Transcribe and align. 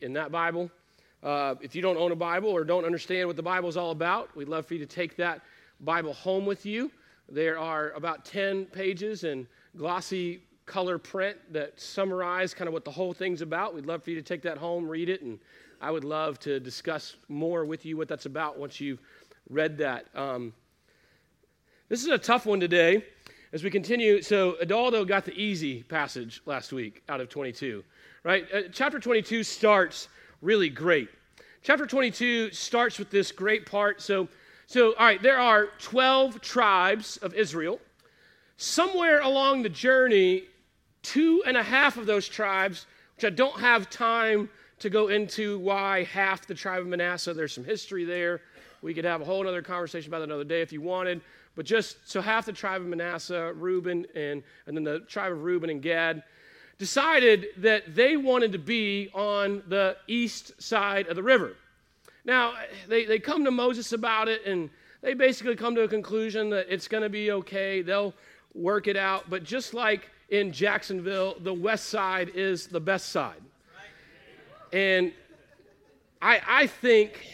in 0.00 0.12
that 0.14 0.30
Bible. 0.30 0.70
Uh, 1.22 1.54
if 1.60 1.74
you 1.74 1.82
don't 1.82 1.96
own 1.96 2.12
a 2.12 2.16
Bible 2.16 2.48
or 2.48 2.64
don't 2.64 2.84
understand 2.84 3.26
what 3.26 3.36
the 3.36 3.42
Bible 3.42 3.68
is 3.68 3.76
all 3.76 3.90
about, 3.90 4.34
we'd 4.36 4.48
love 4.48 4.66
for 4.66 4.74
you 4.74 4.80
to 4.80 4.86
take 4.86 5.16
that 5.16 5.40
Bible 5.80 6.12
home 6.12 6.46
with 6.46 6.64
you. 6.64 6.90
There 7.28 7.58
are 7.58 7.90
about 7.92 8.24
10 8.24 8.66
pages 8.66 9.24
in 9.24 9.46
glossy 9.76 10.42
color 10.66 10.98
print 10.98 11.36
that 11.52 11.80
summarize 11.80 12.54
kind 12.54 12.68
of 12.68 12.74
what 12.74 12.84
the 12.84 12.90
whole 12.90 13.12
thing's 13.12 13.42
about. 13.42 13.74
We'd 13.74 13.86
love 13.86 14.02
for 14.02 14.10
you 14.10 14.16
to 14.16 14.22
take 14.22 14.42
that 14.42 14.58
home, 14.58 14.88
read 14.88 15.08
it, 15.08 15.22
and 15.22 15.38
I 15.80 15.90
would 15.90 16.04
love 16.04 16.38
to 16.40 16.60
discuss 16.60 17.16
more 17.28 17.64
with 17.64 17.84
you 17.84 17.96
what 17.96 18.08
that's 18.08 18.26
about 18.26 18.58
once 18.58 18.80
you've 18.80 19.00
read 19.48 19.78
that. 19.78 20.06
Um, 20.14 20.52
this 21.88 22.02
is 22.02 22.08
a 22.08 22.18
tough 22.18 22.46
one 22.46 22.60
today 22.60 23.04
as 23.52 23.62
we 23.62 23.70
continue. 23.70 24.22
So, 24.22 24.56
Adaldo 24.62 25.06
got 25.06 25.24
the 25.24 25.34
easy 25.34 25.82
passage 25.84 26.42
last 26.46 26.72
week 26.72 27.02
out 27.08 27.20
of 27.20 27.28
22 27.28 27.84
right? 28.26 28.44
Uh, 28.52 28.62
chapter 28.72 28.98
22 28.98 29.44
starts 29.44 30.08
really 30.42 30.68
great. 30.68 31.08
Chapter 31.62 31.86
22 31.86 32.50
starts 32.50 32.98
with 32.98 33.08
this 33.08 33.30
great 33.30 33.66
part. 33.66 34.02
So, 34.02 34.28
so, 34.66 34.94
all 34.96 35.06
right, 35.06 35.22
there 35.22 35.38
are 35.38 35.68
12 35.78 36.40
tribes 36.40 37.18
of 37.18 37.34
Israel. 37.34 37.78
Somewhere 38.56 39.20
along 39.20 39.62
the 39.62 39.68
journey, 39.68 40.42
two 41.02 41.44
and 41.46 41.56
a 41.56 41.62
half 41.62 41.96
of 41.96 42.06
those 42.06 42.28
tribes, 42.28 42.86
which 43.14 43.24
I 43.24 43.30
don't 43.30 43.60
have 43.60 43.88
time 43.90 44.50
to 44.80 44.90
go 44.90 45.06
into 45.06 45.60
why 45.60 46.02
half 46.02 46.48
the 46.48 46.54
tribe 46.54 46.80
of 46.80 46.88
Manasseh, 46.88 47.32
there's 47.32 47.52
some 47.52 47.64
history 47.64 48.04
there. 48.04 48.40
We 48.82 48.92
could 48.92 49.04
have 49.04 49.20
a 49.20 49.24
whole 49.24 49.46
other 49.46 49.62
conversation 49.62 50.10
about 50.10 50.18
that 50.18 50.24
another 50.24 50.44
day 50.44 50.62
if 50.62 50.72
you 50.72 50.80
wanted. 50.80 51.20
But 51.54 51.64
just 51.64 51.96
so 52.04 52.20
half 52.20 52.44
the 52.44 52.52
tribe 52.52 52.82
of 52.82 52.88
Manasseh, 52.88 53.52
Reuben, 53.54 54.04
and, 54.16 54.42
and 54.66 54.76
then 54.76 54.82
the 54.82 55.00
tribe 55.00 55.30
of 55.30 55.44
Reuben 55.44 55.70
and 55.70 55.80
Gad, 55.80 56.24
decided 56.78 57.46
that 57.58 57.94
they 57.94 58.16
wanted 58.16 58.52
to 58.52 58.58
be 58.58 59.08
on 59.14 59.62
the 59.68 59.96
east 60.06 60.60
side 60.62 61.08
of 61.08 61.16
the 61.16 61.22
river. 61.22 61.54
Now, 62.24 62.54
they, 62.88 63.04
they 63.04 63.18
come 63.18 63.44
to 63.44 63.50
Moses 63.50 63.92
about 63.92 64.28
it, 64.28 64.44
and 64.44 64.68
they 65.00 65.14
basically 65.14 65.56
come 65.56 65.74
to 65.76 65.82
a 65.82 65.88
conclusion 65.88 66.50
that 66.50 66.66
it's 66.68 66.88
going 66.88 67.02
to 67.02 67.08
be 67.08 67.30
okay. 67.30 67.82
They'll 67.82 68.14
work 68.54 68.88
it 68.88 68.96
out. 68.96 69.30
But 69.30 69.44
just 69.44 69.74
like 69.74 70.10
in 70.28 70.52
Jacksonville, 70.52 71.36
the 71.40 71.54
west 71.54 71.86
side 71.86 72.30
is 72.34 72.66
the 72.66 72.80
best 72.80 73.10
side. 73.10 73.40
And 74.72 75.12
I, 76.20 76.40
I 76.46 76.66
think. 76.66 77.24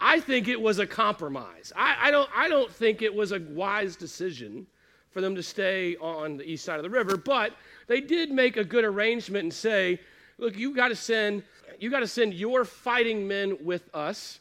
I 0.00 0.20
think 0.20 0.46
it 0.46 0.60
was 0.60 0.78
a 0.78 0.86
compromise. 0.86 1.72
I, 1.74 1.96
I, 2.02 2.10
don't, 2.12 2.30
I 2.32 2.48
don't 2.48 2.70
think 2.70 3.02
it 3.02 3.12
was 3.12 3.32
a 3.32 3.40
wise 3.50 3.96
decision 3.96 4.64
for 5.10 5.20
them 5.20 5.34
to 5.34 5.42
stay 5.42 5.96
on 5.96 6.36
the 6.36 6.48
east 6.48 6.64
side 6.64 6.76
of 6.76 6.84
the 6.84 6.90
river, 6.90 7.16
but 7.16 7.52
they 7.88 8.00
did 8.00 8.30
make 8.30 8.56
a 8.56 8.64
good 8.64 8.84
arrangement 8.84 9.42
and 9.42 9.52
say, 9.52 10.00
look, 10.38 10.56
you 10.56 10.74
got 10.74 10.88
to 10.88 10.96
send 10.96 11.42
you 11.80 11.90
got 11.90 12.00
to 12.00 12.08
send 12.08 12.34
your 12.34 12.64
fighting 12.64 13.28
men 13.28 13.56
with 13.62 13.88
us 13.94 14.40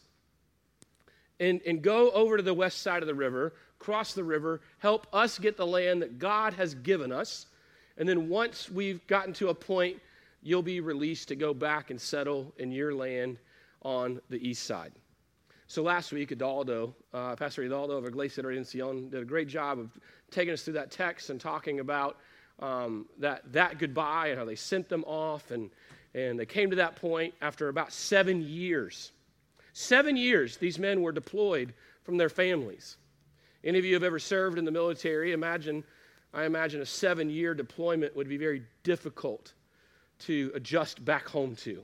and, 1.39 1.61
and 1.67 1.81
go 1.81 2.09
over 2.11 2.37
to 2.37 2.43
the 2.43 2.53
west 2.53 2.81
side 2.81 3.03
of 3.03 3.07
the 3.07 3.13
river, 3.13 3.53
cross 3.79 4.13
the 4.13 4.23
river, 4.23 4.61
help 4.79 5.07
us 5.13 5.37
get 5.37 5.55
the 5.55 5.67
land 5.67 6.01
that 6.01 6.17
God 6.17 6.53
has 6.53 6.73
given 6.73 7.11
us. 7.11 7.45
And 7.97 8.09
then 8.09 8.27
once 8.29 8.71
we've 8.71 9.05
gotten 9.07 9.33
to 9.33 9.49
a 9.49 9.53
point, 9.53 9.99
you'll 10.41 10.63
be 10.63 10.79
released 10.79 11.27
to 11.27 11.35
go 11.35 11.53
back 11.53 11.91
and 11.91 11.99
settle 11.99 12.53
in 12.57 12.71
your 12.71 12.93
land 12.93 13.37
on 13.83 14.19
the 14.29 14.37
east 14.47 14.63
side. 14.63 14.93
So 15.67 15.83
last 15.83 16.11
week, 16.11 16.29
Adaldo, 16.29 16.93
uh, 17.13 17.35
Pastor 17.35 17.63
Adaldo 17.63 17.97
of 17.97 18.05
Iglesia 18.05 18.41
Redención, 18.41 19.11
did 19.11 19.21
a 19.21 19.25
great 19.25 19.47
job 19.47 19.79
of 19.79 19.91
taking 20.31 20.53
us 20.53 20.63
through 20.63 20.75
that 20.75 20.91
text 20.91 21.29
and 21.29 21.39
talking 21.39 21.81
about 21.81 22.17
um, 22.59 23.05
that, 23.19 23.51
that 23.53 23.79
goodbye 23.79 24.27
and 24.27 24.39
how 24.39 24.45
they 24.45 24.55
sent 24.55 24.89
them 24.89 25.03
off. 25.05 25.51
And, 25.51 25.69
and 26.13 26.39
they 26.39 26.45
came 26.45 26.69
to 26.69 26.77
that 26.77 26.95
point 26.95 27.33
after 27.41 27.69
about 27.69 27.91
seven 27.91 28.41
years. 28.41 29.11
Seven 29.73 30.17
years, 30.17 30.57
these 30.57 30.79
men 30.79 31.01
were 31.01 31.11
deployed 31.11 31.73
from 32.03 32.17
their 32.17 32.29
families. 32.29 32.97
Any 33.63 33.79
of 33.79 33.85
you 33.85 33.93
have 33.93 34.03
ever 34.03 34.19
served 34.19 34.57
in 34.57 34.65
the 34.65 34.71
military? 34.71 35.33
Imagine, 35.33 35.83
I 36.33 36.45
imagine 36.45 36.81
a 36.81 36.85
seven 36.85 37.29
year 37.29 37.53
deployment 37.53 38.15
would 38.15 38.29
be 38.29 38.37
very 38.37 38.63
difficult 38.83 39.53
to 40.19 40.51
adjust 40.55 41.03
back 41.03 41.27
home 41.27 41.55
to. 41.57 41.83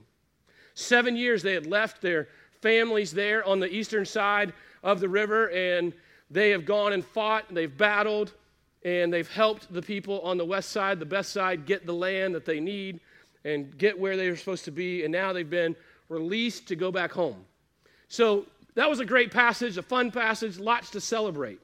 Seven 0.76 1.16
years 1.16 1.44
they 1.44 1.54
had 1.54 1.68
left 1.68 2.02
their 2.02 2.30
families 2.62 3.12
there 3.12 3.46
on 3.48 3.60
the 3.60 3.72
eastern 3.72 4.06
side 4.06 4.54
of 4.82 5.00
the 5.00 5.10
river, 5.10 5.50
and 5.52 5.94
they 6.32 6.50
have 6.50 6.66
gone 6.66 6.94
and 6.94 7.06
fought, 7.06 7.46
and 7.48 7.58
they've 7.58 7.78
battled, 7.78 8.34
and 8.86 9.14
they've 9.14 9.30
helped 9.30 9.72
the 9.72 9.82
people 9.82 10.20
on 10.22 10.38
the 10.38 10.46
west 10.46 10.70
side, 10.70 11.00
the 11.00 11.06
best 11.06 11.32
side, 11.32 11.66
get 11.66 11.86
the 11.86 11.94
land 11.94 12.36
that 12.36 12.46
they 12.46 12.60
need 12.60 13.00
and 13.46 13.78
get 13.78 13.98
where 13.98 14.18
they 14.18 14.30
were 14.30 14.36
supposed 14.36 14.66
to 14.66 14.72
be. 14.72 15.04
And 15.04 15.12
now 15.12 15.34
they've 15.34 15.50
been 15.50 15.76
released 16.10 16.68
to 16.68 16.76
go 16.76 16.92
back 16.92 17.12
home. 17.12 17.46
So 18.08 18.46
that 18.76 18.90
was 18.90 19.00
a 19.00 19.06
great 19.06 19.32
passage, 19.32 19.78
a 19.78 19.82
fun 19.82 20.12
passage, 20.12 20.60
lots 20.60 20.90
to 20.92 21.02
celebrate. 21.02 21.60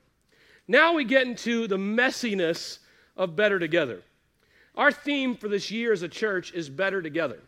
Now 0.68 0.94
we 0.94 1.04
get 1.04 1.26
into 1.26 1.68
the 1.68 1.78
messiness 1.78 2.80
of 3.18 3.36
better 3.36 3.60
together. 3.60 4.02
Our 4.76 4.92
theme 4.92 5.36
for 5.36 5.50
this 5.50 5.70
year 5.70 5.92
as 5.92 6.04
a 6.04 6.08
church 6.08 6.54
is 6.54 6.70
better 6.70 7.02
together. 7.02 7.40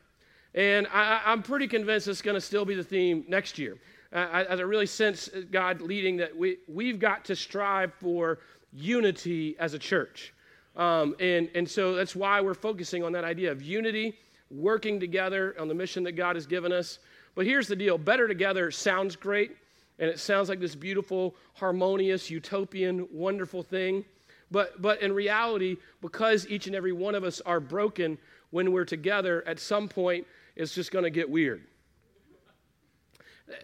And 0.53 0.87
I, 0.91 1.21
am 1.31 1.43
pretty 1.43 1.67
convinced 1.67 2.07
it's 2.09 2.21
going 2.21 2.35
to 2.35 2.41
still 2.41 2.65
be 2.65 2.75
the 2.75 2.83
theme 2.83 3.23
next 3.29 3.57
year. 3.57 3.77
I, 4.11 4.43
I 4.43 4.53
really 4.55 4.85
sense 4.85 5.29
God 5.49 5.79
leading 5.79 6.17
that 6.17 6.35
we, 6.35 6.57
we've 6.67 6.99
got 6.99 7.23
to 7.25 7.35
strive 7.35 7.93
for 7.93 8.39
unity 8.73 9.55
as 9.59 9.73
a 9.73 9.79
church. 9.79 10.33
Um, 10.75 11.15
and, 11.19 11.49
and 11.53 11.69
so 11.69 11.95
that's 11.95 12.15
why 12.15 12.39
we're 12.41 12.53
focusing 12.53 13.03
on 13.03 13.11
that 13.13 13.23
idea 13.23 13.51
of 13.51 13.61
unity, 13.61 14.17
working 14.49 14.99
together 14.99 15.55
on 15.59 15.67
the 15.67 15.73
mission 15.73 16.03
that 16.03 16.13
God 16.13 16.35
has 16.35 16.45
given 16.45 16.71
us. 16.71 16.99
But 17.35 17.45
here's 17.45 17.67
the 17.67 17.75
deal 17.75 17.97
better 17.97 18.27
together 18.27 18.71
sounds 18.71 19.15
great, 19.15 19.55
and 19.99 20.09
it 20.09 20.19
sounds 20.19 20.49
like 20.49 20.59
this 20.59 20.75
beautiful, 20.75 21.35
harmonious, 21.53 22.29
utopian, 22.29 23.07
wonderful 23.11 23.63
thing. 23.63 24.05
But, 24.49 24.81
but 24.81 25.01
in 25.01 25.13
reality, 25.13 25.77
because 26.01 26.47
each 26.47 26.67
and 26.67 26.75
every 26.75 26.91
one 26.91 27.15
of 27.15 27.23
us 27.23 27.39
are 27.41 27.61
broken 27.61 28.17
when 28.49 28.73
we're 28.73 28.85
together, 28.85 29.43
at 29.47 29.59
some 29.59 29.87
point, 29.87 30.27
it's 30.57 30.75
just 30.75 30.91
going 30.91 31.03
to 31.03 31.09
get 31.09 31.29
weird. 31.29 31.61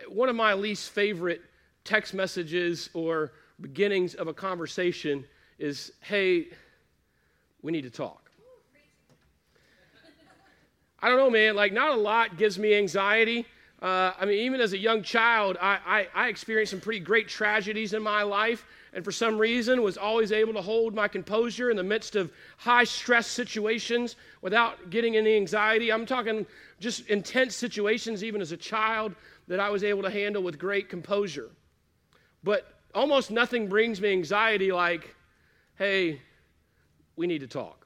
One 0.08 0.30
of 0.30 0.36
my 0.36 0.54
least 0.54 0.92
favorite 0.92 1.42
text 1.84 2.14
messages 2.14 2.90
or 2.94 3.32
beginnings 3.60 4.14
of 4.16 4.28
a 4.28 4.34
conversation 4.34 5.26
is 5.60 5.92
hey, 6.02 6.48
we 7.62 7.72
need 7.72 7.84
to 7.84 7.90
talk. 7.90 8.28
I 11.00 11.10
don't 11.10 11.18
know, 11.18 11.30
man. 11.30 11.56
Like, 11.56 11.74
not 11.74 11.92
a 11.92 12.00
lot 12.00 12.38
gives 12.38 12.58
me 12.58 12.74
anxiety. 12.74 13.46
Uh, 13.82 14.14
I 14.20 14.26
mean, 14.26 14.40
even 14.40 14.60
as 14.60 14.74
a 14.74 14.78
young 14.78 15.04
child, 15.04 15.58
I, 15.62 15.78
I, 15.86 16.08
I, 16.16 16.28
experienced 16.30 16.72
some 16.72 16.82
pretty 16.82 17.00
great 17.00 17.28
tragedies 17.28 17.94
in 17.94 18.02
my 18.02 18.24
life, 18.24 18.66
and 18.94 19.06
for 19.06 19.12
some 19.12 19.38
reason 19.38 19.84
was 19.84 19.98
always 19.98 20.32
able 20.32 20.54
to 20.54 20.62
hold 20.64 20.96
my 20.96 21.08
composure 21.08 21.70
in 21.70 21.78
the 21.78 21.84
midst 21.84 22.16
of 22.16 22.32
high 22.58 22.86
stress 22.86 23.28
situations 23.28 24.16
without 24.42 24.90
getting 24.90 25.16
any 25.16 25.36
anxiety. 25.36 25.92
I'm 25.92 26.08
talking 26.08 26.48
just 26.80 27.08
intense 27.08 27.56
situations, 27.56 28.24
even 28.24 28.42
as 28.42 28.52
a 28.52 28.58
child, 28.58 29.14
that 29.48 29.60
I 29.60 29.70
was 29.70 29.84
able 29.84 30.02
to 30.02 30.10
handle 30.10 30.42
with 30.42 30.58
great 30.58 30.90
composure. 30.90 31.52
But 32.44 32.77
almost 32.98 33.32
nothing 33.32 33.68
brings 33.68 34.02
me 34.02 34.12
anxiety 34.12 34.72
like, 34.72 35.16
hey, 35.76 36.20
we 37.16 37.28
need 37.28 37.40
to 37.40 37.48
talk. 37.48 37.86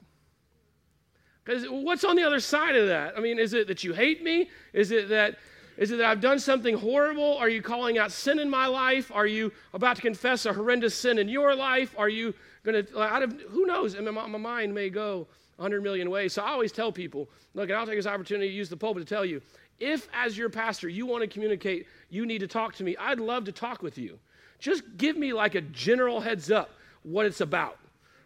Because 1.44 1.66
what's 1.66 2.04
on 2.04 2.16
the 2.16 2.24
other 2.24 2.40
side 2.40 2.76
of 2.76 2.88
that? 2.88 3.18
I 3.18 3.20
mean, 3.20 3.38
is 3.38 3.54
it 3.54 3.68
that 3.68 3.84
you 3.84 3.94
hate 3.94 4.24
me? 4.24 4.50
Is 4.74 4.92
it 4.92 5.10
that 5.10 5.38
is 5.78 5.90
it 5.92 5.98
that 5.98 6.06
I've 6.06 6.22
done 6.22 6.38
something 6.38 6.78
horrible? 6.78 7.38
Are 7.38 7.50
you 7.50 7.62
calling 7.62 7.98
out 7.98 8.12
sin 8.12 8.40
in 8.40 8.50
my 8.50 8.68
life? 8.68 9.12
Are 9.14 9.26
you 9.26 9.52
about 9.74 9.96
to 9.96 10.02
confess 10.02 10.46
a 10.46 10.54
horrendous 10.54 10.94
sin 10.94 11.18
in 11.18 11.28
your 11.28 11.56
life? 11.56 11.96
Are 11.98 12.10
you 12.10 12.36
going 12.64 12.86
to, 12.86 13.02
out 13.02 13.24
of, 13.24 13.34
who 13.50 13.66
knows? 13.66 13.96
I 13.96 14.02
mean, 14.02 14.14
my, 14.14 14.28
my 14.28 14.38
mind 14.38 14.76
may 14.76 14.90
go 14.90 15.28
100 15.56 15.82
million 15.82 16.12
ways. 16.12 16.34
So 16.34 16.44
I 16.44 16.50
always 16.50 16.72
tell 16.72 16.92
people, 16.92 17.30
look, 17.54 17.70
and 17.70 17.80
I'll 17.80 17.88
take 17.88 17.96
this 17.96 18.06
opportunity 18.06 18.50
to 18.50 18.54
use 18.54 18.70
the 18.70 18.78
pulpit 18.78 19.08
to 19.08 19.12
tell 19.12 19.26
you, 19.26 19.42
if 19.80 20.08
as 20.14 20.38
your 20.38 20.50
pastor 20.50 20.88
you 20.88 21.08
want 21.08 21.22
to 21.22 21.28
communicate, 21.28 21.88
you 22.10 22.26
need 22.26 22.40
to 22.40 22.48
talk 22.48 22.76
to 22.76 22.84
me, 22.84 22.96
I'd 22.98 23.20
love 23.20 23.46
to 23.46 23.52
talk 23.52 23.82
with 23.82 23.98
you 23.98 24.20
just 24.62 24.84
give 24.96 25.18
me 25.18 25.34
like 25.34 25.56
a 25.56 25.62
general 25.62 26.22
heads 26.22 26.50
up 26.52 26.70
what 27.04 27.26
it's 27.26 27.42
about, 27.42 27.80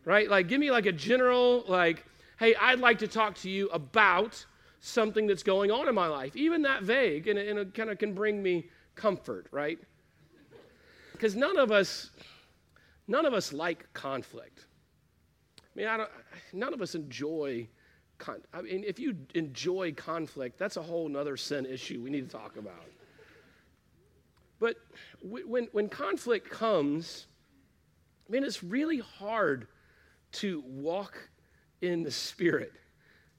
right? 0.04 0.30
Like, 0.30 0.50
give 0.50 0.60
me 0.60 0.70
like 0.70 0.86
a 0.86 0.92
general, 0.92 1.64
like, 1.68 2.06
hey, 2.38 2.54
I'd 2.56 2.80
like 2.80 3.00
to 3.00 3.08
talk 3.08 3.36
to 3.38 3.50
you 3.50 3.70
about 3.70 4.46
something 4.82 5.26
that's 5.26 5.44
going 5.44 5.72
on 5.72 5.88
in 5.88 5.96
my 5.96 6.08
life. 6.08 6.36
Even 6.36 6.62
that 6.64 6.84
vague, 6.84 7.28
and 7.30 7.40
it, 7.40 7.58
it 7.58 7.74
kind 7.74 7.90
of 7.90 7.98
can 7.98 8.14
bring 8.14 8.44
me 8.44 8.68
comfort, 8.96 9.48
right? 9.52 9.80
Because 11.14 11.38
none 11.38 11.58
of 11.58 11.72
us, 11.72 12.12
none 13.08 13.26
of 13.26 13.34
us 13.34 13.54
like 13.54 13.92
conflict. 13.94 14.66
I 15.60 15.80
mean, 15.80 15.88
I 15.88 15.96
don't, 15.96 16.10
none 16.52 16.74
of 16.74 16.82
us 16.82 16.96
enjoy. 16.96 17.68
Con- 18.18 18.44
I 18.54 18.62
mean, 18.62 18.84
if 18.86 19.00
you 19.00 19.16
enjoy 19.36 19.94
conflict, 19.94 20.58
that's 20.60 20.76
a 20.76 20.82
whole 20.82 21.08
nother 21.08 21.38
sin 21.38 21.66
issue 21.66 22.02
we 22.02 22.10
need 22.10 22.30
to 22.30 22.38
talk 22.38 22.58
about. 22.58 22.84
But 24.60 24.78
when, 25.22 25.68
when 25.72 25.90
conflict 25.90 26.50
comes, 26.50 27.28
I 28.28 28.32
mean, 28.32 28.44
it's 28.44 28.64
really 28.64 29.00
hard 29.00 29.68
to 30.34 30.64
walk 30.66 31.30
in 31.82 32.04
the 32.04 32.12
Spirit 32.12 32.74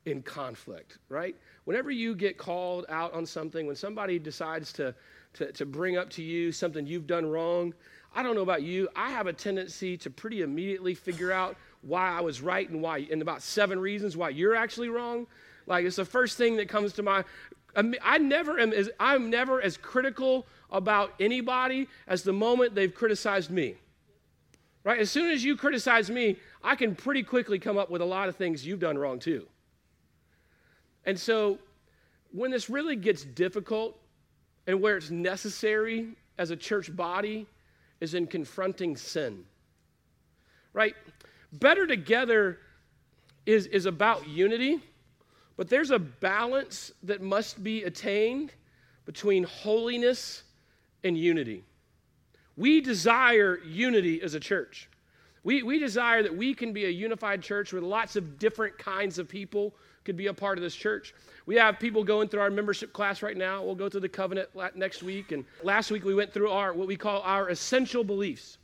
in 0.05 0.23
conflict, 0.23 0.99
right? 1.09 1.35
Whenever 1.65 1.91
you 1.91 2.15
get 2.15 2.39
called 2.39 2.87
out 2.89 3.13
on 3.13 3.27
something, 3.27 3.67
when 3.67 3.77
somebody 3.77 4.19
decides 4.19 4.73
to, 4.75 4.95
to, 5.35 5.51
to 5.53 5.67
bring 5.67 5.97
up 5.97 6.09
to 6.11 6.23
you 6.23 6.53
something 6.53 6.87
you've 6.87 7.07
done 7.07 7.27
wrong, 7.27 7.75
I 8.15 8.23
don't 8.23 8.35
know 8.35 8.43
about 8.43 8.63
you, 8.63 8.89
I 8.95 9.11
have 9.11 9.27
a 9.27 9.33
tendency 9.33 9.97
to 9.99 10.11
pretty 10.11 10.43
immediately 10.43 10.95
figure 10.95 11.33
out 11.33 11.57
why 11.83 12.11
I 12.11 12.21
was 12.21 12.41
right 12.41 12.69
and 12.69 12.81
why, 12.81 13.07
and 13.11 13.21
about 13.21 13.43
seven 13.43 13.79
reasons 13.79 14.17
why 14.17 14.31
you're 14.31 14.55
actually 14.55 14.89
wrong. 14.89 15.27
Like 15.67 15.85
it's 15.85 15.97
the 15.97 16.05
first 16.05 16.39
thing 16.39 16.57
that 16.57 16.69
comes 16.69 16.93
to 16.95 17.03
my. 17.03 17.25
I 17.77 18.19
never 18.19 18.59
am. 18.59 18.73
As, 18.73 18.89
I'm 18.99 19.29
never 19.29 19.61
as 19.61 19.77
critical 19.77 20.47
about 20.71 21.13
anybody 21.21 21.89
as 22.07 22.23
the 22.23 22.33
moment 22.33 22.75
they've 22.75 22.95
criticized 22.95 23.51
me. 23.51 23.75
Right? 24.83 25.01
As 25.01 25.11
soon 25.11 25.31
as 25.31 25.45
you 25.45 25.57
criticize 25.57 26.11
me, 26.11 26.37
I 26.63 26.77
can 26.77 26.95
pretty 26.95 27.23
quickly 27.23 27.59
come 27.59 27.77
up 27.77 27.91
with 27.91 28.01
a 28.01 28.05
lot 28.05 28.29
of 28.29 28.37
things 28.37 28.67
you've 28.67 28.81
done 28.81 28.97
wrong 28.97 29.19
too. 29.19 29.47
And 31.05 31.19
so, 31.19 31.59
when 32.33 32.51
this 32.51 32.69
really 32.71 32.97
gets 32.97 33.25
difficult, 33.25 33.99
and 34.67 34.81
where 34.81 34.97
it's 34.97 35.11
necessary 35.11 36.09
as 36.39 36.51
a 36.51 36.57
church 36.57 36.95
body, 36.95 37.47
is 38.01 38.15
in 38.15 38.27
confronting 38.27 38.97
sin. 38.97 39.45
Right? 40.73 40.95
Better 41.53 41.87
together 41.87 42.59
is, 43.47 43.67
is 43.67 43.87
about 43.87 44.29
unity, 44.29 44.81
but 45.57 45.69
there's 45.69 45.91
a 45.91 45.99
balance 45.99 46.93
that 47.03 47.23
must 47.23 47.63
be 47.63 47.85
attained 47.85 48.53
between 49.05 49.45
holiness 49.45 50.43
and 51.05 51.17
unity. 51.17 51.65
We 52.57 52.81
desire 52.81 53.59
unity 53.65 54.21
as 54.23 54.35
a 54.35 54.41
church. 54.41 54.89
We, 55.45 55.63
we 55.63 55.79
desire 55.79 56.23
that 56.23 56.37
we 56.37 56.55
can 56.55 56.73
be 56.73 56.87
a 56.87 56.91
unified 56.91 57.41
church 57.41 57.73
where 57.73 57.81
lots 57.81 58.17
of 58.17 58.39
different 58.39 58.77
kinds 58.79 59.19
of 59.19 59.29
people 59.29 59.75
could 60.05 60.17
be 60.17 60.27
a 60.27 60.35
part 60.35 60.59
of 60.59 60.63
this 60.63 60.75
church. 60.75 61.15
We 61.47 61.55
have 61.57 61.79
people 61.79 62.03
going 62.03 62.29
through 62.29 62.41
our 62.41 62.51
membership 62.51 62.93
class 62.93 63.23
right 63.23 63.37
now. 63.37 63.63
We'll 63.63 63.77
go 63.77 63.89
through 63.89 64.01
the 64.01 64.09
covenant 64.09 64.49
next 64.75 65.03
week. 65.03 65.33
And 65.33 65.45
last 65.63 65.91
week 65.91 66.05
we 66.05 66.15
went 66.15 66.33
through 66.33 66.51
our 66.51 66.73
what 66.73 66.89
we 66.89 66.97
call 66.97 67.23
our 67.23 67.49
essential 67.49 68.03
beliefs. 68.03 68.59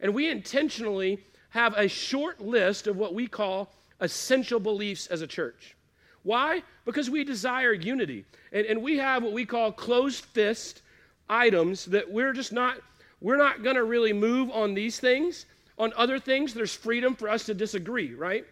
And 0.00 0.14
we 0.14 0.30
intentionally 0.30 1.18
have 1.50 1.74
a 1.76 1.88
short 1.88 2.40
list 2.40 2.86
of 2.86 2.96
what 2.96 3.14
we 3.14 3.26
call 3.26 3.72
essential 4.00 4.60
beliefs 4.60 5.08
as 5.08 5.22
a 5.22 5.26
church. 5.26 5.74
Why? 6.22 6.62
Because 6.84 7.08
we 7.08 7.24
desire 7.24 7.72
unity. 7.72 8.24
And, 8.52 8.66
and 8.66 8.82
we 8.82 8.98
have 8.98 9.22
what 9.22 9.32
we 9.32 9.46
call 9.46 9.72
closed 9.72 10.24
fist 10.24 10.82
items 11.28 11.86
that 11.86 12.10
we're 12.10 12.32
just 12.32 12.52
not, 12.52 12.78
we're 13.20 13.36
not 13.36 13.62
going 13.62 13.76
to 13.76 13.84
really 13.84 14.12
move 14.12 14.50
on 14.50 14.74
these 14.74 14.98
things. 14.98 15.46
On 15.78 15.92
other 15.96 16.18
things, 16.18 16.54
there's 16.54 16.74
freedom 16.74 17.14
for 17.14 17.28
us 17.28 17.44
to 17.44 17.54
disagree, 17.54 18.14
right? 18.14 18.44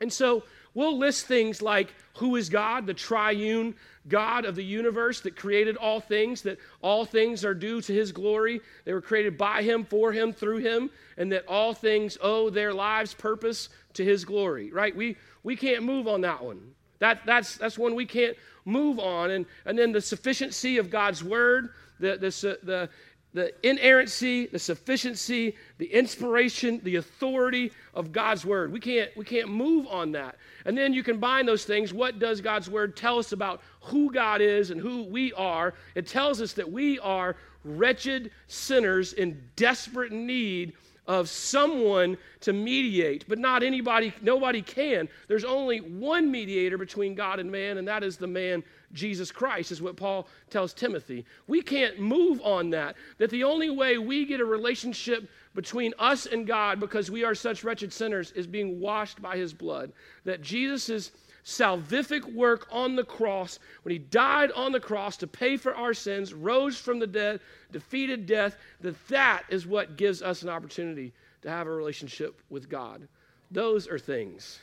And 0.00 0.12
so 0.12 0.44
we'll 0.74 0.98
list 0.98 1.26
things 1.26 1.62
like 1.62 1.94
who 2.16 2.36
is 2.36 2.48
God, 2.48 2.86
the 2.86 2.94
triune 2.94 3.74
God 4.08 4.44
of 4.44 4.54
the 4.54 4.64
universe 4.64 5.20
that 5.22 5.36
created 5.36 5.76
all 5.76 6.00
things, 6.00 6.42
that 6.42 6.58
all 6.80 7.04
things 7.04 7.44
are 7.44 7.54
due 7.54 7.80
to 7.80 7.92
his 7.92 8.12
glory. 8.12 8.60
They 8.84 8.92
were 8.92 9.00
created 9.00 9.36
by 9.36 9.62
him, 9.62 9.84
for 9.84 10.12
him, 10.12 10.32
through 10.32 10.58
him, 10.58 10.90
and 11.16 11.32
that 11.32 11.46
all 11.48 11.74
things 11.74 12.16
owe 12.20 12.50
their 12.50 12.72
lives' 12.72 13.14
purpose 13.14 13.68
to 13.96 14.04
his 14.04 14.24
glory, 14.24 14.72
right? 14.72 14.94
We, 14.94 15.16
we 15.42 15.56
can't 15.56 15.82
move 15.82 16.08
on 16.08 16.20
that 16.22 16.42
one. 16.42 16.60
That, 16.98 17.26
that's, 17.26 17.56
that's 17.56 17.78
one 17.78 17.94
we 17.94 18.06
can't 18.06 18.36
move 18.64 18.98
on. 18.98 19.30
And, 19.30 19.46
and 19.64 19.78
then 19.78 19.92
the 19.92 20.00
sufficiency 20.00 20.78
of 20.78 20.90
God's 20.90 21.22
word, 21.22 21.70
the, 22.00 22.16
the, 22.16 22.58
the, 22.62 22.88
the 23.36 23.52
inerrancy, 23.68 24.46
the 24.46 24.58
sufficiency, 24.58 25.54
the 25.76 25.86
inspiration, 25.86 26.80
the 26.84 26.96
authority 26.96 27.70
of 27.92 28.10
God's 28.10 28.46
word. 28.46 28.72
We 28.72 28.80
can't, 28.80 29.10
we 29.14 29.24
can't 29.26 29.50
move 29.50 29.86
on 29.88 30.12
that. 30.12 30.36
And 30.64 30.76
then 30.76 30.94
you 30.94 31.02
combine 31.02 31.44
those 31.44 31.64
things. 31.64 31.92
What 31.92 32.18
does 32.18 32.40
God's 32.40 32.70
word 32.70 32.96
tell 32.96 33.18
us 33.18 33.32
about 33.32 33.60
who 33.82 34.10
God 34.10 34.40
is 34.40 34.70
and 34.70 34.80
who 34.80 35.04
we 35.04 35.34
are? 35.34 35.74
It 35.94 36.06
tells 36.06 36.40
us 36.40 36.54
that 36.54 36.70
we 36.70 36.98
are 37.00 37.36
wretched 37.62 38.30
sinners 38.46 39.12
in 39.12 39.42
desperate 39.54 40.12
need 40.12 40.72
of 41.06 41.28
someone 41.28 42.16
to 42.40 42.52
mediate, 42.52 43.28
but 43.28 43.38
not 43.38 43.62
anybody, 43.62 44.12
nobody 44.22 44.62
can. 44.62 45.08
There's 45.28 45.44
only 45.44 45.78
one 45.78 46.30
mediator 46.30 46.78
between 46.78 47.14
God 47.14 47.38
and 47.38 47.50
man, 47.50 47.78
and 47.78 47.86
that 47.88 48.02
is 48.02 48.16
the 48.16 48.26
man 48.26 48.64
Jesus 48.92 49.30
Christ, 49.32 49.72
is 49.72 49.82
what 49.82 49.96
Paul 49.96 50.28
tells 50.50 50.72
Timothy. 50.72 51.24
We 51.46 51.62
can't 51.62 51.98
move 52.00 52.40
on 52.42 52.70
that. 52.70 52.96
That 53.18 53.30
the 53.30 53.44
only 53.44 53.70
way 53.70 53.98
we 53.98 54.24
get 54.24 54.40
a 54.40 54.44
relationship 54.44 55.28
between 55.54 55.94
us 55.98 56.26
and 56.26 56.46
God 56.46 56.80
because 56.80 57.10
we 57.10 57.24
are 57.24 57.34
such 57.34 57.64
wretched 57.64 57.92
sinners 57.92 58.32
is 58.32 58.46
being 58.46 58.80
washed 58.80 59.20
by 59.20 59.36
his 59.36 59.52
blood. 59.52 59.92
That 60.24 60.42
Jesus' 60.42 61.12
salvific 61.46 62.34
work 62.34 62.66
on 62.72 62.96
the 62.96 63.04
cross, 63.04 63.60
when 63.82 63.92
he 63.92 63.98
died 63.98 64.50
on 64.50 64.72
the 64.72 64.80
cross 64.80 65.16
to 65.16 65.28
pay 65.28 65.56
for 65.56 65.74
our 65.76 65.94
sins, 65.94 66.34
rose 66.34 66.76
from 66.76 66.98
the 66.98 67.06
dead, 67.06 67.40
defeated 67.70 68.26
death, 68.26 68.56
that 68.80 68.96
that 69.08 69.44
is 69.48 69.64
what 69.64 69.96
gives 69.96 70.22
us 70.22 70.42
an 70.42 70.48
opportunity 70.48 71.12
to 71.42 71.48
have 71.48 71.68
a 71.68 71.70
relationship 71.70 72.42
with 72.50 72.68
God. 72.68 73.06
Those 73.52 73.86
are 73.86 73.98
things 73.98 74.58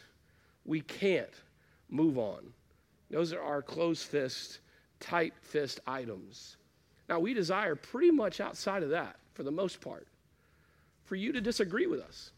we 0.66 0.82
can't 0.82 1.34
move 1.90 2.18
on. 2.18 2.52
Those 3.10 3.32
are 3.32 3.42
our 3.42 3.62
closed 3.62 4.06
fist, 4.06 4.60
tight 5.00 5.34
fist 5.42 5.80
items. 5.88 6.58
Now, 7.08 7.20
we 7.20 7.34
desire 7.34 7.76
pretty 7.76 8.12
much 8.12 8.42
outside 8.42 8.84
of 8.84 8.90
that, 8.90 9.16
for 9.34 9.44
the 9.44 9.52
most 9.52 9.80
part, 9.80 10.08
for 11.06 11.16
you 11.16 11.32
to 11.32 11.40
disagree 11.40 11.88
with 11.88 12.02
us. 12.02 12.32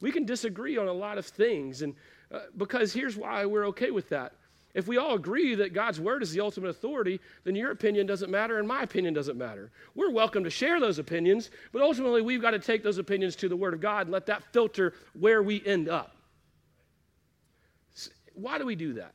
We 0.00 0.12
can 0.12 0.24
disagree 0.24 0.76
on 0.76 0.88
a 0.88 0.92
lot 0.92 1.18
of 1.18 1.26
things, 1.26 1.82
and 1.82 1.94
uh, 2.32 2.40
because 2.56 2.92
here's 2.92 3.16
why 3.16 3.44
we're 3.44 3.66
okay 3.68 3.90
with 3.90 4.08
that. 4.10 4.32
If 4.72 4.86
we 4.86 4.98
all 4.98 5.14
agree 5.14 5.56
that 5.56 5.72
God's 5.72 5.98
word 5.98 6.22
is 6.22 6.30
the 6.30 6.40
ultimate 6.40 6.68
authority, 6.68 7.20
then 7.42 7.56
your 7.56 7.72
opinion 7.72 8.06
doesn't 8.06 8.30
matter 8.30 8.58
and 8.58 8.68
my 8.68 8.82
opinion 8.82 9.14
doesn't 9.14 9.36
matter. 9.36 9.72
We're 9.96 10.12
welcome 10.12 10.44
to 10.44 10.50
share 10.50 10.78
those 10.78 11.00
opinions, 11.00 11.50
but 11.72 11.82
ultimately 11.82 12.22
we've 12.22 12.40
got 12.40 12.52
to 12.52 12.60
take 12.60 12.84
those 12.84 12.98
opinions 12.98 13.34
to 13.36 13.48
the 13.48 13.56
word 13.56 13.74
of 13.74 13.80
God 13.80 14.02
and 14.02 14.12
let 14.12 14.26
that 14.26 14.44
filter 14.52 14.94
where 15.18 15.42
we 15.42 15.60
end 15.66 15.88
up. 15.88 16.14
Why 18.34 18.58
do 18.58 18.64
we 18.64 18.76
do 18.76 18.92
that? 18.94 19.12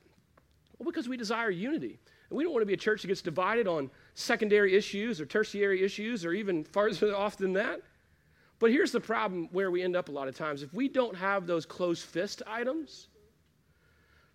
Well, 0.78 0.86
because 0.86 1.08
we 1.08 1.16
desire 1.16 1.50
unity. 1.50 2.00
And 2.30 2.38
we 2.38 2.44
don't 2.44 2.52
want 2.52 2.64
to 2.64 2.68
be 2.68 2.74
a 2.74 2.78
church 2.78 3.02
that 3.02 3.08
gets 3.08 3.22
divided 3.22 3.66
on 3.66 3.90
secondary 4.14 4.76
issues 4.76 5.22
or 5.22 5.26
tertiary 5.26 5.84
issues 5.84 6.26
or 6.26 6.34
even 6.34 6.66
farther 6.66 7.16
off 7.16 7.38
than 7.38 7.54
that. 7.54 7.82
But 8.60 8.72
here's 8.72 8.92
the 8.92 9.02
problem 9.02 9.50
where 9.52 9.70
we 9.70 9.82
end 9.82 9.96
up 9.96 10.10
a 10.10 10.12
lot 10.12 10.28
of 10.28 10.36
times. 10.36 10.64
If 10.64 10.74
we 10.74 10.88
don't 10.88 11.16
have 11.16 11.46
those 11.46 11.66
closed 11.66 12.04
fist 12.04 12.42
items, 12.48 13.08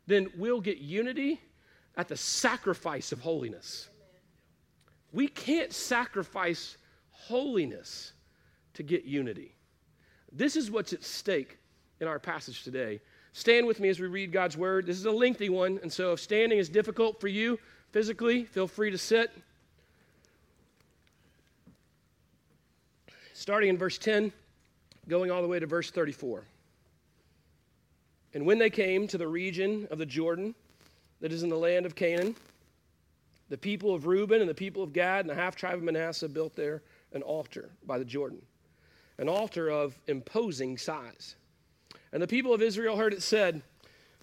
then 0.07 0.31
we'll 0.37 0.61
get 0.61 0.79
unity 0.79 1.41
at 1.97 2.09
the 2.09 2.17
sacrifice 2.17 3.13
of 3.13 3.21
holiness. 3.21 3.89
We 5.13 5.29
can't 5.29 5.73
sacrifice 5.73 6.77
holiness 7.11 8.13
to 8.75 8.83
get 8.83 9.05
unity. 9.05 9.55
This 10.33 10.57
is 10.57 10.71
what's 10.71 10.93
at 10.93 11.03
stake 11.03 11.59
in 12.01 12.07
our 12.07 12.19
passage 12.19 12.63
today. 12.63 13.01
Stand 13.33 13.67
with 13.67 13.81
me 13.81 13.89
as 13.89 14.01
we 14.01 14.07
read 14.07 14.33
God's 14.33 14.57
word. 14.57 14.87
This 14.87 14.97
is 14.97 15.07
a 15.07 15.11
lengthy 15.11 15.49
one, 15.49 15.79
and 15.83 15.93
so 15.93 16.13
if 16.13 16.21
standing 16.21 16.59
is 16.59 16.69
difficult 16.69 17.21
for 17.21 17.29
you 17.29 17.59
physically, 17.91 18.45
feel 18.45 18.67
free 18.67 18.91
to 18.91 18.99
sit. 18.99 19.31
Starting 23.41 23.71
in 23.71 23.79
verse 23.79 23.97
10, 23.97 24.35
going 25.09 25.31
all 25.31 25.41
the 25.41 25.49
way 25.49 25.59
to 25.59 25.65
verse 25.65 25.91
34. 25.91 26.45
And 28.35 28.45
when 28.45 28.59
they 28.59 28.69
came 28.69 29.09
to 29.09 29.17
the 29.17 29.27
region 29.27 29.89
of 29.91 29.97
the 29.97 30.05
Jordan 30.05 30.55
that 31.23 31.33
is 31.33 31.43
in 31.43 31.49
the 31.49 31.57
land 31.57 31.87
of 31.87 31.95
Canaan, 31.95 32.37
the 33.49 33.57
people 33.57 33.95
of 33.95 34.05
Reuben 34.05 34.43
and 34.43 34.51
the 34.51 34.55
people 34.55 34.83
of 34.83 34.93
Gad 34.93 35.21
and 35.21 35.31
the 35.31 35.35
half 35.35 35.57
tribe 35.57 35.77
of 35.77 35.83
Manasseh 35.83 36.29
built 36.29 36.55
there 36.55 36.83
an 37.15 37.23
altar 37.23 37.71
by 37.87 37.97
the 37.97 38.05
Jordan, 38.05 38.43
an 39.17 39.27
altar 39.27 39.71
of 39.71 39.99
imposing 40.07 40.77
size. 40.77 41.35
And 42.13 42.23
the 42.23 42.29
people 42.29 42.53
of 42.53 42.61
Israel 42.61 42.99
heard 42.99 43.15
it 43.15 43.23
said, 43.23 43.63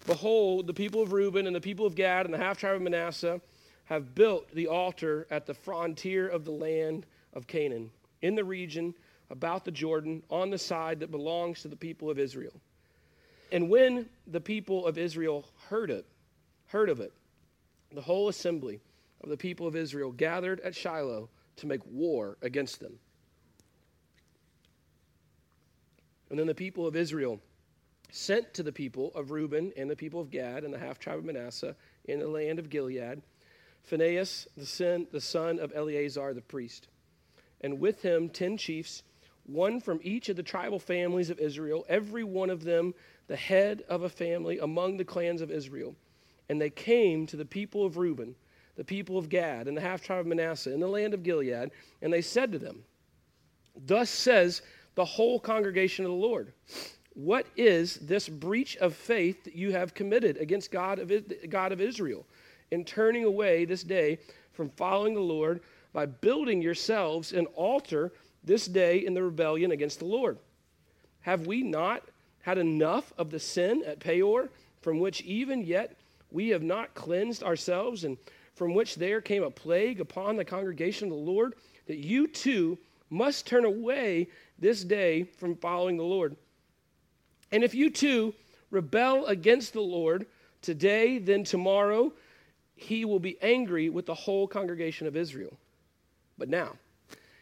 Behold, 0.06 0.68
the 0.68 0.74
people 0.74 1.02
of 1.02 1.12
Reuben 1.12 1.48
and 1.48 1.56
the 1.56 1.60
people 1.60 1.86
of 1.86 1.96
Gad 1.96 2.24
and 2.24 2.32
the 2.32 2.38
half 2.38 2.56
tribe 2.56 2.76
of 2.76 2.82
Manasseh 2.82 3.40
have 3.86 4.14
built 4.14 4.48
the 4.54 4.68
altar 4.68 5.26
at 5.28 5.44
the 5.44 5.54
frontier 5.54 6.28
of 6.28 6.44
the 6.44 6.52
land 6.52 7.04
of 7.32 7.48
Canaan, 7.48 7.90
in 8.22 8.36
the 8.36 8.44
region 8.44 8.94
about 9.30 9.64
the 9.64 9.70
Jordan, 9.70 10.22
on 10.30 10.50
the 10.50 10.58
side 10.58 11.00
that 11.00 11.10
belongs 11.10 11.62
to 11.62 11.68
the 11.68 11.76
people 11.76 12.10
of 12.10 12.18
Israel. 12.18 12.60
And 13.52 13.68
when 13.68 14.06
the 14.26 14.40
people 14.40 14.86
of 14.86 14.98
Israel 14.98 15.46
heard 15.68 15.90
it, 15.90 16.06
heard 16.66 16.88
of 16.88 17.00
it, 17.00 17.12
the 17.92 18.00
whole 18.00 18.28
assembly 18.28 18.80
of 19.22 19.30
the 19.30 19.36
people 19.36 19.66
of 19.66 19.76
Israel 19.76 20.12
gathered 20.12 20.60
at 20.60 20.74
Shiloh 20.74 21.28
to 21.56 21.66
make 21.66 21.80
war 21.86 22.36
against 22.42 22.80
them. 22.80 22.98
And 26.30 26.38
then 26.38 26.46
the 26.46 26.54
people 26.54 26.86
of 26.86 26.94
Israel 26.94 27.40
sent 28.10 28.54
to 28.54 28.62
the 28.62 28.72
people 28.72 29.12
of 29.14 29.30
Reuben 29.30 29.72
and 29.76 29.90
the 29.90 29.96
people 29.96 30.20
of 30.20 30.30
Gad 30.30 30.64
and 30.64 30.72
the 30.72 30.78
half 30.78 30.98
tribe 30.98 31.18
of 31.18 31.24
Manasseh 31.24 31.74
in 32.04 32.20
the 32.20 32.28
land 32.28 32.58
of 32.58 32.70
Gilead 32.70 33.22
Phinehas, 33.88 34.46
the 34.56 34.66
son, 34.66 35.06
the 35.12 35.20
son 35.20 35.58
of 35.58 35.72
Eleazar 35.74 36.34
the 36.34 36.42
priest, 36.42 36.88
and 37.62 37.80
with 37.80 38.02
him 38.02 38.28
ten 38.28 38.58
chiefs, 38.58 39.02
one 39.48 39.80
from 39.80 39.98
each 40.02 40.28
of 40.28 40.36
the 40.36 40.42
tribal 40.42 40.78
families 40.78 41.30
of 41.30 41.38
Israel, 41.38 41.84
every 41.88 42.22
one 42.22 42.50
of 42.50 42.64
them 42.64 42.94
the 43.26 43.36
head 43.36 43.82
of 43.88 44.02
a 44.02 44.08
family 44.08 44.58
among 44.58 44.96
the 44.96 45.04
clans 45.04 45.40
of 45.40 45.50
Israel. 45.50 45.94
And 46.48 46.60
they 46.60 46.70
came 46.70 47.26
to 47.26 47.36
the 47.36 47.44
people 47.44 47.84
of 47.84 47.96
Reuben, 47.96 48.34
the 48.76 48.84
people 48.84 49.18
of 49.18 49.28
Gad, 49.28 49.68
and 49.68 49.76
the 49.76 49.82
half 49.82 50.02
tribe 50.02 50.20
of 50.20 50.26
Manasseh, 50.26 50.72
in 50.72 50.80
the 50.80 50.86
land 50.86 51.14
of 51.14 51.22
Gilead, 51.22 51.70
and 52.02 52.12
they 52.12 52.22
said 52.22 52.52
to 52.52 52.58
them, 52.58 52.84
Thus 53.86 54.10
says 54.10 54.62
the 54.94 55.04
whole 55.04 55.38
congregation 55.38 56.04
of 56.04 56.10
the 56.10 56.16
Lord. 56.16 56.52
What 57.14 57.46
is 57.56 57.96
this 57.96 58.28
breach 58.28 58.76
of 58.76 58.94
faith 58.94 59.44
that 59.44 59.54
you 59.54 59.72
have 59.72 59.94
committed 59.94 60.36
against 60.36 60.70
God 60.70 60.98
of, 60.98 61.12
God 61.48 61.72
of 61.72 61.80
Israel 61.80 62.26
in 62.70 62.84
turning 62.84 63.24
away 63.24 63.64
this 63.64 63.82
day 63.82 64.18
from 64.52 64.70
following 64.70 65.14
the 65.14 65.20
Lord 65.20 65.60
by 65.92 66.06
building 66.06 66.62
yourselves 66.62 67.32
an 67.32 67.46
altar 67.54 68.12
this 68.48 68.66
day 68.66 68.98
in 68.98 69.14
the 69.14 69.22
rebellion 69.22 69.70
against 69.70 70.00
the 70.00 70.06
Lord? 70.06 70.38
Have 71.20 71.46
we 71.46 71.62
not 71.62 72.02
had 72.42 72.58
enough 72.58 73.12
of 73.18 73.30
the 73.30 73.38
sin 73.38 73.84
at 73.86 74.00
Peor, 74.00 74.48
from 74.80 74.98
which 74.98 75.20
even 75.22 75.64
yet 75.64 75.94
we 76.30 76.48
have 76.48 76.62
not 76.62 76.94
cleansed 76.94 77.42
ourselves, 77.42 78.04
and 78.04 78.16
from 78.54 78.74
which 78.74 78.96
there 78.96 79.20
came 79.20 79.42
a 79.42 79.50
plague 79.50 80.00
upon 80.00 80.36
the 80.36 80.44
congregation 80.44 81.08
of 81.08 81.10
the 81.12 81.30
Lord, 81.32 81.54
that 81.86 81.98
you 81.98 82.26
too 82.26 82.78
must 83.10 83.46
turn 83.46 83.64
away 83.64 84.28
this 84.58 84.82
day 84.82 85.24
from 85.24 85.54
following 85.56 85.96
the 85.96 86.02
Lord? 86.02 86.34
And 87.52 87.62
if 87.62 87.74
you 87.74 87.90
too 87.90 88.34
rebel 88.70 89.26
against 89.26 89.72
the 89.72 89.80
Lord 89.80 90.26
today, 90.62 91.18
then 91.18 91.44
tomorrow, 91.44 92.12
he 92.76 93.04
will 93.04 93.20
be 93.20 93.38
angry 93.42 93.88
with 93.90 94.06
the 94.06 94.14
whole 94.14 94.48
congregation 94.48 95.06
of 95.06 95.16
Israel. 95.16 95.56
But 96.36 96.48
now, 96.48 96.76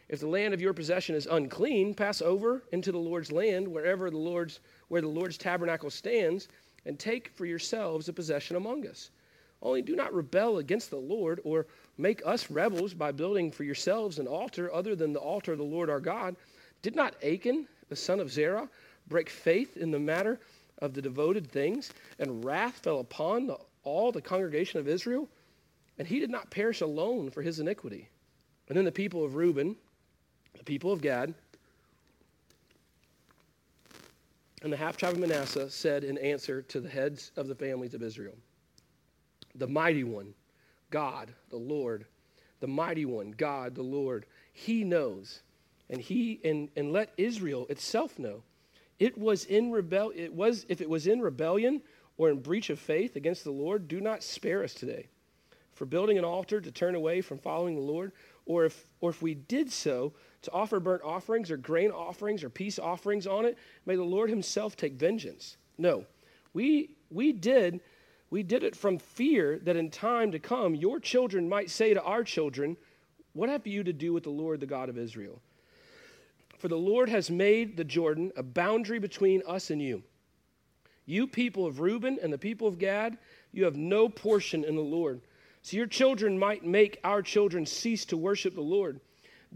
if 0.09 0.19
the 0.21 0.27
land 0.27 0.53
of 0.53 0.61
your 0.61 0.73
possession 0.73 1.15
is 1.15 1.27
unclean, 1.27 1.93
pass 1.93 2.21
over 2.21 2.63
into 2.71 2.91
the 2.91 2.97
Lord's 2.97 3.31
land, 3.31 3.67
wherever 3.67 4.09
the 4.09 4.17
Lord's 4.17 4.59
where 4.87 5.01
the 5.01 5.07
Lord's 5.07 5.37
tabernacle 5.37 5.89
stands, 5.89 6.47
and 6.85 6.97
take 6.97 7.29
for 7.35 7.45
yourselves 7.45 8.07
a 8.07 8.13
possession 8.13 8.55
among 8.55 8.87
us. 8.87 9.11
Only 9.61 9.81
do 9.81 9.95
not 9.95 10.13
rebel 10.13 10.59
against 10.59 10.89
the 10.91 10.97
Lord, 10.97 11.41
or 11.43 11.65
make 11.97 12.21
us 12.25 12.49
rebels 12.49 12.93
by 12.93 13.11
building 13.11 13.51
for 13.51 13.63
yourselves 13.63 14.19
an 14.19 14.27
altar 14.27 14.71
other 14.73 14.95
than 14.95 15.13
the 15.13 15.19
altar 15.19 15.53
of 15.53 15.57
the 15.57 15.63
Lord 15.63 15.89
our 15.89 15.99
God. 15.99 16.35
Did 16.81 16.95
not 16.95 17.15
Achan, 17.23 17.67
the 17.89 17.95
son 17.95 18.19
of 18.19 18.31
Zerah, 18.31 18.69
break 19.07 19.29
faith 19.29 19.75
in 19.75 19.91
the 19.91 19.99
matter 19.99 20.39
of 20.79 20.93
the 20.93 21.01
devoted 21.01 21.47
things, 21.51 21.91
and 22.19 22.45
wrath 22.45 22.79
fell 22.83 22.99
upon 22.99 23.47
the, 23.47 23.57
all 23.83 24.11
the 24.11 24.21
congregation 24.21 24.79
of 24.79 24.87
Israel? 24.87 25.27
And 25.97 26.07
he 26.07 26.19
did 26.19 26.29
not 26.29 26.51
perish 26.51 26.81
alone 26.81 27.31
for 27.31 27.41
his 27.41 27.59
iniquity. 27.59 28.07
And 28.69 28.77
then 28.77 28.85
the 28.85 28.91
people 28.91 29.25
of 29.25 29.35
Reuben, 29.35 29.75
the 30.57 30.63
people 30.63 30.91
of 30.91 31.01
Gad, 31.01 31.33
and 34.63 34.73
the 34.73 34.77
half 34.77 34.97
tribe 34.97 35.13
of 35.13 35.19
Manasseh 35.19 35.69
said 35.69 36.03
in 36.03 36.17
answer 36.17 36.61
to 36.63 36.79
the 36.79 36.89
heads 36.89 37.31
of 37.37 37.47
the 37.47 37.55
families 37.55 37.93
of 37.93 38.01
Israel 38.01 38.35
The 39.55 39.67
mighty 39.67 40.03
one, 40.03 40.33
God, 40.89 41.33
the 41.49 41.57
Lord, 41.57 42.05
the 42.59 42.67
mighty 42.67 43.05
one, 43.05 43.31
God, 43.31 43.75
the 43.75 43.83
Lord, 43.83 44.25
he 44.51 44.83
knows. 44.83 45.41
And 45.89 46.01
he 46.01 46.41
and, 46.43 46.69
and 46.75 46.91
let 46.91 47.13
Israel 47.17 47.65
itself 47.69 48.19
know. 48.19 48.43
It 48.99 49.17
was 49.17 49.45
in 49.45 49.71
rebel 49.71 50.11
it 50.15 50.33
was 50.33 50.65
if 50.67 50.81
it 50.81 50.89
was 50.89 51.07
in 51.07 51.21
rebellion 51.21 51.81
or 52.17 52.29
in 52.29 52.39
breach 52.39 52.69
of 52.69 52.79
faith 52.79 53.15
against 53.15 53.43
the 53.43 53.51
Lord, 53.51 53.87
do 53.87 54.01
not 54.01 54.23
spare 54.23 54.63
us 54.63 54.73
today 54.73 55.07
for 55.77 55.85
building 55.85 56.17
an 56.17 56.25
altar 56.25 56.59
to 56.59 56.71
turn 56.71 56.95
away 56.95 57.21
from 57.21 57.37
following 57.37 57.75
the 57.75 57.81
Lord, 57.81 58.11
or 58.45 58.65
if 58.65 58.87
or 58.99 59.11
if 59.11 59.21
we 59.21 59.35
did 59.35 59.71
so, 59.71 60.13
to 60.43 60.51
offer 60.51 60.79
burnt 60.79 61.03
offerings 61.03 61.51
or 61.51 61.57
grain 61.57 61.91
offerings 61.91 62.43
or 62.43 62.49
peace 62.49 62.79
offerings 62.79 63.27
on 63.27 63.45
it, 63.45 63.57
may 63.85 63.95
the 63.95 64.03
Lord 64.03 64.29
himself 64.29 64.75
take 64.75 64.93
vengeance. 64.93 65.57
No. 65.77 66.05
We 66.53 66.95
we 67.09 67.31
did 67.31 67.81
we 68.29 68.43
did 68.43 68.63
it 68.63 68.75
from 68.75 68.97
fear 68.97 69.59
that 69.59 69.77
in 69.77 69.89
time 69.89 70.31
to 70.31 70.39
come 70.39 70.75
your 70.75 70.99
children 70.99 71.47
might 71.47 71.69
say 71.69 71.93
to 71.93 72.03
our 72.03 72.23
children, 72.23 72.77
What 73.33 73.49
have 73.49 73.65
you 73.65 73.83
to 73.83 73.93
do 73.93 74.13
with 74.13 74.23
the 74.23 74.29
Lord, 74.29 74.59
the 74.59 74.65
God 74.65 74.89
of 74.89 74.97
Israel? 74.97 75.41
For 76.57 76.67
the 76.67 76.75
Lord 76.75 77.07
has 77.09 77.29
made 77.29 77.77
the 77.77 77.83
Jordan 77.83 78.31
a 78.35 78.43
boundary 78.43 78.99
between 78.99 79.43
us 79.47 79.69
and 79.69 79.81
you. 79.81 80.03
You 81.05 81.27
people 81.27 81.65
of 81.65 81.79
Reuben 81.79 82.19
and 82.21 82.33
the 82.33 82.37
people 82.37 82.67
of 82.67 82.79
Gad, 82.79 83.17
you 83.53 83.63
have 83.63 83.77
no 83.77 84.09
portion 84.09 84.63
in 84.63 84.75
the 84.75 84.81
Lord. 84.81 85.21
So 85.61 85.77
your 85.77 85.87
children 85.87 86.37
might 86.37 86.65
make 86.65 86.99
our 87.03 87.21
children 87.21 87.65
cease 87.65 88.05
to 88.05 88.17
worship 88.17 88.55
the 88.55 88.61
Lord. 88.61 88.99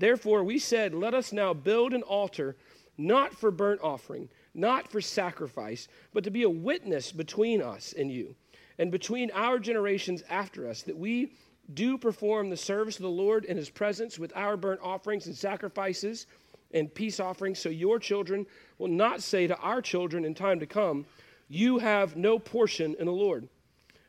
Therefore, 0.01 0.43
we 0.43 0.57
said, 0.57 0.95
Let 0.95 1.13
us 1.13 1.31
now 1.31 1.53
build 1.53 1.93
an 1.93 2.01
altar, 2.01 2.55
not 2.97 3.35
for 3.35 3.51
burnt 3.51 3.81
offering, 3.83 4.29
not 4.55 4.87
for 4.87 4.99
sacrifice, 4.99 5.87
but 6.11 6.23
to 6.23 6.31
be 6.31 6.41
a 6.41 6.49
witness 6.49 7.11
between 7.11 7.61
us 7.61 7.93
and 7.95 8.11
you, 8.11 8.35
and 8.79 8.91
between 8.91 9.29
our 9.29 9.59
generations 9.59 10.23
after 10.27 10.67
us, 10.67 10.81
that 10.81 10.97
we 10.97 11.33
do 11.75 11.99
perform 11.99 12.49
the 12.49 12.57
service 12.57 12.95
of 12.95 13.03
the 13.03 13.09
Lord 13.11 13.45
in 13.45 13.55
his 13.55 13.69
presence 13.69 14.17
with 14.17 14.35
our 14.35 14.57
burnt 14.57 14.81
offerings 14.81 15.27
and 15.27 15.37
sacrifices 15.37 16.25
and 16.73 16.91
peace 16.91 17.19
offerings, 17.19 17.59
so 17.59 17.69
your 17.69 17.99
children 17.99 18.47
will 18.79 18.87
not 18.87 19.21
say 19.21 19.45
to 19.45 19.57
our 19.57 19.83
children 19.83 20.25
in 20.25 20.33
time 20.33 20.59
to 20.61 20.65
come, 20.65 21.05
You 21.47 21.77
have 21.77 22.15
no 22.15 22.39
portion 22.39 22.95
in 22.97 23.05
the 23.05 23.11
Lord. 23.11 23.47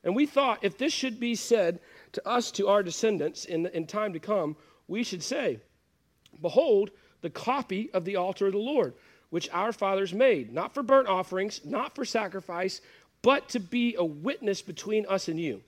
And 0.05 0.17
we 0.17 0.25
thought 0.25 0.65
if 0.65 0.79
this 0.79 0.95
should 0.95 1.21
be 1.21 1.35
said 1.35 1.81
to 2.13 2.27
us, 2.27 2.51
to 2.53 2.69
our 2.69 2.83
descendants 2.83 3.45
in, 3.45 3.67
in 3.67 3.87
time 3.87 4.15
to 4.15 4.19
come, 4.19 4.57
we 4.89 5.05
should 5.05 5.23
say, 5.23 5.61
Behold, 6.41 6.91
the 7.21 7.31
copy 7.31 7.91
of 7.93 8.05
the 8.05 8.17
altar 8.17 8.47
of 8.47 8.53
the 8.53 8.59
Lord, 8.59 8.95
which 9.31 9.49
our 9.53 9.73
fathers 9.73 10.13
made, 10.13 10.53
not 10.53 10.75
for 10.75 10.83
burnt 10.83 11.09
offerings, 11.09 11.61
not 11.65 11.95
for 11.95 12.05
sacrifice, 12.05 12.81
but 13.23 13.49
to 13.51 13.61
be 13.61 13.95
a 13.95 14.05
witness 14.05 14.63
between 14.63 15.07
us 15.07 15.29
and 15.29 15.41
you. 15.41 15.63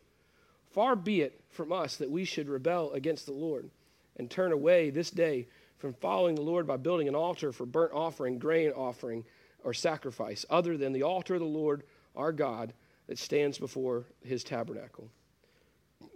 Far 0.73 0.97
be 0.97 1.21
it 1.21 1.41
from 1.51 1.73
us 1.73 1.97
that 1.97 2.11
we 2.11 2.25
should 2.25 2.49
rebel 2.49 2.93
against 2.93 3.27
the 3.27 3.33
Lord 3.33 3.71
and 4.17 4.29
turn 4.29 4.53
away 4.53 4.91
this 4.91 5.11
day 5.11 5.47
from 5.79 5.95
following 5.95 6.35
the 6.35 6.43
Lord 6.43 6.67
by 6.67 6.77
building 6.77 7.09
an 7.09 7.15
altar 7.15 7.53
for 7.53 7.65
burnt 7.65 7.93
offering, 7.93 8.39
grain 8.39 8.71
offering, 8.73 9.25
or 9.63 9.73
sacrifice, 9.73 10.45
other 10.51 10.77
than 10.77 10.93
the 10.93 11.03
altar 11.03 11.35
of 11.35 11.41
the 11.41 11.47
Lord 11.47 11.85
our 12.17 12.33
God 12.33 12.73
that 13.07 13.19
stands 13.19 13.59
before 13.59 14.05
his 14.25 14.45
tabernacle. 14.45 15.09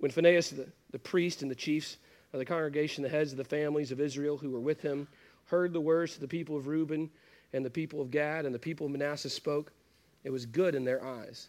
When 0.00 0.10
Phinehas, 0.10 0.50
the, 0.50 0.68
the 0.90 0.98
priest, 0.98 1.42
and 1.42 1.50
the 1.50 1.54
chiefs 1.54 1.96
of 2.32 2.38
the 2.38 2.44
congregation, 2.44 3.02
the 3.02 3.08
heads 3.08 3.32
of 3.32 3.38
the 3.38 3.44
families 3.44 3.90
of 3.90 4.00
Israel 4.00 4.36
who 4.36 4.50
were 4.50 4.60
with 4.60 4.82
him, 4.82 5.08
heard 5.46 5.72
the 5.72 5.80
words 5.80 6.14
of 6.14 6.20
the 6.20 6.28
people 6.28 6.56
of 6.56 6.66
Reuben 6.66 7.10
and 7.52 7.64
the 7.64 7.70
people 7.70 8.00
of 8.00 8.10
Gad 8.10 8.44
and 8.44 8.54
the 8.54 8.58
people 8.58 8.86
of 8.86 8.92
Manasseh 8.92 9.30
spoke, 9.30 9.72
it 10.24 10.30
was 10.30 10.44
good 10.44 10.74
in 10.74 10.84
their 10.84 11.04
eyes. 11.04 11.48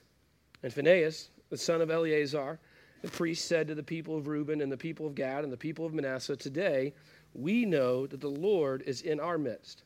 And 0.64 0.74
Phinehas, 0.74 1.30
the 1.50 1.58
son 1.58 1.82
of 1.82 1.92
Eleazar, 1.92 2.60
the 3.02 3.10
priest, 3.10 3.46
said 3.46 3.68
to 3.68 3.76
the 3.76 3.84
people 3.84 4.18
of 4.18 4.28
Reuben 4.28 4.62
and 4.62 4.72
the 4.72 4.78
people 4.78 5.08
of 5.08 5.16
Gad 5.16 5.44
and 5.44 5.52
the 5.52 5.58
people 5.58 5.86
of 5.86 5.94
Manasseh, 5.94 6.36
Today 6.36 6.94
we 7.34 7.66
know 7.66 8.08
that 8.08 8.22
the 8.22 8.30
Lord 8.30 8.84
is 8.86 9.02
in 9.02 9.20
our 9.20 9.38
midst, 9.38 9.84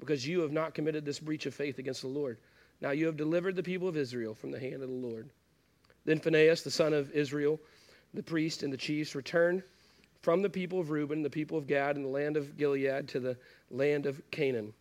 because 0.00 0.26
you 0.26 0.40
have 0.40 0.52
not 0.52 0.74
committed 0.74 1.04
this 1.04 1.20
breach 1.20 1.46
of 1.46 1.54
faith 1.54 1.78
against 1.78 2.02
the 2.02 2.08
Lord. 2.08 2.38
Now 2.80 2.90
you 2.90 3.06
have 3.06 3.16
delivered 3.16 3.54
the 3.54 3.62
people 3.62 3.88
of 3.88 3.96
Israel 3.96 4.34
from 4.34 4.50
the 4.50 4.58
hand 4.58 4.82
of 4.82 4.88
the 4.88 4.94
Lord. 4.94 5.30
Then 6.04 6.18
Phinehas, 6.18 6.62
the 6.62 6.70
son 6.70 6.92
of 6.92 7.12
Israel, 7.12 7.60
the 8.12 8.22
priest, 8.22 8.64
and 8.64 8.72
the 8.72 8.76
chiefs 8.76 9.14
returned 9.14 9.62
from 10.22 10.40
the 10.40 10.50
people 10.50 10.80
of 10.80 10.90
Reuben, 10.90 11.22
the 11.22 11.28
people 11.28 11.58
of 11.58 11.66
Gad, 11.66 11.96
and 11.96 12.04
the 12.04 12.08
land 12.08 12.36
of 12.36 12.56
Gilead 12.56 13.08
to 13.08 13.20
the 13.20 13.36
land 13.70 14.06
of 14.06 14.22
Canaan, 14.30 14.72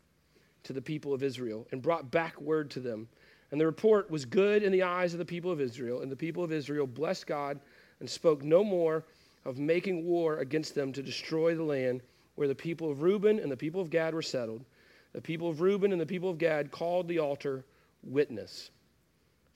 to 0.64 0.74
the 0.74 0.82
people 0.82 1.14
of 1.14 1.24
Israel, 1.24 1.68
and 1.72 1.82
brought 1.82 2.12
back 2.12 2.40
word 2.40 2.70
to 2.72 2.80
them. 2.80 3.08
And 3.52 3.60
the 3.60 3.66
report 3.66 4.10
was 4.10 4.24
good 4.24 4.64
in 4.64 4.72
the 4.72 4.84
eyes 4.84 5.14
of 5.14 5.20
the 5.20 5.26
people 5.26 5.52
of 5.52 5.60
Israel. 5.60 6.02
And 6.02 6.12
the 6.12 6.16
people 6.16 6.44
of 6.44 6.54
Israel 6.54 6.88
blessed 6.88 7.28
God 7.28 7.60
and 8.00 8.10
spoke 8.10 8.44
no 8.44 8.64
more 8.64 9.04
of 9.44 9.60
making 9.60 10.06
war 10.06 10.38
against 10.38 10.74
them 10.74 10.94
to 10.94 11.04
destroy 11.04 11.56
the 11.56 11.64
land 11.64 12.02
where 12.36 12.48
the 12.48 12.56
people 12.56 12.90
of 12.90 13.02
Reuben 13.02 13.40
and 13.40 13.52
the 13.52 13.58
people 13.58 13.82
of 13.82 13.90
Gad 13.90 14.14
were 14.14 14.22
settled. 14.22 14.64
The 15.14 15.22
people 15.22 15.50
of 15.50 15.60
Reuben 15.60 15.92
and 15.92 16.00
the 16.00 16.06
people 16.06 16.30
of 16.30 16.38
Gad 16.38 16.72
called 16.72 17.08
the 17.08 17.20
altar 17.20 17.66
witness. 18.04 18.70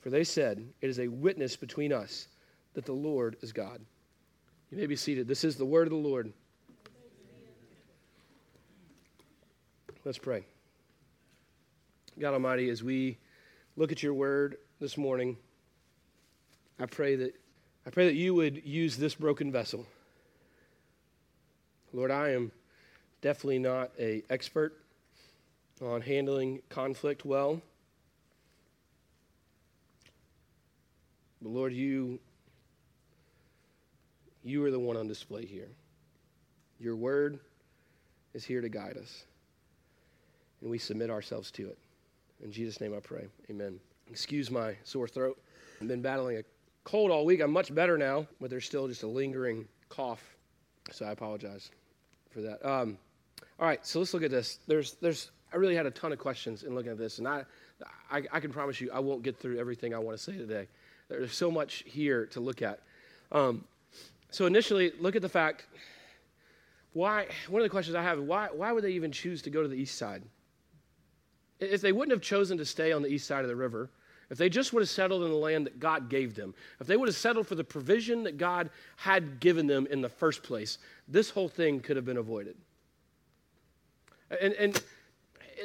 For 0.02 0.10
they 0.10 0.24
said, 0.24 0.68
It 0.82 0.90
is 0.90 1.00
a 1.00 1.08
witness 1.08 1.56
between 1.56 1.94
us 1.94 2.28
that 2.74 2.86
the 2.86 2.94
Lord 2.94 3.38
is 3.42 3.54
God. 3.54 3.80
You 4.76 4.82
may 4.82 4.88
be 4.88 4.98
seated. 4.98 5.26
This 5.26 5.46
is 5.46 5.56
the 5.56 5.64
word 5.64 5.88
of 5.88 5.92
the 5.92 5.96
Lord. 5.96 6.34
Let's 10.04 10.18
pray. 10.18 10.44
God 12.20 12.34
Almighty, 12.34 12.70
as 12.70 12.84
we 12.84 13.18
look 13.78 13.94
at 13.94 14.04
your 14.04 14.14
word 14.14 14.58
this 14.82 14.98
morning, 14.98 15.38
I 16.78 16.88
pray 16.88 17.16
that 17.16 17.36
I 17.88 17.90
pray 17.90 18.08
that 18.08 18.16
you 18.16 18.36
would 18.36 18.66
use 18.66 18.98
this 18.98 19.16
broken 19.16 19.50
vessel. 19.50 19.86
Lord, 21.94 22.12
I 22.12 22.32
am 22.32 22.52
definitely 23.22 23.60
not 23.60 23.92
a 23.98 24.24
expert 24.30 24.78
on 25.82 26.02
handling 26.02 26.62
conflict 26.68 27.24
well. 27.24 27.62
But 31.42 31.48
Lord, 31.48 31.72
you 31.72 32.20
you 34.46 34.64
are 34.64 34.72
the 34.72 34.80
one 34.80 34.96
on 34.96 35.08
display 35.08 35.44
here. 35.44 35.68
Your 36.80 36.96
word 36.96 37.40
is 38.36 38.46
here 38.46 38.62
to 38.62 38.70
guide 38.70 38.96
us. 38.96 39.26
And 40.62 40.70
we 40.70 40.78
submit 40.78 41.10
ourselves 41.10 41.50
to 41.52 41.68
it. 41.68 41.78
In 42.44 42.52
Jesus' 42.52 42.80
name 42.80 42.94
I 42.96 43.00
pray. 43.00 43.26
Amen. 43.50 43.80
Excuse 44.10 44.52
my 44.52 44.76
sore 44.84 45.08
throat. 45.08 45.42
I've 45.82 45.88
been 45.88 46.04
battling 46.04 46.38
a 46.38 46.44
cold 46.84 47.10
all 47.10 47.26
week. 47.26 47.42
I'm 47.42 47.52
much 47.52 47.74
better 47.74 47.98
now, 47.98 48.28
but 48.40 48.52
there's 48.52 48.66
still 48.66 48.88
just 48.88 49.02
a 49.02 49.08
lingering 49.08 49.68
cough. 49.90 50.24
So 50.92 51.06
I 51.06 51.12
apologize 51.12 51.72
for 52.30 52.42
that. 52.42 52.64
Um, 52.64 53.00
all 53.60 53.66
right, 53.66 53.84
so 53.84 53.98
let's 53.98 54.14
look 54.14 54.24
at 54.24 54.30
this. 54.32 54.60
There's, 54.68 54.94
there's, 55.02 55.32
I 55.52 55.56
really 55.56 55.76
had 55.76 55.88
a 55.88 55.92
ton 55.92 56.14
of 56.14 56.20
questions 56.20 56.62
in 56.62 56.76
looking 56.76 56.92
at 56.92 57.00
this, 57.00 57.18
and 57.18 57.28
I, 57.28 57.46
I, 58.12 58.22
I 58.32 58.40
can 58.40 58.52
promise 58.52 58.80
you 58.80 58.92
I 58.92 59.00
won't 59.00 59.24
get 59.24 59.40
through 59.40 59.58
everything 59.58 59.96
I 59.96 59.98
want 59.98 60.16
to 60.18 60.24
say 60.24 60.38
today. 60.38 60.68
There's 61.10 61.36
so 61.36 61.50
much 61.50 61.84
here 61.88 62.28
to 62.28 62.40
look 62.40 62.62
at. 62.62 62.82
Um, 63.32 63.66
so 64.36 64.48
initially, 64.48 64.92
look 65.00 65.16
at 65.16 65.22
the 65.22 65.30
fact. 65.30 65.66
Why? 66.92 67.28
One 67.48 67.62
of 67.62 67.64
the 67.66 67.70
questions 67.70 67.96
I 67.96 68.04
have: 68.04 68.20
Why? 68.20 68.50
Why 68.52 68.74
would 68.74 68.84
they 68.84 68.92
even 68.92 69.10
choose 69.10 69.42
to 69.44 69.50
go 69.50 69.62
to 69.62 69.68
the 69.70 69.76
east 69.76 69.98
side? 69.98 70.24
If 71.62 71.80
they 71.80 71.94
wouldn't 71.94 72.12
have 72.12 72.22
chosen 72.22 72.58
to 72.58 72.66
stay 72.66 72.92
on 72.92 73.02
the 73.02 73.08
east 73.08 73.28
side 73.28 73.44
of 73.44 73.48
the 73.48 73.56
river, 73.56 73.90
if 74.30 74.38
they 74.38 74.50
just 74.50 74.74
would 74.74 74.82
have 74.82 74.90
settled 74.90 75.24
in 75.24 75.30
the 75.30 75.38
land 75.38 75.66
that 75.66 75.80
God 75.80 76.10
gave 76.10 76.36
them, 76.36 76.54
if 76.82 76.86
they 76.88 76.98
would 76.98 77.08
have 77.08 77.16
settled 77.16 77.48
for 77.48 77.56
the 77.56 77.64
provision 77.64 78.24
that 78.24 78.38
God 78.38 78.72
had 78.98 79.40
given 79.40 79.68
them 79.68 79.88
in 79.90 80.02
the 80.02 80.10
first 80.10 80.44
place, 80.44 80.80
this 81.08 81.30
whole 81.30 81.48
thing 81.48 81.80
could 81.80 81.96
have 81.96 82.04
been 82.04 82.18
avoided. 82.18 82.58
And, 84.42 84.52
and 84.56 84.84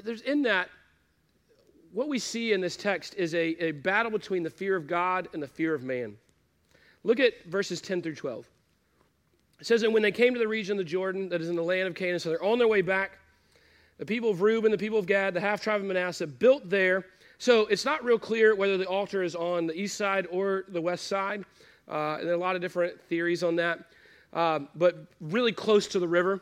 there's 0.05 0.21
in 0.21 0.43
that, 0.43 0.71
what 1.91 2.07
we 2.07 2.21
see 2.21 2.53
in 2.53 2.61
this 2.61 2.77
text 2.77 3.15
is 3.15 3.35
a, 3.35 3.61
a 3.61 3.73
battle 3.73 4.13
between 4.13 4.45
the 4.45 4.51
fear 4.51 4.77
of 4.77 4.87
God 4.87 5.27
and 5.33 5.43
the 5.43 5.49
fear 5.49 5.75
of 5.75 5.83
man. 5.83 6.17
Look 7.03 7.19
at 7.19 7.33
verses 7.47 7.81
10 7.81 8.03
through 8.03 8.15
12. 8.15 8.47
It 9.61 9.67
says, 9.67 9.83
And 9.83 9.93
when 9.93 10.03
they 10.03 10.13
came 10.13 10.33
to 10.33 10.41
the 10.41 10.49
region 10.49 10.73
of 10.73 10.79
the 10.79 10.91
Jordan 10.91 11.29
that 11.29 11.41
is 11.41 11.49
in 11.49 11.57
the 11.57 11.63
land 11.63 11.87
of 11.87 11.95
Canaan, 11.95 12.19
so 12.19 12.31
they're 12.31 12.43
on 12.43 12.59
their 12.59 12.69
way 12.69 12.83
back, 12.83 13.19
the 13.99 14.07
people 14.07 14.31
of 14.31 14.41
Reuben, 14.41 14.71
the 14.71 14.79
people 14.79 14.99
of 14.99 15.07
Gad, 15.07 15.35
the 15.35 15.41
half 15.41 15.63
tribe 15.63 15.83
of 15.83 15.87
Manasseh 15.87 16.27
built 16.27 16.71
there. 16.71 17.05
So 17.37 17.67
it's 17.67 17.85
not 17.85 18.03
real 18.03 18.19
clear 18.19 18.55
whether 18.55 18.79
the 18.79 18.87
altar 18.87 19.23
is 19.23 19.35
on 19.35 19.67
the 19.67 19.79
east 19.79 19.97
side 19.97 20.27
or 20.31 20.65
the 20.69 20.81
west 20.81 21.07
side. 21.07 21.45
Uh, 21.87 22.17
and 22.19 22.23
there 22.23 22.33
are 22.33 22.37
a 22.37 22.41
lot 22.41 22.55
of 22.55 22.63
different 22.63 22.99
theories 23.09 23.43
on 23.43 23.57
that. 23.57 23.81
Uh, 24.33 24.61
but 24.75 25.07
really 25.21 25.53
close 25.53 25.87
to 25.89 25.99
the 25.99 26.09
river, 26.09 26.41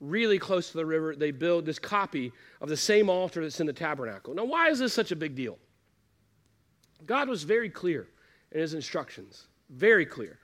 really 0.00 0.38
close 0.38 0.70
to 0.70 0.76
the 0.76 0.84
river, 0.84 1.14
they 1.16 1.30
build 1.30 1.64
this 1.64 1.78
copy 1.78 2.32
of 2.60 2.68
the 2.68 2.76
same 2.76 3.08
altar 3.08 3.42
that's 3.42 3.60
in 3.60 3.66
the 3.66 3.72
tabernacle. 3.72 4.34
Now, 4.34 4.44
why 4.44 4.68
is 4.68 4.78
this 4.78 4.92
such 4.92 5.12
a 5.12 5.16
big 5.16 5.34
deal? 5.34 5.56
God 7.06 7.28
was 7.28 7.44
very 7.44 7.70
clear 7.70 8.08
in 8.52 8.60
his 8.60 8.74
instructions, 8.74 9.46
very 9.70 10.04
clear 10.04 10.39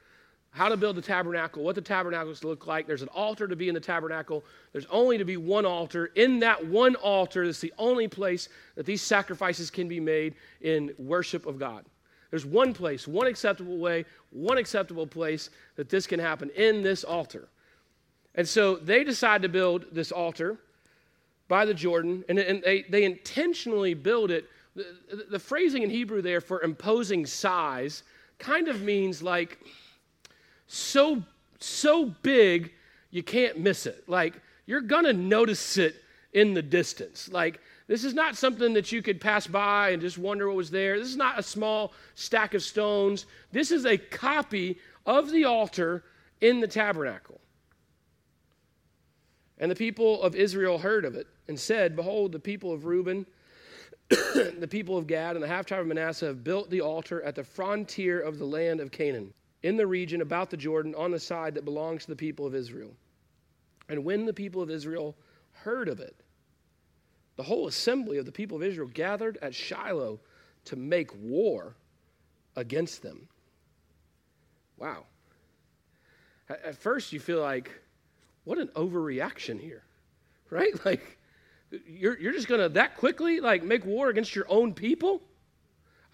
how 0.57 0.71
to 0.71 0.77
build 0.77 0.97
the 0.97 1.03
tabernacle, 1.03 1.63
what 1.63 1.75
the 1.75 1.83
tabernacle 1.83 2.33
is 2.33 2.41
to 2.41 2.49
look 2.49 2.67
like. 2.67 2.87
There's 2.87 3.03
an 3.03 3.09
altar 3.09 3.47
to 3.47 3.55
be 3.55 3.69
in 3.69 3.75
the 3.75 3.81
tabernacle. 3.81 4.43
There's 4.73 4.87
only 4.87 5.19
to 5.19 5.25
be 5.25 5.37
one 5.37 5.67
altar. 5.67 6.13
In 6.15 6.39
that 6.41 6.67
one 6.67 6.95
altar, 6.95 7.45
that's 7.45 7.61
the 7.61 7.75
only 7.77 8.09
place 8.09 8.49
that 8.75 8.87
these 8.87 9.03
sacrifices 9.03 9.71
can 9.71 9.87
be 9.87 10.01
made 10.01 10.35
in 10.63 10.95
worship 10.99 11.45
of 11.45 11.59
God. 11.59 11.85
There's 12.31 12.47
one 12.47 12.73
place, 12.73 13.07
one 13.07 13.27
acceptable 13.27 13.77
way, 13.77 14.07
one 14.31 14.57
acceptable 14.57 15.07
place 15.07 15.51
that 15.77 15.91
this 15.91 16.07
can 16.07 16.19
happen 16.19 16.49
in 16.57 16.83
this 16.83 17.05
altar. 17.05 17.49
And 18.35 18.49
so 18.49 18.77
they 18.77 19.05
decide 19.05 19.43
to 19.43 19.51
build 19.51 19.85
this 19.93 20.11
altar 20.11 20.57
by 21.49 21.67
the 21.67 21.75
Jordan, 21.75 22.25
and, 22.31 22.39
and 22.39 22.63
they, 22.63 22.87
they 22.89 23.05
intentionally 23.05 23.93
build 23.93 24.31
it. 24.31 24.47
The, 24.75 24.87
the 25.31 25.39
phrasing 25.39 25.83
in 25.83 25.91
Hebrew 25.91 26.23
there 26.23 26.41
for 26.41 26.63
imposing 26.63 27.27
size 27.27 28.05
kind 28.39 28.69
of 28.69 28.81
means 28.81 29.23
like, 29.23 29.59
so 30.67 31.23
so 31.59 32.07
big 32.23 32.73
you 33.11 33.23
can't 33.23 33.59
miss 33.59 33.87
it. 33.87 34.09
Like 34.09 34.41
you're 34.67 34.81
gonna 34.81 35.13
notice 35.13 35.79
it 35.79 35.97
in 36.33 36.55
the 36.55 36.63
distance. 36.63 37.29
Like 37.31 37.61
this 37.87 38.05
is 38.05 38.15
not 38.15 38.37
something 38.37 38.75
that 38.75 38.91
you 38.93 39.01
could 39.01 39.21
pass 39.21 39.47
by 39.47 39.91
and 39.91 40.03
just 40.03 40.19
wonder 40.19 40.49
what 40.49 40.57
was 40.57 40.71
there. 40.71 40.99
This 40.99 41.09
is 41.09 41.17
not 41.17 41.39
a 41.39 41.43
small 41.43 41.93
stack 42.15 42.55
of 42.55 42.63
stones. 42.63 43.27
This 43.53 43.71
is 43.71 43.87
a 43.87 43.97
copy 43.97 44.79
of 45.07 45.31
the 45.31 45.45
altar 45.45 46.05
in 46.41 46.61
the 46.61 46.67
tabernacle. 46.67 47.41
And 49.59 49.71
the 49.71 49.77
people 49.77 50.21
of 50.23 50.35
Israel 50.35 50.79
heard 50.79 51.05
of 51.05 51.15
it 51.15 51.27
and 51.49 51.59
said, 51.59 51.97
Behold, 51.97 52.33
the 52.33 52.39
people 52.39 52.73
of 52.73 52.85
Reuben, 52.85 53.25
the 54.11 54.69
people 54.69 54.99
of 54.99 55.07
Gad, 55.07 55.37
and 55.37 55.43
the 55.43 55.49
half 55.49 55.65
tribe 55.65 55.81
of 55.81 55.87
Manasseh 55.87 56.27
have 56.27 56.45
built 56.45 56.69
the 56.69 56.83
altar 56.83 57.23
at 57.23 57.35
the 57.35 57.45
frontier 57.45 58.21
of 58.21 58.39
the 58.39 58.45
land 58.45 58.81
of 58.81 58.91
Canaan 58.91 59.33
in 59.67 59.77
the 59.77 59.87
region 59.87 60.21
about 60.21 60.49
the 60.49 60.57
Jordan 60.57 60.95
on 60.95 61.11
the 61.11 61.19
side 61.19 61.55
that 61.55 61.65
belongs 61.65 62.05
to 62.05 62.11
the 62.13 62.17
people 62.17 62.47
of 62.47 62.55
Israel. 62.55 62.93
And 63.89 64.05
when 64.05 64.25
the 64.25 64.33
people 64.33 64.63
of 64.63 64.71
Israel 64.71 65.17
heard 65.53 65.89
of 65.89 65.99
it, 65.99 66.15
the 67.35 67.43
whole 67.43 67.67
assembly 67.67 68.19
of 68.19 68.27
the 68.27 68.33
people 68.33 68.57
of 68.57 68.63
Israel 68.63 68.89
gathered 68.95 69.39
at 69.43 69.57
Shiloh 69.57 70.21
to 70.67 70.77
make 70.77 71.11
war 71.21 71.75
against 72.55 73.03
them. 73.03 73.27
Wow. 74.79 75.03
At 76.49 76.77
first, 76.77 77.13
you 77.13 77.19
feel 77.19 77.41
like, 77.41 77.73
what 78.45 78.59
an 78.59 78.69
overreaction 78.69 79.61
here, 79.61 79.83
right? 80.51 80.73
Like, 80.85 81.19
you're, 81.89 82.17
you're 82.21 82.33
just 82.33 82.47
going 82.47 82.61
to 82.61 82.69
that 82.69 82.97
quickly, 82.97 83.41
like, 83.41 83.65
make 83.65 83.85
war 83.85 84.11
against 84.11 84.37
your 84.37 84.47
own 84.49 84.75
people? 84.75 85.23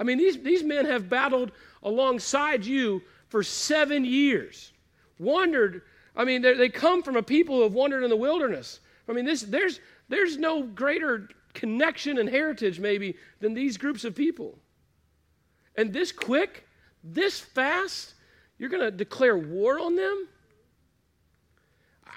I 0.00 0.04
mean, 0.04 0.16
these, 0.16 0.38
these 0.38 0.62
men 0.62 0.86
have 0.86 1.10
battled 1.10 1.52
alongside 1.82 2.64
you 2.64 3.02
for 3.32 3.42
seven 3.42 4.04
years. 4.04 4.72
Wandered, 5.18 5.80
I 6.14 6.26
mean, 6.26 6.42
they 6.42 6.68
come 6.68 7.02
from 7.02 7.16
a 7.16 7.22
people 7.22 7.56
who 7.56 7.62
have 7.62 7.72
wandered 7.72 8.04
in 8.04 8.10
the 8.10 8.16
wilderness. 8.16 8.80
I 9.08 9.12
mean, 9.12 9.24
this, 9.24 9.40
there's, 9.40 9.80
there's 10.10 10.36
no 10.36 10.64
greater 10.64 11.30
connection 11.54 12.18
and 12.18 12.28
heritage, 12.28 12.78
maybe, 12.78 13.16
than 13.40 13.54
these 13.54 13.78
groups 13.78 14.04
of 14.04 14.14
people. 14.14 14.58
And 15.76 15.94
this 15.94 16.12
quick, 16.12 16.68
this 17.02 17.40
fast, 17.40 18.12
you're 18.58 18.68
going 18.68 18.82
to 18.82 18.90
declare 18.90 19.38
war 19.38 19.80
on 19.80 19.96
them? 19.96 20.28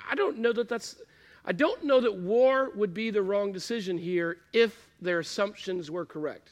I 0.09 0.15
don't 0.15 0.39
know 0.39 0.51
that 0.51 0.67
that's, 0.67 0.97
I 1.45 1.53
don't 1.53 1.85
know 1.85 2.01
that 2.01 2.13
war 2.13 2.71
would 2.75 2.93
be 2.93 3.09
the 3.09 3.21
wrong 3.21 3.53
decision 3.53 3.97
here 3.97 4.39
if 4.51 4.89
their 4.99 5.19
assumptions 5.19 5.89
were 5.89 6.05
correct. 6.05 6.51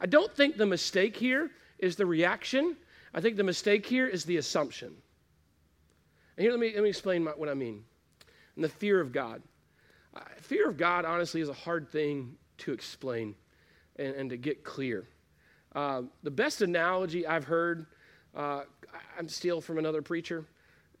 I 0.00 0.06
don't 0.06 0.34
think 0.34 0.56
the 0.56 0.66
mistake 0.66 1.16
here 1.16 1.52
is 1.78 1.94
the 1.94 2.06
reaction. 2.06 2.76
I 3.12 3.20
think 3.20 3.36
the 3.36 3.44
mistake 3.44 3.86
here 3.86 4.06
is 4.06 4.24
the 4.24 4.36
assumption. 4.36 4.94
And 6.36 6.44
here, 6.44 6.52
let 6.52 6.60
me, 6.60 6.72
let 6.74 6.82
me 6.82 6.88
explain 6.88 7.24
my, 7.24 7.32
what 7.32 7.48
I 7.48 7.54
mean. 7.54 7.84
And 8.54 8.64
the 8.64 8.68
fear 8.68 9.00
of 9.00 9.12
God. 9.12 9.42
Uh, 10.14 10.20
fear 10.40 10.68
of 10.68 10.76
God, 10.76 11.04
honestly, 11.04 11.40
is 11.40 11.48
a 11.48 11.54
hard 11.54 11.88
thing 11.88 12.36
to 12.58 12.72
explain 12.72 13.34
and, 13.96 14.14
and 14.14 14.30
to 14.30 14.36
get 14.36 14.64
clear. 14.64 15.06
Uh, 15.74 16.02
the 16.22 16.30
best 16.30 16.62
analogy 16.62 17.26
I've 17.26 17.44
heard, 17.44 17.86
uh, 18.34 18.62
I'm 19.18 19.28
still 19.28 19.60
from 19.60 19.78
another 19.78 20.02
preacher, 20.02 20.44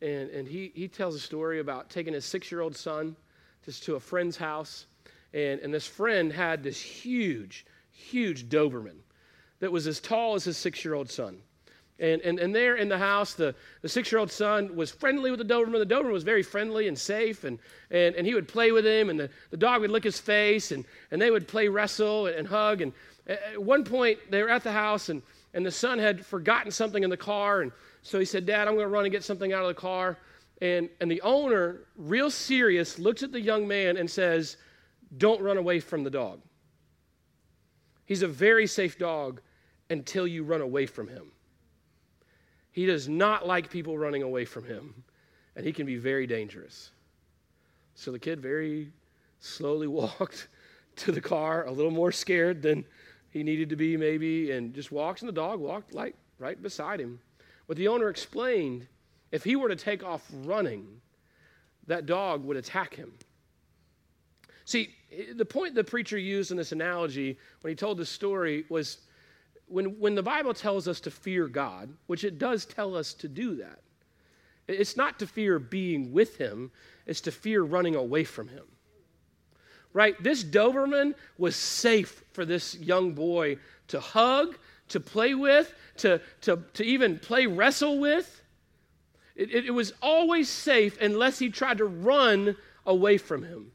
and, 0.00 0.30
and 0.30 0.46
he, 0.46 0.72
he 0.74 0.88
tells 0.88 1.14
a 1.14 1.20
story 1.20 1.58
about 1.58 1.90
taking 1.90 2.14
his 2.14 2.24
six 2.24 2.50
year 2.50 2.60
old 2.60 2.76
son 2.76 3.16
just 3.64 3.82
to 3.84 3.96
a 3.96 4.00
friend's 4.00 4.36
house. 4.36 4.86
And, 5.32 5.60
and 5.60 5.72
this 5.72 5.86
friend 5.86 6.32
had 6.32 6.62
this 6.62 6.80
huge, 6.80 7.66
huge 7.90 8.48
Doberman 8.48 8.98
that 9.60 9.70
was 9.70 9.86
as 9.86 10.00
tall 10.00 10.34
as 10.34 10.44
his 10.44 10.56
six 10.56 10.84
year 10.84 10.94
old 10.94 11.10
son. 11.10 11.38
And, 12.00 12.22
and, 12.22 12.38
and 12.38 12.54
there 12.54 12.76
in 12.76 12.88
the 12.88 12.96
house, 12.96 13.34
the, 13.34 13.54
the 13.82 13.88
six 13.88 14.10
year 14.10 14.18
old 14.18 14.32
son 14.32 14.74
was 14.74 14.90
friendly 14.90 15.30
with 15.30 15.38
the 15.38 15.54
Doberman. 15.54 15.86
The 15.86 15.94
Doberman 15.94 16.12
was 16.12 16.24
very 16.24 16.42
friendly 16.42 16.88
and 16.88 16.98
safe, 16.98 17.44
and, 17.44 17.58
and, 17.90 18.14
and 18.14 18.26
he 18.26 18.34
would 18.34 18.48
play 18.48 18.72
with 18.72 18.86
him, 18.86 19.10
and 19.10 19.20
the, 19.20 19.28
the 19.50 19.58
dog 19.58 19.82
would 19.82 19.90
lick 19.90 20.04
his 20.04 20.18
face, 20.18 20.72
and, 20.72 20.86
and 21.10 21.20
they 21.20 21.30
would 21.30 21.46
play 21.46 21.68
wrestle 21.68 22.26
and, 22.26 22.36
and 22.36 22.48
hug. 22.48 22.80
And 22.80 22.94
at 23.26 23.62
one 23.62 23.84
point, 23.84 24.18
they 24.30 24.42
were 24.42 24.48
at 24.48 24.64
the 24.64 24.72
house, 24.72 25.10
and, 25.10 25.20
and 25.52 25.64
the 25.64 25.70
son 25.70 25.98
had 25.98 26.24
forgotten 26.24 26.70
something 26.70 27.04
in 27.04 27.10
the 27.10 27.18
car. 27.18 27.60
And 27.60 27.70
so 28.02 28.18
he 28.18 28.24
said, 28.24 28.46
Dad, 28.46 28.66
I'm 28.66 28.74
going 28.74 28.86
to 28.86 28.88
run 28.88 29.04
and 29.04 29.12
get 29.12 29.22
something 29.22 29.52
out 29.52 29.62
of 29.62 29.68
the 29.68 29.74
car. 29.74 30.16
And, 30.62 30.88
and 31.02 31.10
the 31.10 31.20
owner, 31.20 31.82
real 31.96 32.30
serious, 32.30 32.98
looks 32.98 33.22
at 33.22 33.30
the 33.30 33.40
young 33.40 33.68
man 33.68 33.98
and 33.98 34.10
says, 34.10 34.56
Don't 35.18 35.42
run 35.42 35.58
away 35.58 35.80
from 35.80 36.02
the 36.02 36.10
dog. 36.10 36.40
He's 38.06 38.22
a 38.22 38.28
very 38.28 38.66
safe 38.66 38.98
dog 38.98 39.42
until 39.90 40.26
you 40.26 40.44
run 40.44 40.62
away 40.62 40.86
from 40.86 41.08
him. 41.08 41.32
He 42.72 42.86
does 42.86 43.08
not 43.08 43.46
like 43.46 43.70
people 43.70 43.98
running 43.98 44.22
away 44.22 44.44
from 44.44 44.64
him, 44.64 45.02
and 45.56 45.66
he 45.66 45.72
can 45.72 45.86
be 45.86 45.96
very 45.96 46.26
dangerous. 46.26 46.90
So 47.94 48.12
the 48.12 48.18
kid 48.18 48.40
very 48.40 48.92
slowly 49.40 49.86
walked 49.88 50.48
to 50.96 51.12
the 51.12 51.20
car, 51.20 51.66
a 51.66 51.72
little 51.72 51.90
more 51.90 52.12
scared 52.12 52.62
than 52.62 52.84
he 53.30 53.42
needed 53.42 53.68
to 53.70 53.76
be, 53.76 53.96
maybe, 53.96 54.50
and 54.50 54.74
just 54.74 54.92
walks, 54.92 55.22
and 55.22 55.28
the 55.28 55.32
dog 55.32 55.60
walked 55.60 55.94
like 55.94 56.14
right 56.38 56.60
beside 56.60 57.00
him. 57.00 57.20
But 57.66 57.76
the 57.76 57.88
owner 57.88 58.08
explained 58.08 58.86
if 59.30 59.44
he 59.44 59.56
were 59.56 59.68
to 59.68 59.76
take 59.76 60.02
off 60.02 60.28
running, 60.44 61.00
that 61.86 62.06
dog 62.06 62.44
would 62.44 62.56
attack 62.56 62.94
him. 62.94 63.12
See, 64.64 64.94
the 65.34 65.44
point 65.44 65.74
the 65.74 65.84
preacher 65.84 66.18
used 66.18 66.50
in 66.50 66.56
this 66.56 66.72
analogy 66.72 67.38
when 67.60 67.70
he 67.70 67.74
told 67.74 67.98
this 67.98 68.10
story 68.10 68.64
was 68.68 68.98
when, 69.70 69.98
when 70.00 70.14
the 70.14 70.22
Bible 70.22 70.52
tells 70.52 70.88
us 70.88 71.00
to 71.00 71.10
fear 71.10 71.46
God, 71.46 71.92
which 72.06 72.24
it 72.24 72.38
does 72.38 72.64
tell 72.64 72.96
us 72.96 73.14
to 73.14 73.28
do 73.28 73.56
that, 73.56 73.80
it's 74.68 74.96
not 74.96 75.18
to 75.18 75.26
fear 75.26 75.58
being 75.58 76.12
with 76.12 76.36
Him, 76.36 76.70
it's 77.06 77.20
to 77.22 77.32
fear 77.32 77.62
running 77.62 77.94
away 77.94 78.24
from 78.24 78.48
Him. 78.48 78.64
Right? 79.92 80.20
This 80.22 80.44
Doberman 80.44 81.14
was 81.38 81.56
safe 81.56 82.22
for 82.32 82.44
this 82.44 82.76
young 82.76 83.12
boy 83.12 83.58
to 83.88 84.00
hug, 84.00 84.56
to 84.88 85.00
play 85.00 85.34
with, 85.34 85.72
to, 85.98 86.20
to, 86.42 86.62
to 86.74 86.84
even 86.84 87.18
play 87.18 87.46
wrestle 87.46 87.98
with. 87.98 88.40
It, 89.34 89.52
it, 89.52 89.66
it 89.66 89.70
was 89.70 89.92
always 90.02 90.48
safe 90.48 91.00
unless 91.00 91.38
he 91.38 91.48
tried 91.48 91.78
to 91.78 91.84
run 91.84 92.56
away 92.86 93.18
from 93.18 93.42
him. 93.42 93.72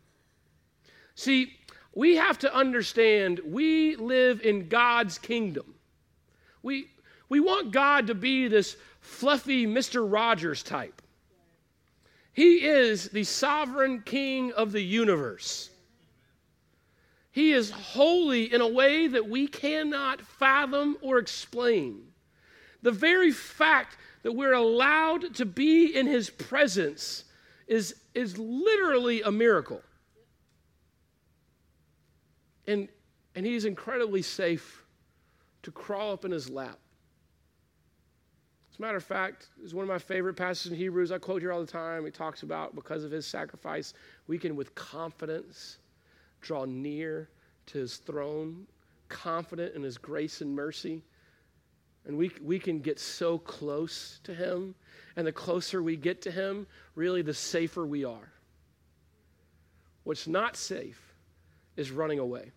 See, 1.16 1.54
we 1.94 2.16
have 2.18 2.38
to 2.40 2.54
understand 2.54 3.40
we 3.46 3.96
live 3.96 4.42
in 4.42 4.68
God's 4.68 5.18
kingdom. 5.18 5.75
We, 6.66 6.88
we 7.30 7.40
want 7.40 7.72
God 7.72 8.08
to 8.08 8.16
be 8.16 8.48
this 8.48 8.76
fluffy 9.00 9.68
Mr. 9.68 10.12
Rogers 10.12 10.64
type. 10.64 11.00
He 12.34 12.66
is 12.66 13.10
the 13.10 13.24
sovereign 13.24 14.02
king 14.02 14.52
of 14.52 14.72
the 14.72 14.82
universe. 14.82 15.70
He 17.32 17.52
is 17.52 17.70
holy 17.70 18.52
in 18.52 18.62
a 18.62 18.68
way 18.68 19.06
that 19.08 19.30
we 19.30 19.48
cannot 19.48 20.22
fathom 20.22 20.98
or 21.02 21.20
explain. 21.20 22.02
The 22.82 22.92
very 22.92 23.32
fact 23.32 23.98
that 24.24 24.32
we're 24.32 24.54
allowed 24.54 25.36
to 25.36 25.46
be 25.46 25.96
in 25.96 26.08
his 26.08 26.32
presence 26.32 27.26
is, 27.68 27.94
is 28.16 28.40
literally 28.40 29.22
a 29.22 29.32
miracle. 29.32 29.84
And, 32.66 32.90
and 33.36 33.46
he's 33.46 33.66
incredibly 33.66 34.24
safe 34.24 34.85
to 35.66 35.72
crawl 35.72 36.14
up 36.14 36.26
in 36.26 36.32
his 36.32 36.48
lap. 36.48 36.78
As 38.72 38.78
a 38.78 38.82
matter 38.84 38.98
of 38.98 39.04
fact, 39.04 39.48
is 39.64 39.74
one 39.74 39.82
of 39.82 39.90
my 39.90 39.98
favorite 39.98 40.36
passages 40.36 40.72
in 40.72 40.78
Hebrews. 40.78 41.12
I 41.12 41.18
quote 41.18 41.42
here 41.42 41.52
all 41.52 41.60
the 41.60 41.72
time. 41.72 42.06
He 42.06 42.12
talks 42.12 42.44
about 42.44 42.76
because 42.76 43.04
of 43.04 43.10
his 43.10 43.26
sacrifice, 43.26 43.96
we 44.28 44.38
can 44.38 44.56
with 44.56 44.76
confidence 44.76 45.80
draw 46.42 46.66
near 46.66 47.30
to 47.66 47.80
his 47.80 47.98
throne, 47.98 48.68
confident 49.10 49.74
in 49.74 49.82
his 49.82 49.98
grace 49.98 50.42
and 50.42 50.56
mercy. 50.56 51.02
And 52.06 52.16
we, 52.16 52.30
we 52.44 52.60
can 52.60 52.80
get 52.80 53.00
so 53.00 53.40
close 53.40 54.20
to 54.24 54.36
him. 54.36 54.76
And 55.16 55.26
the 55.26 55.32
closer 55.32 55.82
we 55.82 55.96
get 55.96 56.22
to 56.24 56.32
him, 56.32 56.68
really, 56.94 57.24
the 57.24 57.34
safer 57.34 57.88
we 57.88 58.06
are. 58.06 58.32
What's 60.04 60.28
not 60.28 60.56
safe 60.58 61.02
is 61.76 61.90
running 61.90 62.20
away. 62.20 62.52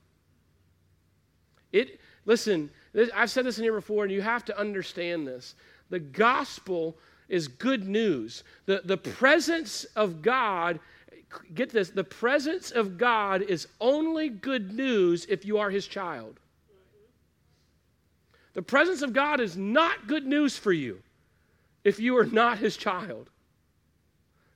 It, 1.72 2.00
listen, 2.28 2.70
this, 2.92 3.10
I've 3.14 3.30
said 3.30 3.44
this 3.44 3.58
in 3.58 3.64
here 3.64 3.72
before, 3.72 4.04
and 4.04 4.12
you 4.12 4.22
have 4.22 4.44
to 4.44 4.56
understand 4.56 5.26
this. 5.26 5.56
The 5.90 5.98
gospel 5.98 6.96
is 7.28 7.48
good 7.48 7.88
news. 7.88 8.44
The, 8.66 8.82
the 8.84 8.98
presence 8.98 9.84
of 9.96 10.22
God 10.22 10.78
get 11.54 11.68
this 11.68 11.90
the 11.90 12.04
presence 12.04 12.70
of 12.70 12.96
God 12.96 13.42
is 13.42 13.68
only 13.82 14.30
good 14.30 14.72
news 14.72 15.26
if 15.28 15.44
you 15.44 15.58
are 15.58 15.68
his 15.68 15.86
child. 15.86 16.40
The 18.54 18.62
presence 18.62 19.02
of 19.02 19.12
God 19.12 19.40
is 19.40 19.56
not 19.56 20.06
good 20.06 20.26
news 20.26 20.56
for 20.56 20.72
you 20.72 21.02
if 21.84 22.00
you 22.00 22.16
are 22.16 22.24
not 22.24 22.58
his 22.58 22.76
child. 22.76 23.30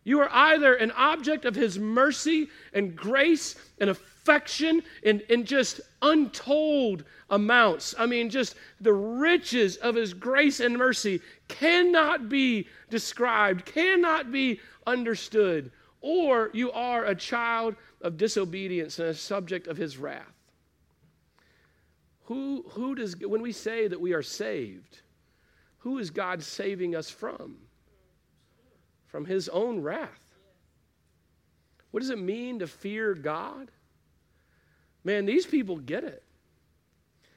You 0.05 0.21
are 0.21 0.31
either 0.33 0.75
an 0.75 0.91
object 0.93 1.45
of 1.45 1.55
his 1.55 1.79
mercy 1.79 2.49
and 2.73 2.97
grace 2.97 3.55
and 3.79 3.91
affection 3.91 4.12
in, 5.03 5.21
in 5.29 5.45
just 5.45 5.81
untold 6.01 7.05
amounts. 7.31 7.95
I 7.99 8.07
mean, 8.07 8.31
just 8.31 8.55
the 8.81 8.93
riches 8.93 9.77
of 9.77 9.95
his 9.95 10.15
grace 10.15 10.61
and 10.61 10.77
mercy 10.77 11.21
cannot 11.49 12.29
be 12.29 12.69
described, 12.91 13.65
cannot 13.67 14.31
be 14.31 14.61
understood 14.87 15.71
or 16.03 16.51
you 16.53 16.71
are 16.73 17.05
a 17.05 17.15
child 17.15 17.77
of 18.03 18.19
disobedience 18.19 18.99
and 18.99 19.09
a 19.09 19.15
subject 19.15 19.69
of 19.69 19.77
his 19.77 19.97
wrath. 19.97 20.27
Who, 22.25 22.65
who 22.71 22.95
does, 22.95 23.17
when 23.17 23.41
we 23.41 23.53
say 23.53 23.89
that 23.89 24.01
we 24.01 24.13
are 24.13 24.23
saved, 24.23 25.01
who 25.79 25.99
is 25.99 26.11
God 26.11 26.43
saving 26.43 26.95
us 26.95 27.09
from? 27.09 27.57
From 29.07 29.25
his 29.25 29.49
own 29.49 29.81
wrath. 29.81 30.21
What 31.91 32.01
does 32.01 32.11
it 32.11 32.19
mean 32.19 32.59
to 32.59 32.67
fear 32.67 33.15
God? 33.15 33.71
Man, 35.05 35.27
these 35.27 35.47
people 35.47 35.77
get 35.79 36.05
it. 36.05 36.23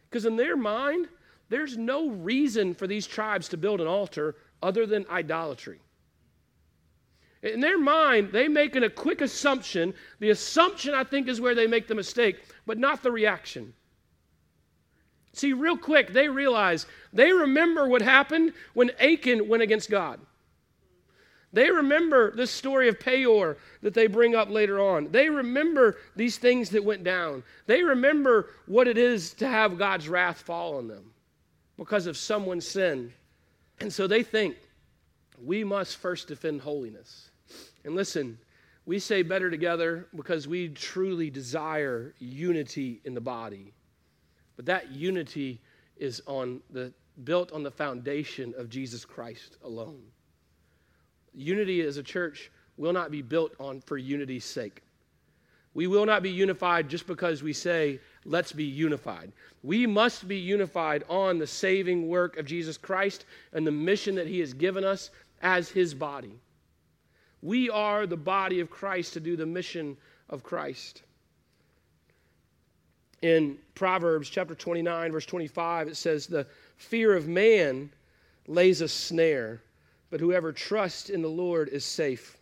Because 0.09 0.25
in 0.25 0.35
their 0.35 0.55
mind, 0.55 1.07
there's 1.49 1.77
no 1.77 2.09
reason 2.09 2.73
for 2.73 2.87
these 2.87 3.07
tribes 3.07 3.49
to 3.49 3.57
build 3.57 3.81
an 3.81 3.87
altar 3.87 4.35
other 4.61 4.85
than 4.85 5.05
idolatry. 5.09 5.79
In 7.43 7.59
their 7.59 7.77
mind, 7.77 8.31
they 8.31 8.47
make 8.47 8.75
a 8.75 8.89
quick 8.89 9.21
assumption. 9.21 9.93
The 10.19 10.31
assumption, 10.31 10.93
I 10.95 11.03
think, 11.03 11.27
is 11.27 11.39
where 11.39 11.53
they 11.53 11.67
make 11.67 11.87
the 11.87 11.95
mistake, 11.95 12.37
but 12.65 12.79
not 12.79 13.03
the 13.03 13.11
reaction. 13.11 13.73
See, 15.33 15.53
real 15.53 15.77
quick, 15.77 16.13
they 16.13 16.29
realize, 16.29 16.87
they 17.13 17.31
remember 17.31 17.87
what 17.87 18.01
happened 18.01 18.53
when 18.73 18.91
Achan 18.99 19.47
went 19.47 19.61
against 19.61 19.89
God. 19.89 20.19
They 21.55 21.71
remember 21.71 22.35
this 22.35 22.51
story 22.51 22.89
of 22.89 22.99
Peor 22.99 23.55
that 23.81 23.93
they 23.93 24.07
bring 24.07 24.35
up 24.35 24.49
later 24.49 24.81
on. 24.81 25.09
They 25.09 25.29
remember 25.29 25.95
these 26.13 26.37
things 26.37 26.69
that 26.71 26.83
went 26.83 27.05
down. 27.05 27.43
They 27.65 27.81
remember 27.81 28.49
what 28.65 28.89
it 28.89 28.97
is 28.97 29.31
to 29.35 29.47
have 29.47 29.77
God's 29.77 30.09
wrath 30.09 30.41
fall 30.41 30.75
on 30.75 30.89
them 30.89 31.13
because 31.77 32.07
of 32.07 32.17
someone's 32.17 32.67
sin. 32.67 33.13
And 33.79 33.91
so 33.91 34.05
they 34.05 34.21
think, 34.21 34.57
we 35.41 35.63
must 35.63 35.95
first 35.95 36.27
defend 36.27 36.59
holiness. 36.59 37.29
And 37.85 37.95
listen, 37.95 38.37
we 38.85 38.99
say 38.99 39.21
better 39.21 39.49
together 39.49 40.09
because 40.13 40.49
we 40.49 40.67
truly 40.67 41.29
desire 41.29 42.13
unity 42.19 42.99
in 43.05 43.13
the 43.13 43.21
body. 43.21 43.71
But 44.57 44.65
that 44.65 44.91
unity 44.91 45.61
is 45.95 46.21
on 46.25 46.59
the 46.69 46.91
built 47.23 47.53
on 47.53 47.63
the 47.63 47.71
foundation 47.71 48.53
of 48.57 48.69
Jesus 48.69 49.05
Christ 49.05 49.55
alone. 49.63 50.03
Unity 51.35 51.81
as 51.81 51.97
a 51.97 52.03
church 52.03 52.51
will 52.77 52.93
not 52.93 53.11
be 53.11 53.21
built 53.21 53.53
on 53.59 53.81
for 53.81 53.97
unity's 53.97 54.45
sake. 54.45 54.81
We 55.73 55.87
will 55.87 56.05
not 56.05 56.23
be 56.23 56.29
unified 56.29 56.87
just 56.87 57.05
because 57.05 57.43
we 57.43 57.51
say, 57.51 57.99
let's 58.23 58.53
be 58.53 58.63
unified. 58.63 59.33
We 59.61 59.85
must 59.85 60.25
be 60.25 60.37
unified 60.37 61.03
on 61.09 61.37
the 61.37 61.47
saving 61.47 62.07
work 62.07 62.37
of 62.37 62.45
Jesus 62.45 62.77
Christ 62.77 63.25
and 63.51 63.67
the 63.67 63.71
mission 63.71 64.15
that 64.15 64.27
he 64.27 64.39
has 64.39 64.53
given 64.53 64.85
us 64.85 65.09
as 65.41 65.69
his 65.69 65.93
body. 65.93 66.39
We 67.41 67.69
are 67.69 68.07
the 68.07 68.17
body 68.17 68.61
of 68.61 68.69
Christ 68.69 69.13
to 69.13 69.19
do 69.19 69.35
the 69.35 69.45
mission 69.45 69.97
of 70.29 70.43
Christ. 70.43 71.03
In 73.21 73.57
Proverbs 73.75 74.29
chapter 74.29 74.55
29, 74.55 75.11
verse 75.11 75.25
25, 75.25 75.89
it 75.89 75.95
says, 75.95 76.25
The 76.25 76.47
fear 76.77 77.13
of 77.13 77.27
man 77.27 77.91
lays 78.47 78.79
a 78.79 78.87
snare, 78.87 79.61
but 80.09 80.19
whoever 80.19 80.51
trusts 80.51 81.09
in 81.09 81.21
the 81.21 81.27
Lord 81.27 81.69
is 81.69 81.83
safe. 81.83 82.37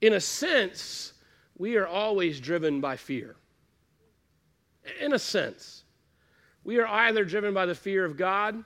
In 0.00 0.14
a 0.14 0.20
sense, 0.20 1.12
we 1.56 1.76
are 1.76 1.86
always 1.86 2.40
driven 2.40 2.80
by 2.80 2.96
fear. 2.96 3.36
In 5.00 5.12
a 5.12 5.18
sense, 5.18 5.84
we 6.64 6.78
are 6.78 6.86
either 6.86 7.24
driven 7.24 7.52
by 7.52 7.66
the 7.66 7.74
fear 7.74 8.04
of 8.04 8.16
God 8.16 8.62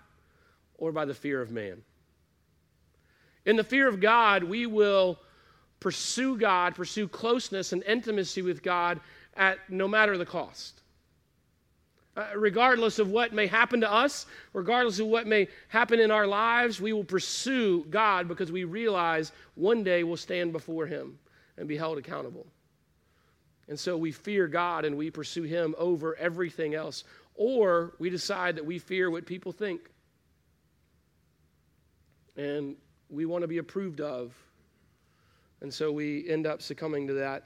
or 0.77 0.93
by 0.93 1.05
the 1.05 1.15
fear 1.15 1.41
of 1.41 1.51
man. 1.51 1.83
In 3.45 3.57
the 3.57 3.65
fear 3.65 3.89
of 3.89 4.01
God, 4.01 4.45
we 4.45 4.67
will 4.67 5.19
pursue 5.81 6.37
God, 6.37 6.75
pursue 6.75 7.09
closeness 7.09 7.73
and 7.73 7.83
intimacy 7.85 8.43
with 8.43 8.63
God 8.63 9.01
at 9.37 9.59
no 9.69 9.89
matter 9.89 10.17
the 10.17 10.27
cost. 10.27 10.82
Uh, 12.15 12.27
regardless 12.37 12.99
of 12.99 13.09
what 13.09 13.33
may 13.33 13.47
happen 13.47 13.81
to 13.81 13.91
us, 13.91 14.27
regardless 14.53 14.99
of 14.99 15.07
what 15.07 15.27
may 15.27 15.49
happen 15.69 15.99
in 15.99 16.11
our 16.11 16.27
lives, 16.27 16.79
we 16.79 16.93
will 16.93 17.05
pursue 17.05 17.85
God 17.89 18.29
because 18.29 18.53
we 18.53 18.65
realize 18.65 19.33
one 19.55 19.83
day 19.83 20.05
we'll 20.05 20.19
stand 20.19 20.53
before 20.53 20.87
Him 20.87 21.19
and 21.57 21.67
be 21.67 21.77
held 21.77 21.97
accountable. 21.97 22.47
And 23.69 23.81
so 23.81 23.97
we 23.97 24.13
fear 24.13 24.47
God 24.47 24.85
and 24.85 24.97
we 24.97 25.11
pursue 25.11 25.45
Him 25.45 25.75
over 25.79 26.15
everything 26.17 26.75
else. 26.75 27.05
Or 27.35 27.95
we 27.99 28.11
decide 28.11 28.57
that 28.57 28.67
we 28.67 28.79
fear 28.79 29.11
what 29.11 29.25
people 29.25 29.53
think. 29.53 29.89
And 32.37 32.77
we 33.09 33.25
want 33.25 33.43
to 33.43 33.49
be 33.49 33.59
approved 33.59 34.03
of. 34.03 34.35
And 35.63 35.73
so 35.73 35.91
we 35.91 36.29
end 36.29 36.47
up 36.47 36.61
succumbing 36.61 37.07
to 37.07 37.15
that. 37.15 37.45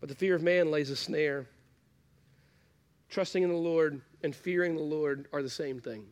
But 0.00 0.08
the 0.08 0.14
fear 0.16 0.34
of 0.34 0.42
man 0.42 0.72
lays 0.72 0.90
a 0.90 0.96
snare. 0.96 1.46
Trusting 3.08 3.42
in 3.42 3.48
the 3.48 3.56
Lord 3.56 4.00
and 4.22 4.34
fearing 4.34 4.76
the 4.76 4.82
Lord 4.82 5.28
are 5.32 5.42
the 5.42 5.50
same 5.50 5.80
thing. 5.80 6.04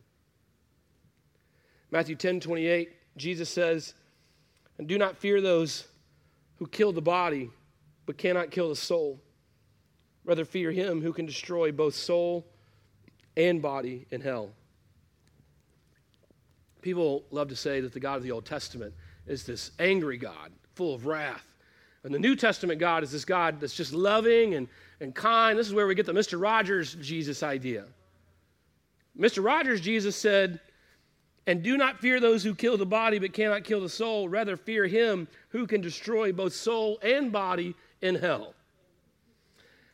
Matthew 1.91 2.15
10 2.15 2.39
28, 2.39 2.93
Jesus 3.17 3.49
says, 3.49 3.93
And 4.77 4.87
do 4.87 4.97
not 4.97 5.17
fear 5.17 5.41
those 5.41 5.87
who 6.57 6.67
kill 6.67 6.91
the 6.91 7.01
body, 7.01 7.49
but 8.05 8.17
cannot 8.17 8.51
kill 8.51 8.69
the 8.69 8.75
soul. 8.75 9.19
Rather, 10.23 10.45
fear 10.45 10.71
him 10.71 11.01
who 11.01 11.13
can 11.13 11.25
destroy 11.25 11.71
both 11.71 11.93
soul 11.93 12.47
and 13.37 13.61
body 13.61 14.07
in 14.11 14.21
hell. 14.21 14.51
People 16.81 17.25
love 17.31 17.49
to 17.49 17.55
say 17.55 17.81
that 17.81 17.93
the 17.93 17.99
God 17.99 18.17
of 18.17 18.23
the 18.23 18.31
Old 18.31 18.45
Testament 18.45 18.93
is 19.27 19.43
this 19.43 19.71
angry 19.79 20.17
God, 20.17 20.51
full 20.73 20.93
of 20.93 21.05
wrath. 21.05 21.54
And 22.05 22.13
the 22.13 22.19
New 22.19 22.35
Testament 22.35 22.79
God 22.79 23.01
is 23.01 23.11
this 23.11 23.25
God 23.25 23.59
that's 23.59 23.73
just 23.73 23.91
loving 23.91 24.53
and, 24.53 24.67
and 25.01 25.13
kind. 25.13 25.57
This 25.57 25.65
is 25.65 25.73
where 25.73 25.87
we 25.87 25.95
get 25.95 26.05
the 26.05 26.13
Mr. 26.13 26.39
Rogers 26.39 26.93
Jesus 27.01 27.41
idea. 27.41 27.85
Mr. 29.19 29.43
Rogers, 29.43 29.81
Jesus 29.81 30.15
said, 30.15 30.59
and 31.47 31.63
do 31.63 31.77
not 31.77 31.99
fear 31.99 32.19
those 32.19 32.43
who 32.43 32.53
kill 32.53 32.77
the 32.77 32.85
body 32.85 33.17
but 33.17 33.33
cannot 33.33 33.63
kill 33.63 33.81
the 33.81 33.89
soul. 33.89 34.29
Rather, 34.29 34.55
fear 34.55 34.85
him 34.85 35.27
who 35.49 35.65
can 35.65 35.81
destroy 35.81 36.31
both 36.31 36.53
soul 36.53 36.99
and 37.01 37.31
body 37.31 37.73
in 38.03 38.13
hell. 38.13 38.53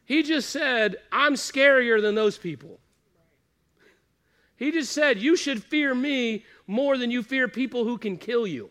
He 0.04 0.22
just 0.22 0.50
said, 0.50 0.98
I'm 1.14 1.36
scarier 1.36 2.02
than 2.02 2.14
those 2.14 2.38
people. 2.38 2.78
He 4.58 4.72
just 4.74 4.92
said, 4.92 5.18
You 5.18 5.38
should 5.38 5.64
fear 5.64 5.96
me 5.96 6.44
more 6.68 6.98
than 6.98 7.10
you 7.10 7.24
fear 7.24 7.48
people 7.48 7.86
who 7.86 7.98
can 7.98 8.18
kill 8.18 8.46
you. 8.46 8.70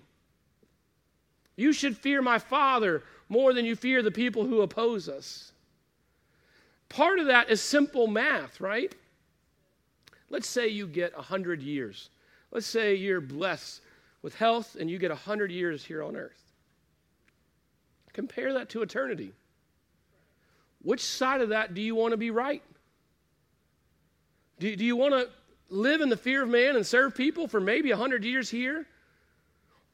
You 1.57 1.73
should 1.73 1.97
fear 1.97 2.21
my 2.21 2.39
Father 2.39 3.03
more 3.31 3.55
than 3.55 3.65
you 3.65 3.75
fear 3.75 4.03
the 4.03 4.11
people 4.11 4.45
who 4.45 4.61
oppose 4.61 5.09
us. 5.09 5.53
Part 6.91 7.19
of 7.19 7.27
that 7.29 7.49
is 7.49 7.63
simple 7.63 8.07
math, 8.07 8.61
right? 8.61 8.95
Let's 10.29 10.49
say 10.49 10.69
you 10.69 10.87
get 10.87 11.17
100 11.17 11.63
years 11.63 12.11
Let's 12.53 12.67
say 12.67 12.95
you're 12.95 13.21
blessed 13.21 13.81
with 14.23 14.35
health 14.35 14.77
and 14.79 14.91
you 14.91 14.99
get 14.99 15.11
100 15.11 15.53
years 15.53 15.85
here 15.85 16.03
on 16.03 16.17
earth. 16.17 16.43
Compare 18.13 18.55
that 18.55 18.69
to 18.71 18.83
eternity. 18.83 19.33
Which 20.83 21.05
side 21.05 21.41
of 21.41 21.51
that 21.51 21.75
do 21.75 21.81
you 21.81 21.95
want 21.95 22.13
to 22.13 22.17
be 22.17 22.31
right? 22.31 22.63
Do, 24.59 24.75
do 24.75 24.85
you 24.85 24.97
want 24.97 25.15
to 25.15 25.29
live 25.69 26.01
in 26.01 26.09
the 26.09 26.17
fear 26.17 26.43
of 26.43 26.49
man 26.49 26.75
and 26.75 26.85
serve 26.85 27.15
people 27.15 27.47
for 27.47 27.61
maybe 27.61 27.91
100 27.91 28.25
years 28.25 28.51
here? 28.51 28.87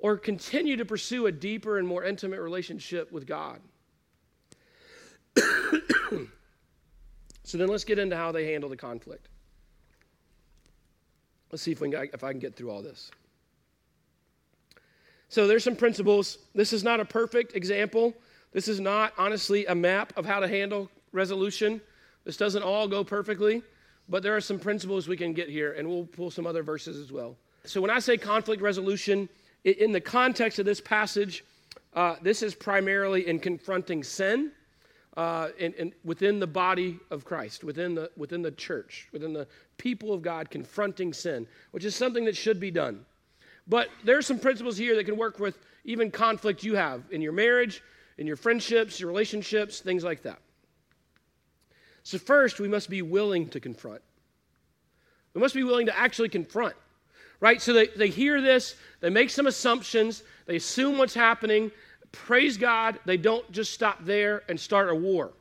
Or 0.06 0.16
continue 0.16 0.76
to 0.76 0.84
pursue 0.84 1.26
a 1.26 1.32
deeper 1.32 1.78
and 1.78 1.88
more 1.88 2.04
intimate 2.04 2.38
relationship 2.38 3.10
with 3.10 3.26
God? 3.26 3.60
so 7.42 7.58
then 7.58 7.66
let's 7.66 7.82
get 7.82 7.98
into 7.98 8.14
how 8.14 8.30
they 8.30 8.52
handle 8.52 8.70
the 8.70 8.76
conflict. 8.76 9.26
Let's 11.50 11.64
see 11.64 11.72
if, 11.72 11.80
we 11.80 11.90
can, 11.90 12.08
if 12.14 12.22
I 12.22 12.30
can 12.30 12.38
get 12.38 12.54
through 12.54 12.70
all 12.70 12.82
this. 12.82 13.10
So 15.28 15.48
there's 15.48 15.64
some 15.64 15.74
principles. 15.74 16.38
This 16.54 16.72
is 16.72 16.84
not 16.84 17.00
a 17.00 17.04
perfect 17.04 17.56
example. 17.56 18.14
This 18.52 18.68
is 18.68 18.78
not, 18.78 19.12
honestly, 19.18 19.66
a 19.66 19.74
map 19.74 20.12
of 20.16 20.24
how 20.24 20.38
to 20.38 20.46
handle 20.46 20.88
resolution. 21.10 21.80
This 22.22 22.36
doesn't 22.36 22.62
all 22.62 22.86
go 22.86 23.02
perfectly, 23.02 23.60
but 24.08 24.22
there 24.22 24.36
are 24.36 24.40
some 24.40 24.60
principles 24.60 25.08
we 25.08 25.16
can 25.16 25.32
get 25.32 25.48
here, 25.48 25.72
and 25.72 25.88
we'll 25.88 26.06
pull 26.06 26.30
some 26.30 26.46
other 26.46 26.62
verses 26.62 26.96
as 26.96 27.10
well. 27.10 27.36
So 27.64 27.80
when 27.80 27.90
I 27.90 27.98
say 27.98 28.16
conflict 28.16 28.62
resolution, 28.62 29.28
in 29.66 29.92
the 29.92 30.00
context 30.00 30.58
of 30.58 30.64
this 30.64 30.80
passage, 30.80 31.44
uh, 31.94 32.16
this 32.22 32.42
is 32.42 32.54
primarily 32.54 33.26
in 33.26 33.38
confronting 33.40 34.04
sin 34.04 34.52
uh, 35.16 35.48
in, 35.58 35.92
within 36.04 36.38
the 36.38 36.46
body 36.46 36.98
of 37.10 37.24
Christ, 37.24 37.64
within 37.64 37.94
the, 37.94 38.10
within 38.16 38.42
the 38.42 38.50
church, 38.50 39.08
within 39.12 39.32
the 39.32 39.48
people 39.78 40.12
of 40.12 40.22
God, 40.22 40.50
confronting 40.50 41.12
sin, 41.12 41.46
which 41.70 41.84
is 41.84 41.96
something 41.96 42.24
that 42.26 42.36
should 42.36 42.60
be 42.60 42.70
done. 42.70 43.04
But 43.66 43.88
there 44.04 44.16
are 44.16 44.22
some 44.22 44.38
principles 44.38 44.76
here 44.76 44.94
that 44.94 45.04
can 45.04 45.16
work 45.16 45.40
with 45.40 45.58
even 45.84 46.10
conflict 46.10 46.62
you 46.62 46.74
have 46.74 47.02
in 47.10 47.20
your 47.20 47.32
marriage, 47.32 47.82
in 48.18 48.26
your 48.26 48.36
friendships, 48.36 49.00
your 49.00 49.08
relationships, 49.08 49.80
things 49.80 50.04
like 50.04 50.22
that. 50.22 50.38
So, 52.02 52.18
first, 52.18 52.60
we 52.60 52.68
must 52.68 52.88
be 52.88 53.02
willing 53.02 53.48
to 53.48 53.58
confront. 53.58 54.00
We 55.34 55.40
must 55.40 55.54
be 55.54 55.64
willing 55.64 55.86
to 55.86 55.98
actually 55.98 56.28
confront, 56.28 56.76
right? 57.40 57.60
So, 57.60 57.72
they, 57.72 57.88
they 57.88 58.08
hear 58.08 58.40
this, 58.40 58.76
they 59.00 59.10
make 59.10 59.30
some 59.30 59.46
assumptions, 59.46 60.22
they 60.46 60.56
assume 60.56 60.98
what's 60.98 61.14
happening, 61.14 61.70
praise 62.12 62.56
God, 62.56 62.98
they 63.04 63.16
don't 63.16 63.50
just 63.52 63.72
stop 63.72 64.04
there 64.04 64.42
and 64.48 64.58
start 64.58 64.90
a 64.90 64.94
war. 64.94 65.32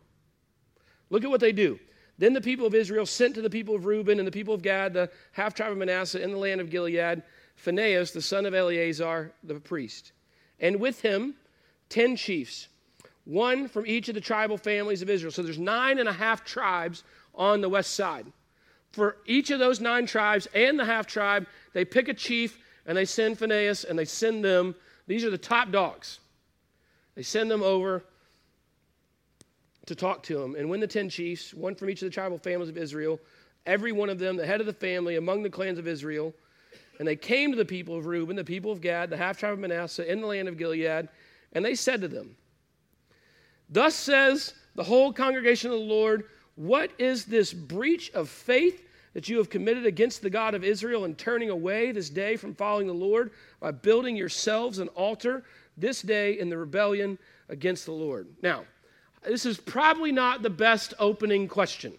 Look 1.09 1.23
at 1.23 1.29
what 1.29 1.39
they 1.39 1.51
do. 1.51 1.79
Then 2.17 2.33
the 2.33 2.41
people 2.41 2.65
of 2.65 2.73
Israel 2.73 3.05
sent 3.05 3.35
to 3.35 3.41
the 3.41 3.49
people 3.49 3.75
of 3.75 3.85
Reuben 3.85 4.19
and 4.19 4.27
the 4.27 4.31
people 4.31 4.53
of 4.53 4.61
Gad, 4.61 4.93
the 4.93 5.09
half 5.33 5.53
tribe 5.53 5.71
of 5.71 5.77
Manasseh, 5.77 6.21
in 6.21 6.31
the 6.31 6.37
land 6.37 6.61
of 6.61 6.69
Gilead, 6.69 7.23
Phinehas, 7.55 8.11
the 8.11 8.21
son 8.21 8.45
of 8.45 8.53
Eleazar, 8.53 9.33
the 9.43 9.55
priest, 9.55 10.13
and 10.59 10.79
with 10.79 11.01
him 11.01 11.35
ten 11.89 12.15
chiefs, 12.15 12.67
one 13.25 13.67
from 13.67 13.85
each 13.85 14.07
of 14.07 14.15
the 14.15 14.21
tribal 14.21 14.57
families 14.57 15.01
of 15.01 15.09
Israel. 15.09 15.31
So 15.31 15.43
there's 15.43 15.59
nine 15.59 15.99
and 15.99 16.07
a 16.07 16.13
half 16.13 16.43
tribes 16.43 17.03
on 17.33 17.61
the 17.61 17.69
west 17.69 17.95
side. 17.95 18.25
For 18.95 19.17
each 19.25 19.51
of 19.51 19.59
those 19.59 19.81
nine 19.81 20.05
tribes 20.05 20.47
and 20.53 20.79
the 20.79 20.85
half 20.85 21.05
tribe, 21.05 21.47
they 21.73 21.83
pick 21.83 22.07
a 22.07 22.13
chief 22.13 22.57
and 22.85 22.97
they 22.97 23.03
send 23.03 23.37
Phinehas 23.37 23.83
and 23.83 23.99
they 23.99 24.05
send 24.05 24.41
them. 24.41 24.73
These 25.05 25.25
are 25.25 25.29
the 25.29 25.37
top 25.37 25.69
dogs. 25.69 26.19
They 27.15 27.21
send 27.21 27.51
them 27.51 27.61
over 27.61 28.05
to 29.87 29.95
talk 29.95 30.23
to 30.23 30.41
him. 30.41 30.55
And 30.55 30.69
when 30.69 30.79
the 30.79 30.87
ten 30.87 31.09
chiefs, 31.09 31.53
one 31.53 31.75
from 31.75 31.89
each 31.89 32.01
of 32.03 32.05
the 32.05 32.13
tribal 32.13 32.37
families 32.37 32.69
of 32.69 32.77
Israel, 32.77 33.19
every 33.65 33.91
one 33.91 34.09
of 34.09 34.17
them, 34.17 34.37
the 34.37 34.45
head 34.45 34.61
of 34.61 34.65
the 34.65 34.71
family 34.71 35.17
among 35.17 35.43
the 35.43 35.49
clans 35.49 35.77
of 35.77 35.89
Israel, 35.89 36.33
and 36.97 37.05
they 37.05 37.17
came 37.17 37.51
to 37.51 37.57
the 37.57 37.65
people 37.65 37.97
of 37.97 38.05
Reuben, 38.05 38.37
the 38.37 38.45
people 38.45 38.71
of 38.71 38.79
Gad, 38.79 39.09
the 39.09 39.17
half 39.17 39.37
tribe 39.37 39.53
of 39.53 39.59
Manasseh, 39.59 40.09
in 40.09 40.21
the 40.21 40.27
land 40.27 40.47
of 40.47 40.57
Gilead, 40.57 41.09
and 41.51 41.65
they 41.65 41.75
said 41.75 41.99
to 41.99 42.07
them, 42.07 42.37
Thus 43.69 43.93
says 43.93 44.53
the 44.75 44.85
whole 44.85 45.11
congregation 45.11 45.71
of 45.71 45.79
the 45.79 45.85
Lord, 45.85 46.23
What 46.55 46.91
is 46.97 47.25
this 47.25 47.53
breach 47.53 48.11
of 48.11 48.29
faith 48.29 48.81
that 49.13 49.29
you 49.29 49.37
have 49.37 49.49
committed 49.49 49.85
against 49.85 50.21
the 50.21 50.29
God 50.29 50.55
of 50.55 50.63
Israel 50.63 51.05
in 51.05 51.15
turning 51.15 51.49
away 51.49 51.91
this 51.91 52.09
day 52.09 52.35
from 52.35 52.53
following 52.53 52.87
the 52.87 52.93
Lord 52.93 53.31
by 53.59 53.71
building 53.71 54.15
yourselves 54.15 54.79
an 54.79 54.89
altar 54.89 55.43
this 55.77 56.01
day 56.01 56.39
in 56.39 56.49
the 56.49 56.57
rebellion 56.57 57.17
against 57.49 57.85
the 57.85 57.91
Lord. 57.91 58.27
Now, 58.41 58.65
this 59.23 59.45
is 59.45 59.57
probably 59.57 60.11
not 60.11 60.43
the 60.43 60.49
best 60.49 60.93
opening 60.99 61.47
question. 61.47 61.93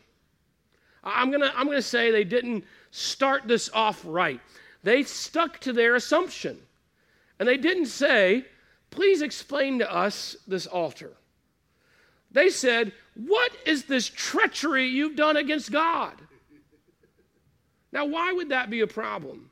I'm 1.03 1.31
going 1.31 1.42
to 1.42 1.57
I'm 1.57 1.66
going 1.66 1.79
to 1.79 1.83
say 1.83 2.11
they 2.11 2.25
didn't 2.25 2.64
start 2.90 3.47
this 3.47 3.71
off 3.73 4.03
right. 4.05 4.40
They 4.83 5.03
stuck 5.03 5.59
to 5.61 5.73
their 5.73 5.95
assumption. 5.95 6.59
And 7.38 7.49
they 7.49 7.57
didn't 7.57 7.87
say, 7.87 8.45
"Please 8.90 9.23
explain 9.23 9.79
to 9.79 9.92
us 9.92 10.37
this 10.47 10.66
altar." 10.66 11.12
They 12.33 12.51
said, 12.51 12.92
"What 13.16 13.52
is 13.64 13.85
this 13.85 14.09
treachery 14.09 14.87
you've 14.87 15.16
done 15.16 15.37
against 15.37 15.72
God?" 15.72 16.20
Now, 17.92 18.05
why 18.05 18.33
would 18.33 18.50
that 18.50 18.70
be 18.70 18.81
a 18.81 18.87
problem? 18.87 19.50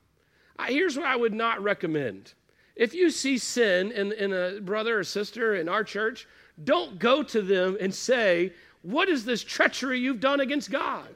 Here's 0.67 0.97
what 0.97 1.07
I 1.07 1.17
would 1.17 1.35
not 1.35 1.63
recommend. 1.63 2.35
If 2.77 2.95
you 2.95 3.11
see 3.11 3.39
sin 3.39 3.91
in, 3.93 4.13
in 4.13 4.33
a 4.33 4.61
brother 4.61 4.99
or 4.99 5.05
sister 5.05 5.55
in 5.55 5.69
our 5.69 5.85
church, 5.85 6.27
don't 6.63 6.99
go 6.99 7.23
to 7.23 7.43
them 7.43 7.77
and 7.81 7.95
say, 7.95 8.53
What 8.83 9.09
is 9.09 9.25
this 9.25 9.43
treachery 9.43 9.99
you've 9.99 10.21
done 10.21 10.41
against 10.41 10.71
God? 10.71 11.09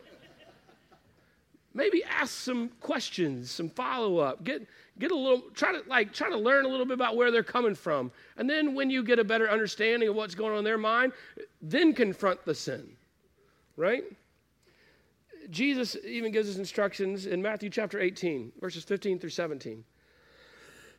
Maybe 1.78 2.02
ask 2.02 2.34
some 2.34 2.70
questions, 2.80 3.52
some 3.52 3.70
follow 3.70 4.18
up. 4.18 4.42
Get, 4.42 4.66
get 4.98 5.12
a 5.12 5.14
little, 5.14 5.42
try 5.54 5.70
to 5.70 5.80
like, 5.88 6.12
try 6.12 6.28
to 6.28 6.36
learn 6.36 6.64
a 6.64 6.68
little 6.68 6.84
bit 6.84 6.94
about 6.94 7.14
where 7.14 7.30
they're 7.30 7.44
coming 7.44 7.76
from. 7.76 8.10
And 8.36 8.50
then 8.50 8.74
when 8.74 8.90
you 8.90 9.04
get 9.04 9.20
a 9.20 9.24
better 9.24 9.48
understanding 9.48 10.08
of 10.08 10.16
what's 10.16 10.34
going 10.34 10.54
on 10.54 10.58
in 10.58 10.64
their 10.64 10.76
mind, 10.76 11.12
then 11.62 11.92
confront 11.92 12.44
the 12.44 12.52
sin, 12.52 12.96
right? 13.76 14.02
Jesus 15.50 15.96
even 16.04 16.32
gives 16.32 16.50
us 16.50 16.56
instructions 16.56 17.26
in 17.26 17.40
Matthew 17.40 17.70
chapter 17.70 18.00
18, 18.00 18.50
verses 18.60 18.82
15 18.82 19.20
through 19.20 19.30
17 19.30 19.84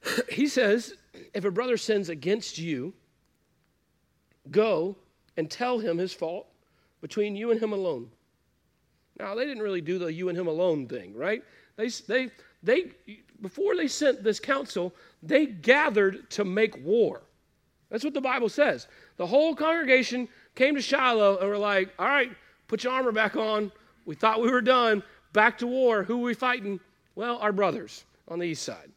he 0.30 0.48
says, 0.48 0.94
if 1.34 1.44
a 1.44 1.52
brother 1.52 1.76
sins 1.76 2.08
against 2.08 2.58
you, 2.58 2.94
go 4.50 4.96
and 5.36 5.52
tell 5.52 5.80
him 5.80 5.98
his 5.98 6.13
fault 6.13 6.48
between 7.02 7.36
you 7.36 7.52
and 7.52 7.62
him 7.62 7.74
alone. 7.74 8.10
Now, 9.19 9.36
they 9.36 9.45
didn't 9.45 9.63
really 9.63 9.82
do 9.82 9.99
the 9.99 10.12
you 10.12 10.29
and 10.29 10.38
him 10.38 10.47
alone 10.47 10.88
thing, 10.88 11.13
right? 11.13 11.43
They, 11.75 11.89
they, 12.08 12.32
they, 12.63 12.91
before 13.41 13.75
they 13.75 13.88
sent 13.88 14.23
this 14.23 14.39
council, 14.39 14.93
they 15.21 15.45
gathered 15.45 16.29
to 16.32 16.45
make 16.45 16.84
war. 16.84 17.21
That's 17.89 18.03
what 18.03 18.13
the 18.13 18.21
Bible 18.21 18.49
says. 18.49 18.88
The 19.17 19.27
whole 19.27 19.55
congregation 19.55 20.27
came 20.55 20.75
to 20.75 20.82
Shiloh 20.82 21.38
and 21.39 21.49
were 21.49 21.58
like, 21.58 21.89
all 21.99 22.08
right, 22.08 22.32
put 22.67 22.84
your 22.84 22.93
armor 22.93 23.12
back 23.12 23.36
on. 23.36 23.71
We 24.05 24.15
thought 24.15 24.41
we 24.41 24.51
were 24.51 24.62
done. 24.62 25.03
Back 25.34 25.58
to 25.60 25.67
war. 25.67 26.03
Who 26.03 26.21
are 26.21 26.25
we 26.25 26.34
fighting? 26.34 26.79
Well, 27.15 27.38
our 27.39 27.51
brothers 27.51 28.05
on 28.27 28.39
the 28.39 28.45
east 28.45 28.63
side. 28.63 28.91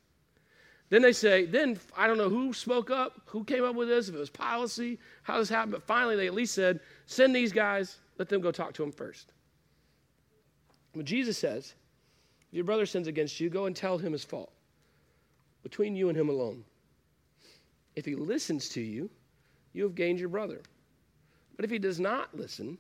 Then 0.91 1.01
they 1.01 1.13
say, 1.13 1.47
then 1.47 1.81
I 1.97 2.07
don't 2.07 2.19
know 2.19 2.29
who 2.29 2.53
spoke 2.53 2.91
up, 2.91 3.23
who 3.25 3.45
came 3.45 3.65
up 3.65 3.75
with 3.75 3.89
this, 3.89 4.11
if 4.11 4.15
it 4.15 4.19
was 4.19 4.29
policy, 4.29 4.99
how 5.23 5.39
this 5.39 5.49
happened, 5.49 5.73
but 5.73 5.83
finally 5.83 6.17
they 6.17 6.27
at 6.27 6.35
least 6.35 6.55
said, 6.55 6.81
send 7.07 7.35
these 7.35 7.51
guys, 7.51 7.97
let 8.19 8.29
them 8.29 8.43
go 8.43 8.53
talk 8.53 8.75
to 8.75 8.83
them 8.83 8.93
first. 8.93 9.33
When 10.93 11.07
Jesus 11.07 11.39
says, 11.39 11.75
if 12.51 12.57
your 12.57 12.65
brother 12.65 12.87
sins 12.87 13.07
against 13.07 13.41
you, 13.41 13.49
go 13.49 13.67
and 13.67 13.75
tell 13.75 13.99
him 13.99 14.13
his 14.13 14.25
fault 14.25 14.53
between 15.63 15.97
you 15.97 16.09
and 16.09 16.19
him 16.19 16.29
alone. 16.29 16.65
If 17.95 18.05
he 18.05 18.15
listens 18.15 18.69
to 18.71 18.81
you, 18.81 19.11
you 19.73 19.85
have 19.85 19.95
gained 19.95 20.19
your 20.19 20.29
brother. 20.29 20.61
But 21.57 21.65
if 21.65 21.71
he 21.71 21.79
does 21.79 22.01
not 22.01 22.35
listen, 22.37 22.79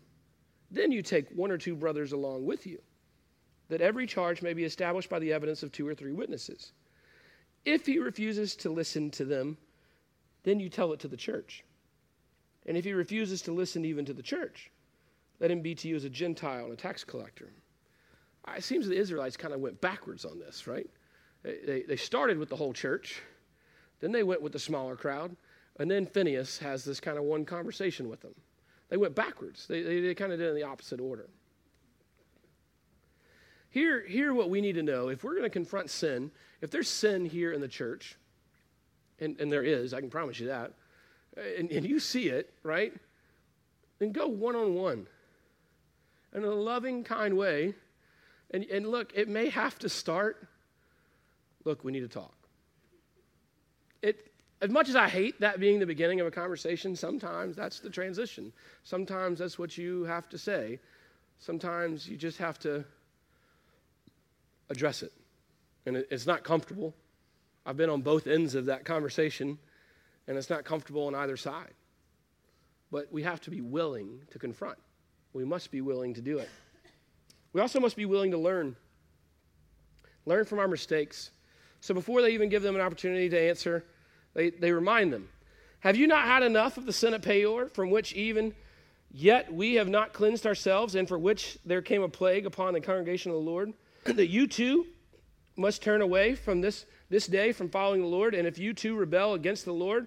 then 0.71 0.91
you 0.91 1.03
take 1.03 1.31
one 1.31 1.51
or 1.51 1.59
two 1.59 1.77
brothers 1.77 2.13
along 2.13 2.45
with 2.45 2.67
you, 2.67 2.81
that 3.69 3.81
every 3.81 4.07
charge 4.07 4.43
may 4.43 4.53
be 4.53 4.65
established 4.65 5.09
by 5.09 5.19
the 5.19 5.33
evidence 5.33 5.63
of 5.63 5.71
two 5.71 5.87
or 5.87 5.95
three 5.95 6.13
witnesses. 6.13 6.73
If 7.65 7.87
he 7.87 7.99
refuses 7.99 8.57
to 8.57 8.71
listen 8.71 9.11
to 9.13 9.25
them, 9.25 9.57
then 10.43 10.59
you 10.59 10.69
tell 10.69 10.93
it 10.93 11.01
to 11.01 11.09
the 11.09 11.17
church. 11.17 11.65
And 12.67 12.77
if 12.77 12.85
he 12.85 12.93
refuses 12.93 13.43
to 13.43 13.53
listen 13.53 13.85
even 13.85 14.05
to 14.07 14.13
the 14.13 14.23
church, 14.23 14.71
let 15.41 15.51
him 15.51 15.61
be 15.61 15.75
to 15.77 15.89
you 15.89 15.97
as 15.97 16.05
a 16.05 16.11
Gentile 16.11 16.65
and 16.65 16.73
a 16.73 16.77
tax 16.77 17.05
collector. 17.05 17.51
Uh, 18.47 18.53
it 18.57 18.65
seems 18.65 18.89
the 18.89 18.97
Israelites 18.97 19.37
kind 19.37 19.55
of 19.55 19.61
went 19.61 19.81
backwards 19.81 20.25
on 20.25 20.39
this, 20.39 20.67
right? 20.67 20.89
They, 21.43 21.85
they 21.87 21.97
started 21.97 22.39
with 22.39 22.49
the 22.49 22.57
whole 22.57 22.73
church, 22.73 23.21
then 24.01 24.13
they 24.13 24.23
went 24.23 24.43
with 24.43 24.53
the 24.53 24.59
smaller 24.59 24.97
crowd, 24.97 25.37
and 25.79 25.91
then 25.91 26.07
Phinehas 26.07 26.59
has 26.59 26.85
this 26.85 27.01
kind 27.01 27.19
of 27.19 27.25
one 27.25 27.45
conversation 27.45 28.09
with 28.09 28.21
them. 28.21 28.35
They 28.91 28.97
went 28.97 29.15
backwards. 29.15 29.67
They, 29.67 29.83
they, 29.83 30.01
they 30.01 30.15
kind 30.15 30.33
of 30.33 30.39
did 30.39 30.47
it 30.47 30.51
in 30.51 30.57
the 30.57 30.65
opposite 30.65 31.01
order. 31.01 31.29
Here, 33.71 34.05
here, 34.07 34.35
what 34.35 34.51
we 34.51 34.61
need 34.61 34.75
to 34.75 34.83
know 34.83 35.09
if 35.09 35.25
we're 35.25 35.33
going 35.33 35.45
to 35.45 35.51
confront 35.51 35.89
sin, 35.89 36.31
if 36.61 36.71
there's 36.71 36.89
sin 36.89 37.25
here 37.25 37.53
in 37.53 37.61
the 37.61 37.69
church, 37.69 38.19
and, 39.19 39.41
and 39.41 39.51
there 39.51 39.63
is, 39.63 39.95
I 39.95 40.01
can 40.01 40.11
promise 40.11 40.39
you 40.39 40.49
that, 40.49 40.73
uh, 41.39 41.41
and, 41.59 41.71
and 41.71 41.87
you 41.87 41.99
see 41.99 42.29
it, 42.29 42.53
right? 42.63 42.93
Then 43.99 44.13
go 44.13 44.27
one 44.27 44.57
on 44.57 44.75
one 44.75 45.07
in 46.35 46.45
a 46.45 46.51
loving, 46.51 47.03
kind 47.03 47.37
way. 47.37 47.75
And, 48.53 48.65
and 48.65 48.89
look, 48.89 49.13
it 49.15 49.29
may 49.29 49.49
have 49.49 49.79
to 49.81 49.89
start. 49.89 50.47
Look, 51.65 51.85
we 51.85 51.93
need 51.93 52.01
to 52.01 52.09
talk. 52.09 52.35
It, 54.03 54.33
as 54.61 54.71
much 54.71 54.89
as 54.89 54.97
I 54.97 55.09
hate 55.09 55.41
that 55.41 55.59
being 55.59 55.79
the 55.79 55.87
beginning 55.87 56.21
of 56.21 56.27
a 56.27 56.31
conversation, 56.31 56.95
sometimes 56.95 57.57
that's 57.57 57.81
the 57.81 57.91
transition. 57.91 58.53
Sometimes 58.85 59.39
that's 59.39 59.59
what 59.59 59.79
you 59.79 60.05
have 60.05 60.29
to 60.31 60.39
say. 60.39 60.81
Sometimes 61.39 62.09
you 62.09 62.17
just 62.17 62.39
have 62.39 62.59
to 62.61 62.85
address 64.71 65.03
it. 65.03 65.13
And 65.87 65.97
it, 65.97 66.09
it's 66.11 66.27
not 66.27 66.45
comfortable. 66.45 66.95
I've 67.65 67.77
been 67.77 67.91
on 67.91 68.03
both 68.03 68.27
ends 68.27 68.55
of 68.55 68.67
that 68.67 68.85
conversation, 68.85 69.59
and 70.27 70.37
it's 70.37 70.51
not 70.51 70.65
comfortable 70.65 71.07
on 71.07 71.15
either 71.15 71.37
side. 71.37 71.75
But 72.91 73.11
we 73.13 73.23
have 73.23 73.41
to 73.43 73.51
be 73.51 73.61
willing 73.61 74.21
to 74.31 74.39
confront. 74.39 74.79
We 75.33 75.45
must 75.45 75.71
be 75.71 75.81
willing 75.81 76.15
to 76.15 76.21
do 76.21 76.39
it. 76.39 76.51
We 77.53 77.61
also 77.61 77.81
must 77.81 77.97
be 77.97 78.07
willing 78.07 78.31
to 78.31 78.39
learn. 78.39 78.77
Learn 80.25 80.45
from 80.45 80.59
our 80.59 80.69
mistakes. 80.69 81.31
So 81.81 81.95
before 81.95 82.23
they 82.23 82.33
even 82.33 82.49
give 82.49 82.63
them 82.63 82.75
an 82.75 82.81
opportunity 82.81 83.29
to 83.29 83.41
answer, 83.41 83.85
they, 84.35 84.51
they 84.51 84.73
remind 84.73 85.13
them 85.13 85.29
Have 85.81 85.97
you 85.97 86.07
not 86.07 86.25
had 86.25 86.43
enough 86.43 86.77
of 86.77 86.87
the 86.87 86.93
sin 86.93 87.15
at 87.15 87.23
Peor, 87.23 87.69
from 87.69 87.91
which 87.91 88.13
even 88.13 88.55
yet 89.11 89.53
we 89.53 89.75
have 89.75 89.89
not 89.89 90.13
cleansed 90.13 90.47
ourselves, 90.47 90.95
and 90.95 91.09
for 91.09 91.19
which 91.19 91.59
there 91.65 91.83
came 91.83 92.03
a 92.03 92.09
plague 92.09 92.47
upon 92.47 92.73
the 92.73 92.81
congregation 92.81 93.31
of 93.31 93.37
the 93.37 93.43
Lord? 93.43 93.73
that 94.05 94.29
you 94.29 94.47
too 94.47 94.87
must 95.57 95.83
turn 95.83 96.01
away 96.01 96.35
from 96.35 96.61
this, 96.61 96.87
this 97.11 97.27
day 97.27 97.53
from 97.53 97.69
following 97.69 98.01
the 98.01 98.07
Lord, 98.07 98.35
and 98.35 98.47
if 98.47 98.59
you 98.59 98.73
too 98.73 98.97
rebel 98.97 99.35
against 99.35 99.65
the 99.65 99.73
Lord, 99.73 100.07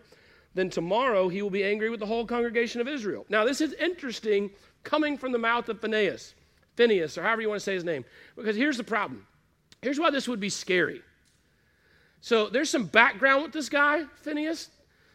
then 0.55 0.69
tomorrow 0.69 1.27
he 1.27 1.41
will 1.41 1.49
be 1.49 1.63
angry 1.63 1.89
with 1.89 1.99
the 1.99 2.05
whole 2.05 2.25
congregation 2.25 2.81
of 2.81 2.87
Israel. 2.87 3.25
Now, 3.29 3.45
this 3.45 3.61
is 3.61 3.73
interesting 3.73 4.51
coming 4.83 5.17
from 5.17 5.33
the 5.33 5.37
mouth 5.37 5.69
of 5.69 5.81
Phinehas, 5.81 6.33
Phinehas, 6.75 7.17
or 7.17 7.23
however 7.23 7.41
you 7.41 7.49
want 7.49 7.59
to 7.59 7.63
say 7.63 7.73
his 7.73 7.83
name, 7.83 8.05
because 8.35 8.55
here's 8.55 8.77
the 8.77 8.83
problem. 8.83 9.25
Here's 9.81 9.99
why 9.99 10.09
this 10.09 10.27
would 10.27 10.39
be 10.39 10.49
scary. 10.49 11.01
So, 12.21 12.49
there's 12.49 12.69
some 12.69 12.85
background 12.85 13.43
with 13.43 13.51
this 13.53 13.69
guy, 13.69 14.03
Phinehas. 14.21 14.69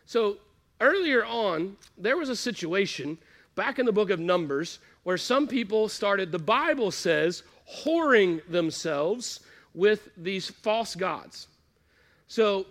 So, 0.07 0.39
earlier 0.81 1.25
on, 1.25 1.77
there 1.99 2.17
was 2.17 2.29
a 2.29 2.37
situation 2.37 3.19
back 3.57 3.79
in 3.79 3.87
the 3.87 3.93
book 3.93 4.11
of 4.11 4.21
Numbers 4.21 4.79
where 5.03 5.17
some 5.17 5.49
people 5.49 5.89
started, 5.89 6.31
the 6.31 6.39
Bible 6.39 6.91
says, 6.91 7.43
whoring 7.85 8.41
themselves 8.49 9.41
with 9.75 10.09
these 10.17 10.51
false 10.51 10.95
gods. 10.95 11.49
So, 12.29 12.67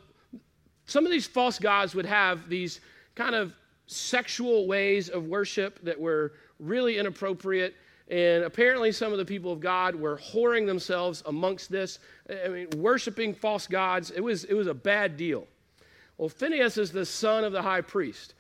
some 0.86 1.06
of 1.06 1.12
these 1.12 1.28
false 1.28 1.60
gods 1.60 1.94
would 1.96 2.06
have 2.06 2.50
these 2.50 2.82
kind 3.16 3.36
of 3.36 3.54
sexual 3.88 4.68
ways 4.68 5.10
of 5.10 5.26
worship 5.26 5.80
that 5.84 6.00
were 6.00 6.34
really 6.60 6.98
inappropriate. 6.98 7.76
And 8.10 8.44
apparently, 8.44 8.92
some 8.92 9.12
of 9.12 9.20
the 9.20 9.26
people 9.26 9.52
of 9.52 9.60
God 9.60 9.96
were 9.96 10.18
whoring 10.18 10.66
themselves 10.66 11.22
amongst 11.28 11.72
this. 11.72 12.00
I 12.44 12.48
mean, 12.48 12.68
worshiping 12.78 13.36
false 13.36 13.68
gods. 13.68 14.10
It 14.10 14.22
was, 14.22 14.46
it 14.46 14.56
was 14.56 14.68
a 14.68 14.74
bad 14.74 15.16
deal. 15.16 15.48
Well, 16.18 16.30
Phinehas 16.30 16.78
is 16.78 16.92
the 16.92 17.06
son 17.06 17.44
of 17.44 17.54
the 17.54 17.62
high 17.62 17.82
priest. 17.82 18.34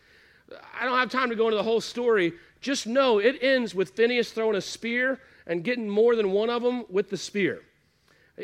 I 0.73 0.85
don't 0.85 0.97
have 0.97 1.11
time 1.11 1.29
to 1.29 1.35
go 1.35 1.45
into 1.45 1.57
the 1.57 1.63
whole 1.63 1.81
story. 1.81 2.33
Just 2.61 2.87
know 2.87 3.19
it 3.19 3.37
ends 3.41 3.75
with 3.75 3.91
Phinehas 3.91 4.31
throwing 4.31 4.55
a 4.55 4.61
spear 4.61 5.19
and 5.45 5.63
getting 5.63 5.87
more 5.87 6.15
than 6.15 6.31
one 6.31 6.49
of 6.49 6.63
them 6.63 6.85
with 6.89 7.09
the 7.09 7.17
spear. 7.17 7.61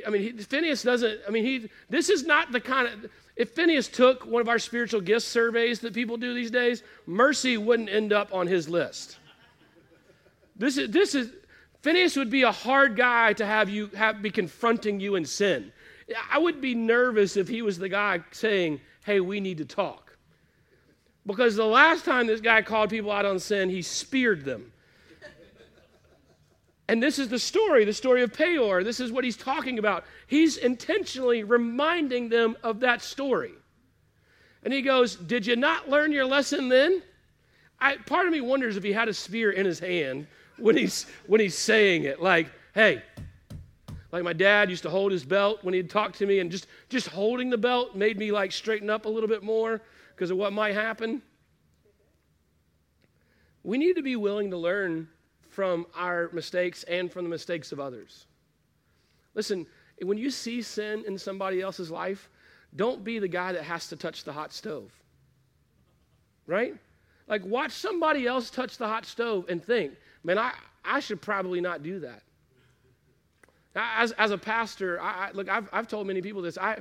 I 0.05 0.09
mean, 0.09 0.21
he, 0.21 0.31
Phinehas 0.31 0.83
doesn't, 0.83 1.21
I 1.27 1.31
mean, 1.31 1.43
he, 1.43 1.69
this 1.89 2.09
is 2.09 2.25
not 2.25 2.51
the 2.51 2.59
kind 2.59 2.87
of, 2.87 3.11
if 3.35 3.51
Phinehas 3.55 3.87
took 3.87 4.25
one 4.25 4.41
of 4.41 4.49
our 4.49 4.59
spiritual 4.59 5.01
gifts 5.01 5.25
surveys 5.25 5.79
that 5.81 5.93
people 5.93 6.17
do 6.17 6.33
these 6.33 6.51
days, 6.51 6.83
mercy 7.05 7.57
wouldn't 7.57 7.89
end 7.89 8.13
up 8.13 8.33
on 8.33 8.47
his 8.47 8.69
list. 8.69 9.17
This 10.55 10.77
is, 10.77 10.89
this 10.89 11.15
is, 11.15 11.31
Phinehas 11.81 12.15
would 12.15 12.29
be 12.29 12.43
a 12.43 12.51
hard 12.51 12.95
guy 12.95 13.33
to 13.33 13.45
have 13.45 13.69
you 13.69 13.87
have 13.87 14.21
be 14.21 14.31
confronting 14.31 14.99
you 14.99 15.15
in 15.15 15.25
sin. 15.25 15.71
I 16.31 16.37
would 16.37 16.61
be 16.61 16.75
nervous 16.75 17.35
if 17.35 17.47
he 17.47 17.61
was 17.61 17.77
the 17.77 17.89
guy 17.89 18.21
saying, 18.31 18.79
hey, 19.05 19.19
we 19.19 19.39
need 19.39 19.57
to 19.57 19.65
talk. 19.65 20.17
Because 21.25 21.55
the 21.55 21.65
last 21.65 22.05
time 22.05 22.27
this 22.27 22.41
guy 22.41 22.61
called 22.61 22.91
people 22.91 23.11
out 23.11 23.25
on 23.25 23.39
sin, 23.39 23.69
he 23.69 23.81
speared 23.81 24.45
them. 24.45 24.71
And 26.87 27.01
this 27.01 27.17
is 27.17 27.29
the 27.29 27.39
story, 27.39 27.83
the 27.83 27.93
story 27.93 28.21
of 28.21 28.31
Peor. 28.31 28.83
This 28.83 28.99
is 28.99 29.11
what 29.11 29.23
he's 29.23 29.37
talking 29.37 29.79
about. 29.79 30.05
He's 30.27 30.57
intentionally 30.57 31.43
reminding 31.43 32.29
them 32.29 32.55
of 32.61 32.79
that 32.81 33.01
story. 33.01 33.53
And 34.63 34.71
he 34.71 34.83
goes, 34.83 35.15
Did 35.15 35.47
you 35.47 35.55
not 35.55 35.89
learn 35.89 36.11
your 36.11 36.25
lesson 36.25 36.69
then? 36.69 37.01
I, 37.79 37.97
part 37.97 38.27
of 38.27 38.33
me 38.33 38.41
wonders 38.41 38.77
if 38.77 38.83
he 38.83 38.93
had 38.93 39.09
a 39.09 39.13
spear 39.13 39.51
in 39.51 39.65
his 39.65 39.79
hand 39.79 40.27
when 40.57 40.77
he's, 40.77 41.05
when 41.27 41.41
he's 41.41 41.57
saying 41.57 42.03
it. 42.03 42.21
Like, 42.21 42.47
hey, 42.73 43.01
like 44.11 44.23
my 44.23 44.33
dad 44.33 44.69
used 44.69 44.83
to 44.83 44.89
hold 44.89 45.11
his 45.11 45.25
belt 45.25 45.59
when 45.63 45.73
he'd 45.73 45.89
talk 45.89 46.13
to 46.13 46.25
me, 46.25 46.39
and 46.39 46.49
just, 46.51 46.67
just 46.89 47.07
holding 47.07 47.49
the 47.49 47.57
belt 47.57 47.95
made 47.95 48.17
me 48.17 48.31
like 48.31 48.51
straighten 48.51 48.89
up 48.89 49.05
a 49.05 49.09
little 49.09 49.29
bit 49.29 49.43
more 49.43 49.81
because 50.15 50.31
of 50.31 50.37
what 50.37 50.53
might 50.53 50.73
happen. 50.73 51.21
We 53.63 53.77
need 53.77 53.95
to 53.95 54.03
be 54.03 54.15
willing 54.15 54.51
to 54.51 54.57
learn 54.57 55.09
from 55.49 55.87
our 55.95 56.29
mistakes 56.33 56.83
and 56.83 57.11
from 57.11 57.23
the 57.23 57.29
mistakes 57.29 57.71
of 57.71 57.79
others. 57.79 58.27
Listen, 59.33 59.65
when 60.01 60.17
you 60.17 60.29
see 60.29 60.61
sin 60.61 61.03
in 61.07 61.17
somebody 61.17 61.61
else's 61.61 61.89
life, 61.89 62.29
don't 62.75 63.03
be 63.03 63.19
the 63.19 63.27
guy 63.27 63.53
that 63.53 63.63
has 63.63 63.87
to 63.87 63.95
touch 63.95 64.23
the 64.23 64.33
hot 64.33 64.53
stove. 64.53 64.91
Right? 66.45 66.75
Like, 67.27 67.43
watch 67.45 67.71
somebody 67.71 68.27
else 68.27 68.49
touch 68.49 68.77
the 68.77 68.87
hot 68.87 69.05
stove 69.05 69.45
and 69.49 69.63
think, 69.63 69.93
man, 70.25 70.39
I, 70.39 70.51
I 70.83 70.99
should 70.99 71.21
probably 71.21 71.61
not 71.61 71.83
do 71.83 71.99
that. 71.99 72.23
As, 73.75 74.11
as 74.13 74.31
a 74.31 74.37
pastor, 74.37 74.99
I, 75.01 75.27
I, 75.27 75.31
look, 75.33 75.49
I've, 75.49 75.69
I've 75.71 75.87
told 75.87 76.07
many 76.07 76.21
people 76.21 76.41
this. 76.41 76.57
I, 76.57 76.79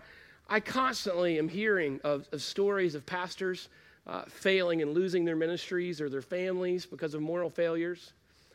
I 0.48 0.60
constantly 0.60 1.38
am 1.38 1.48
hearing 1.48 2.00
of, 2.04 2.26
of 2.32 2.40
stories 2.42 2.94
of 2.94 3.04
pastors 3.04 3.68
uh, 4.06 4.22
failing 4.28 4.82
and 4.82 4.92
losing 4.92 5.24
their 5.24 5.36
ministries 5.36 6.00
or 6.00 6.08
their 6.08 6.22
families 6.22 6.86
because 6.86 7.14
of 7.14 7.20
moral 7.22 7.50
failures. 7.50 8.12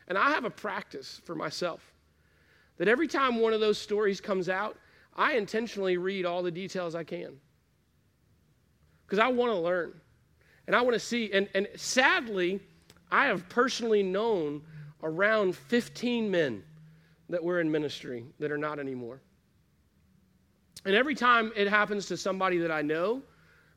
And 0.08 0.18
I 0.18 0.30
have 0.30 0.44
a 0.44 0.50
practice 0.50 1.20
for 1.24 1.34
myself 1.34 1.80
that 2.78 2.88
every 2.88 3.08
time 3.08 3.40
one 3.40 3.52
of 3.52 3.60
those 3.60 3.78
stories 3.78 4.20
comes 4.20 4.48
out, 4.48 4.76
I 5.16 5.34
intentionally 5.34 5.98
read 5.98 6.24
all 6.24 6.42
the 6.42 6.50
details 6.50 6.94
I 6.94 7.04
can. 7.04 7.38
Because 9.06 9.18
I 9.18 9.28
want 9.28 9.52
to 9.52 9.58
learn. 9.58 9.92
And 10.66 10.74
I 10.74 10.82
want 10.82 10.94
to 10.94 11.00
see. 11.00 11.30
And, 11.32 11.48
and 11.54 11.68
sadly, 11.76 12.60
I 13.10 13.26
have 13.26 13.48
personally 13.48 14.02
known 14.02 14.62
around 15.02 15.54
15 15.54 16.30
men 16.30 16.62
that 17.28 17.42
were 17.42 17.60
in 17.60 17.70
ministry 17.70 18.24
that 18.38 18.50
are 18.50 18.58
not 18.58 18.78
anymore. 18.78 19.20
And 20.84 20.94
every 20.94 21.14
time 21.14 21.52
it 21.56 21.68
happens 21.68 22.06
to 22.06 22.16
somebody 22.16 22.58
that 22.58 22.70
I 22.70 22.82
know, 22.82 23.22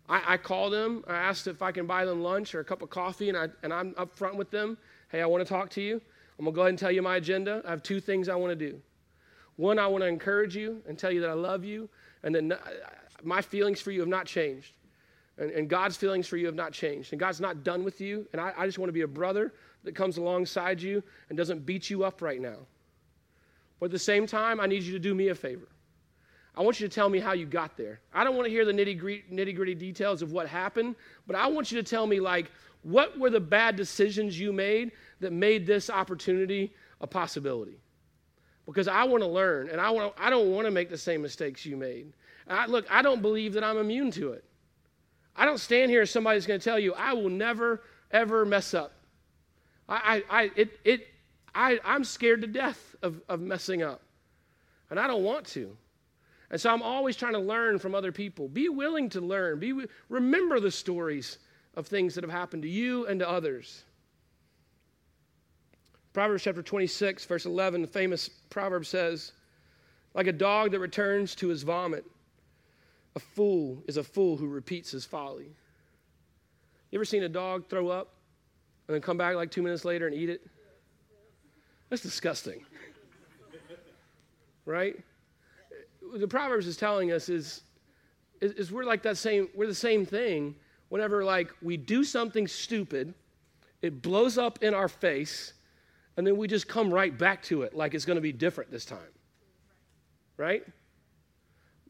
I, 0.07 0.33
I 0.33 0.38
call 0.38 0.69
them. 0.69 1.03
I 1.07 1.15
ask 1.15 1.47
if 1.47 1.62
I 1.62 1.71
can 1.71 1.86
buy 1.86 2.05
them 2.05 2.21
lunch 2.21 2.55
or 2.55 2.59
a 2.59 2.65
cup 2.65 2.81
of 2.81 2.89
coffee, 2.89 3.29
and, 3.29 3.38
I, 3.38 3.47
and 3.62 3.73
I'm 3.73 3.93
upfront 3.93 4.36
with 4.36 4.51
them. 4.51 4.77
Hey, 5.09 5.21
I 5.21 5.25
want 5.25 5.45
to 5.45 5.49
talk 5.49 5.69
to 5.71 5.81
you. 5.81 6.01
I'm 6.39 6.45
going 6.45 6.53
to 6.53 6.55
go 6.55 6.62
ahead 6.62 6.69
and 6.69 6.79
tell 6.79 6.91
you 6.91 7.01
my 7.01 7.17
agenda. 7.17 7.62
I 7.65 7.69
have 7.69 7.83
two 7.83 7.99
things 7.99 8.29
I 8.29 8.36
want 8.36 8.57
to 8.57 8.69
do. 8.69 8.81
One, 9.55 9.78
I 9.78 9.88
want 9.88 10.03
to 10.03 10.07
encourage 10.07 10.55
you 10.55 10.82
and 10.88 10.97
tell 10.97 11.11
you 11.11 11.21
that 11.21 11.30
I 11.30 11.34
love 11.34 11.63
you, 11.63 11.89
and 12.24 12.34
that 12.36 12.59
my 13.24 13.41
feelings 13.41 13.80
for 13.80 13.91
you 13.91 13.99
have 13.99 14.09
not 14.09 14.26
changed. 14.26 14.74
And, 15.38 15.51
and, 15.51 15.69
God's 15.69 15.97
feelings 15.97 16.28
for 16.28 16.38
you 16.38 16.45
have 16.45 16.55
not 16.55 16.74
changed. 16.74 17.11
And 17.11 17.19
God's 17.19 17.41
not 17.41 17.63
done 17.63 17.84
with 17.84 17.99
you. 17.99 18.28
And 18.34 18.41
I, 18.41 18.53
I 18.55 18.65
just 18.67 18.78
want 18.78 18.89
to 18.89 18.93
be 18.93 19.01
a 19.01 19.07
brother 19.07 19.53
that 19.84 19.95
comes 19.95 20.17
alongside 20.17 20.81
you 20.81 21.03
and 21.29 21.38
doesn't 21.38 21.65
beat 21.65 21.89
you 21.89 22.03
up 22.03 22.21
right 22.21 22.41
now. 22.41 22.57
But 23.79 23.88
at 23.88 23.91
the 23.91 23.99
same 23.99 24.25
time, 24.25 24.59
I 24.59 24.65
need 24.65 24.84
you 24.84 24.93
to 24.93 24.99
do 24.99 25.13
me 25.13 25.29
a 25.29 25.36
favor. 25.36 25.67
I 26.55 26.61
want 26.61 26.79
you 26.79 26.88
to 26.88 26.93
tell 26.93 27.09
me 27.09 27.19
how 27.19 27.34
you 27.34 27.45
got 27.45 27.75
there. 27.77 27.99
I 28.13 28.23
don't 28.23 28.36
want 28.36 28.45
to 28.45 28.51
hear 28.51 28.63
the 28.63 28.71
nitty 28.71 29.55
gritty 29.55 29.75
details 29.75 30.21
of 30.21 30.31
what 30.31 30.47
happened, 30.47 30.95
but 31.25 31.36
I 31.36 31.47
want 31.47 31.71
you 31.71 31.81
to 31.81 31.84
tell 31.84 32.05
me, 32.05 32.19
like, 32.19 32.51
what 32.84 33.17
were 33.17 33.29
the 33.29 33.39
bad 33.39 33.75
decisions 33.75 34.39
you 34.39 34.53
made 34.53 34.91
that 35.19 35.34
made 35.34 35.65
this 35.65 35.89
opportunity 35.89 36.73
a 37.01 37.07
possibility? 37.07 37.79
Because 38.65 38.88
I 38.88 39.03
want 39.03 39.23
to 39.23 39.27
learn, 39.27 39.69
and 39.69 39.81
I, 39.81 39.89
want 39.89 40.13
I 40.17 40.29
don't 40.29 40.51
want 40.51 40.65
to 40.65 40.71
make 40.71 40.89
the 40.89 40.97
same 40.97 41.21
mistakes 41.21 41.65
you 41.65 41.75
made. 41.75 42.13
I, 42.47 42.67
look, 42.67 42.86
I 42.89 43.01
don't 43.01 43.21
believe 43.21 43.53
that 43.53 43.63
I'm 43.63 43.77
immune 43.77 44.11
to 44.11 44.34
it. 44.34 44.43
I 45.36 45.45
don't 45.45 45.59
stand 45.59 45.89
here 45.89 46.03
as 46.03 46.11
somebody's 46.11 46.45
going 46.45 46.59
to 46.59 46.63
tell 46.63 46.77
you, 46.77 46.93
I 46.93 47.13
will 47.13 47.29
never, 47.29 47.81
ever 48.11 48.45
mess 48.45 48.73
up. 48.73 48.93
I, 49.89 50.23
I, 50.29 50.51
it, 50.55 50.79
it, 50.84 51.07
I, 51.53 51.79
I'm 51.84 52.03
scared 52.03 52.41
to 52.41 52.47
death 52.47 52.95
of, 53.01 53.21
of 53.29 53.41
messing 53.41 53.84
up. 53.84 54.01
And 54.89 54.99
I 54.99 55.07
don't 55.07 55.23
want 55.23 55.45
to. 55.47 55.75
And 56.51 56.61
so 56.61 56.71
I'm 56.71 56.84
always 56.84 57.15
trying 57.15 57.34
to 57.34 57.39
learn 57.39 57.79
from 57.79 57.95
other 57.95 58.11
people. 58.11 58.47
Be 58.47 58.69
willing 58.69 59.09
to 59.09 59.21
learn. 59.21 59.59
Be 59.59 59.73
remember 60.09 60.59
the 60.59 60.71
stories 60.71 61.39
of 61.75 61.88
things 61.88 62.15
that 62.15 62.23
have 62.23 62.31
happened 62.31 62.63
to 62.63 62.69
you 62.69 63.07
and 63.07 63.19
to 63.19 63.29
others. 63.29 63.84
Proverbs 66.13 66.43
chapter 66.43 66.61
26, 66.61 67.25
verse 67.25 67.45
11, 67.47 67.81
the 67.81 67.88
famous 67.88 68.29
proverb 68.51 68.86
says, 68.86 69.31
Like 70.13 70.27
a 70.27 70.31
dog 70.31 70.71
that 70.71 70.79
returns 70.79 71.34
to 71.36 71.47
his 71.47 71.63
vomit, 71.63 72.05
a 73.15 73.19
fool 73.19 73.84
is 73.88 73.97
a 73.97 74.03
fool 74.03 74.38
who 74.38 74.47
repeats 74.47 74.91
his 74.91 75.05
folly. 75.05 75.49
You 76.91 76.99
ever 76.99 77.05
seen 77.05 77.23
a 77.23 77.29
dog 77.29 77.67
throw 77.67 77.88
up 77.88 78.12
and 78.93 79.01
then 79.01 79.05
come 79.05 79.17
back 79.17 79.35
like 79.35 79.49
two 79.49 79.63
minutes 79.63 79.83
later 79.85 80.05
and 80.05 80.15
eat 80.15 80.29
it? 80.29 80.45
That's 81.89 82.03
disgusting. 82.03 82.63
right? 84.65 84.95
The 86.15 86.27
Proverbs 86.27 86.67
is 86.67 86.77
telling 86.77 87.11
us 87.11 87.27
is, 87.27 87.61
is, 88.39 88.51
is 88.51 88.71
we're 88.71 88.83
like 88.83 89.01
that 89.01 89.17
same, 89.17 89.49
we're 89.55 89.65
the 89.65 89.73
same 89.73 90.05
thing 90.05 90.53
whenever 90.89 91.23
like 91.23 91.51
we 91.63 91.75
do 91.75 92.03
something 92.03 92.47
stupid, 92.47 93.15
it 93.81 94.03
blows 94.03 94.37
up 94.37 94.61
in 94.61 94.75
our 94.75 94.87
face, 94.87 95.53
and 96.17 96.27
then 96.27 96.37
we 96.37 96.47
just 96.47 96.67
come 96.67 96.93
right 96.93 97.17
back 97.17 97.41
to 97.41 97.63
it 97.63 97.75
like 97.75 97.95
it's 97.95 98.05
going 98.05 98.17
to 98.17 98.21
be 98.21 98.31
different 98.31 98.69
this 98.69 98.85
time. 98.85 98.99
Right? 100.37 100.63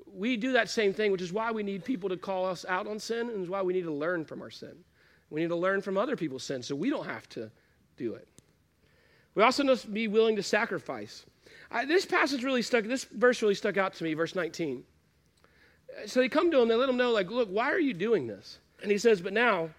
We 0.07 0.37
do 0.37 0.53
that 0.53 0.69
same 0.69 0.93
thing, 0.93 1.11
which 1.11 1.21
is 1.21 1.33
why 1.33 1.51
we 1.51 1.63
need 1.63 1.83
people 1.83 2.07
to 2.07 2.15
call 2.15 2.45
us 2.45 2.63
out 2.69 2.87
on 2.87 2.97
sin, 2.97 3.29
and 3.29 3.43
is 3.43 3.49
why 3.49 3.61
we 3.61 3.73
need 3.73 3.83
to 3.83 3.93
learn 3.93 4.23
from 4.23 4.41
our 4.41 4.49
sin. 4.49 4.85
We 5.33 5.41
need 5.41 5.47
to 5.47 5.55
learn 5.55 5.81
from 5.81 5.97
other 5.97 6.15
people's 6.15 6.43
sins 6.43 6.67
so 6.67 6.75
we 6.75 6.91
don't 6.91 7.07
have 7.07 7.27
to 7.29 7.49
do 7.97 8.13
it. 8.13 8.27
We 9.33 9.41
also 9.41 9.63
must 9.63 9.91
be 9.91 10.07
willing 10.07 10.35
to 10.35 10.43
sacrifice. 10.43 11.25
I, 11.71 11.85
this 11.85 12.05
passage 12.05 12.43
really 12.43 12.61
stuck, 12.61 12.85
this 12.85 13.05
verse 13.05 13.41
really 13.41 13.55
stuck 13.55 13.75
out 13.75 13.95
to 13.95 14.03
me, 14.03 14.13
verse 14.13 14.35
19. 14.35 14.83
So 16.05 16.19
they 16.19 16.29
come 16.29 16.51
to 16.51 16.61
him, 16.61 16.67
they 16.67 16.75
let 16.75 16.87
him 16.87 16.97
know, 16.97 17.09
like, 17.09 17.31
look, 17.31 17.49
why 17.49 17.71
are 17.71 17.79
you 17.79 17.95
doing 17.95 18.27
this? 18.27 18.59
And 18.83 18.91
he 18.91 18.99
says, 18.99 19.21
but 19.21 19.33
now, 19.33 19.71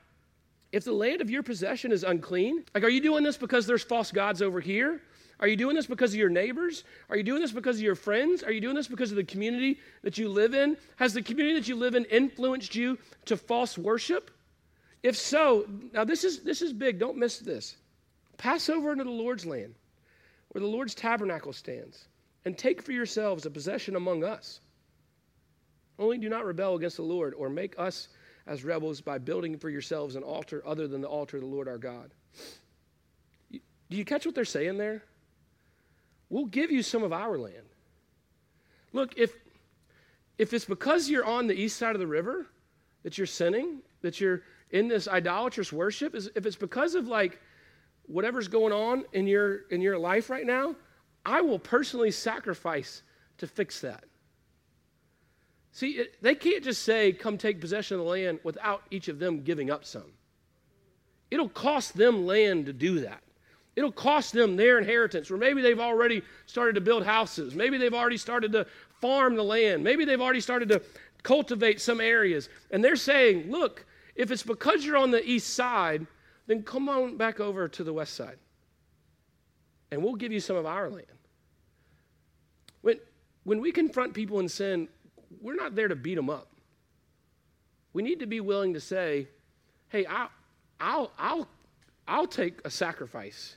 if 0.73 0.83
the 0.83 0.93
land 0.93 1.21
of 1.21 1.31
your 1.31 1.45
possession 1.45 1.93
is 1.93 2.03
unclean, 2.03 2.65
like, 2.75 2.83
are 2.83 2.89
you 2.89 3.01
doing 3.01 3.23
this 3.23 3.37
because 3.37 3.65
there's 3.65 3.85
false 3.85 4.11
gods 4.11 4.43
over 4.43 4.61
here? 4.61 5.03
Are 5.39 5.47
you 5.47 5.57
doing 5.57 5.77
this 5.77 5.87
because 5.87 6.13
of 6.13 6.19
your 6.19 6.31
neighbors? 6.31 6.83
Are 7.11 7.17
you 7.17 7.23
doing 7.23 7.41
this 7.41 7.53
because 7.53 7.77
of 7.77 7.83
your 7.83 7.95
friends? 7.95 8.43
Are 8.43 8.51
you 8.51 8.61
doing 8.61 8.75
this 8.75 8.89
because 8.89 9.13
of 9.13 9.17
the 9.17 9.25
community 9.25 9.79
that 10.03 10.19
you 10.19 10.29
live 10.29 10.53
in? 10.53 10.77
Has 10.97 11.15
the 11.15 11.23
community 11.23 11.55
that 11.61 11.69
you 11.69 11.77
live 11.77 11.95
in 11.95 12.07
influenced 12.07 12.75
you 12.75 12.99
to 13.27 13.37
false 13.37 13.79
worship? 13.79 14.33
If 15.05 15.19
so, 15.19 15.67
now 15.93 16.05
this 16.05 16.25
is 16.25 16.41
this 16.41 16.63
is 16.63 16.73
big, 16.73 16.99
don't 16.99 17.19
miss 17.19 17.39
this. 17.39 17.77
Pass 18.39 18.71
over 18.71 18.91
into 18.91 19.05
the 19.05 19.11
Lord's 19.11 19.45
land, 19.45 19.75
where 20.49 20.61
the 20.61 20.67
Lord's 20.67 20.95
tabernacle 20.95 21.53
stands, 21.53 22.07
and 22.47 22.57
take 22.57 22.81
for 22.81 22.93
yourselves 22.93 23.45
a 23.45 23.51
possession 23.51 23.97
among 23.97 24.25
us. 24.25 24.61
Only 25.99 26.17
do 26.17 26.31
not 26.31 26.47
rebel 26.47 26.75
against 26.75 26.97
the 26.97 27.03
Lord 27.03 27.35
or 27.35 27.51
make 27.51 27.79
us 27.79 28.09
as 28.47 28.65
rebels 28.65 29.03
by 29.03 29.19
building 29.19 29.59
for 29.59 29.69
yourselves 29.69 30.17
an 30.17 30.23
altar 30.23 30.63
other 30.67 30.89
than 30.89 31.03
the 31.03 31.09
altar 31.09 31.37
of 31.37 31.43
the 31.43 31.49
Lord 31.49 31.69
our 31.69 31.79
God. 31.79 32.11
Do 33.53 33.61
you 33.99 34.07
catch 34.07 34.25
what 34.25 34.35
they're 34.35 34.47
saying 34.47 34.79
there? 34.79 35.05
We'll 36.31 36.47
give 36.47 36.71
you 36.71 36.83
some 36.83 37.03
of 37.03 37.13
our 37.13 37.37
land. 37.37 37.69
Look, 38.95 39.19
if, 39.19 39.35
if 40.39 40.55
it's 40.55 40.65
because 40.65 41.11
you're 41.11 41.27
on 41.27 41.47
the 41.47 41.55
east 41.55 41.77
side 41.77 41.95
of 41.95 42.01
the 42.01 42.07
river 42.07 42.47
that 43.03 43.19
you're 43.19 43.27
sinning, 43.27 43.81
that 44.01 44.19
you're 44.21 44.43
in 44.71 44.89
this 44.89 45.09
idolatrous 45.09 45.73
worship, 45.73 46.15
is 46.15 46.31
if 46.35 46.47
it's 46.47 46.57
because 46.57 46.95
of 46.95 47.07
like 47.07 47.41
whatever's 48.07 48.49
going 48.49 48.73
on 48.73 49.05
in 49.13 49.27
your 49.27 49.63
in 49.71 49.81
your 49.81 49.99
life 49.99 50.31
right 50.31 50.47
now, 50.47 50.75
I 51.25 51.41
will 51.41 51.59
personally 51.59 52.11
sacrifice 52.11 53.03
to 53.39 53.47
fix 53.47 53.81
that. 53.81 54.05
See, 55.73 55.93
it, 55.93 56.23
they 56.23 56.37
can't 56.37 56.63
just 56.63 56.83
say, 56.83 57.13
come 57.13 57.37
take 57.37 57.61
possession 57.61 57.99
of 57.99 58.05
the 58.05 58.11
land 58.11 58.39
without 58.45 58.83
each 58.93 59.09
of 59.09 59.19
them 59.19 59.43
giving 59.43 59.71
up 59.71 59.85
some. 59.85 60.13
It'll 61.33 61.49
cost 61.49 61.97
them 61.97 62.27
land 62.27 62.67
to 62.67 62.73
do 62.73 63.01
that. 63.01 63.23
It'll 63.75 63.91
cost 63.91 64.33
them 64.33 64.55
their 64.55 64.79
inheritance, 64.79 65.33
or 65.33 65.37
maybe 65.37 65.61
they've 65.61 65.81
already 65.81 66.23
started 66.47 66.77
to 66.77 66.81
build 66.81 67.05
houses. 67.05 67.57
Maybe 67.57 67.77
they've 67.77 67.93
already 67.93 68.19
started 68.19 68.53
to 68.53 68.67
farm 69.01 69.35
the 69.35 69.43
land. 69.43 69.83
Maybe 69.83 70.05
they've 70.05 70.21
already 70.21 70.41
started 70.41 70.69
to 70.69 70.83
cultivate 71.25 71.81
some 71.81 72.01
areas. 72.01 72.49
And 72.71 72.85
they're 72.85 72.95
saying, 72.95 73.51
look, 73.51 73.85
if 74.15 74.31
it's 74.31 74.43
because 74.43 74.85
you're 74.85 74.97
on 74.97 75.11
the 75.11 75.29
east 75.29 75.55
side, 75.55 76.07
then 76.47 76.63
come 76.63 76.89
on 76.89 77.17
back 77.17 77.41
over 77.41 77.69
to 77.69 77.85
the 77.85 77.93
west 77.93 78.15
side. 78.15 78.39
And 79.91 80.03
we'll 80.03 80.15
give 80.15 80.33
you 80.33 80.41
some 80.41 80.57
of 80.57 80.67
our 80.67 80.91
land. 80.91 81.07
When, 82.83 82.99
when 83.45 83.61
we 83.61 83.73
confront 83.73 84.15
people 84.15 84.41
in 84.41 84.49
sin, 84.49 84.89
we're 85.41 85.55
not 85.55 85.75
there 85.75 85.89
to 85.89 85.97
beat 85.97 86.15
them 86.15 86.31
up. 86.31 86.49
We 87.93 88.03
need 88.03 88.21
to 88.21 88.27
be 88.27 88.41
willing 88.41 88.75
to 88.75 88.81
say, 88.81 89.29
hey, 89.89 90.05
I'll, 90.07 90.31
I'll, 90.81 91.13
I'll, 91.19 91.49
I'll 92.07 92.27
take 92.27 92.61
a 92.65 92.71
sacrifice 92.71 93.57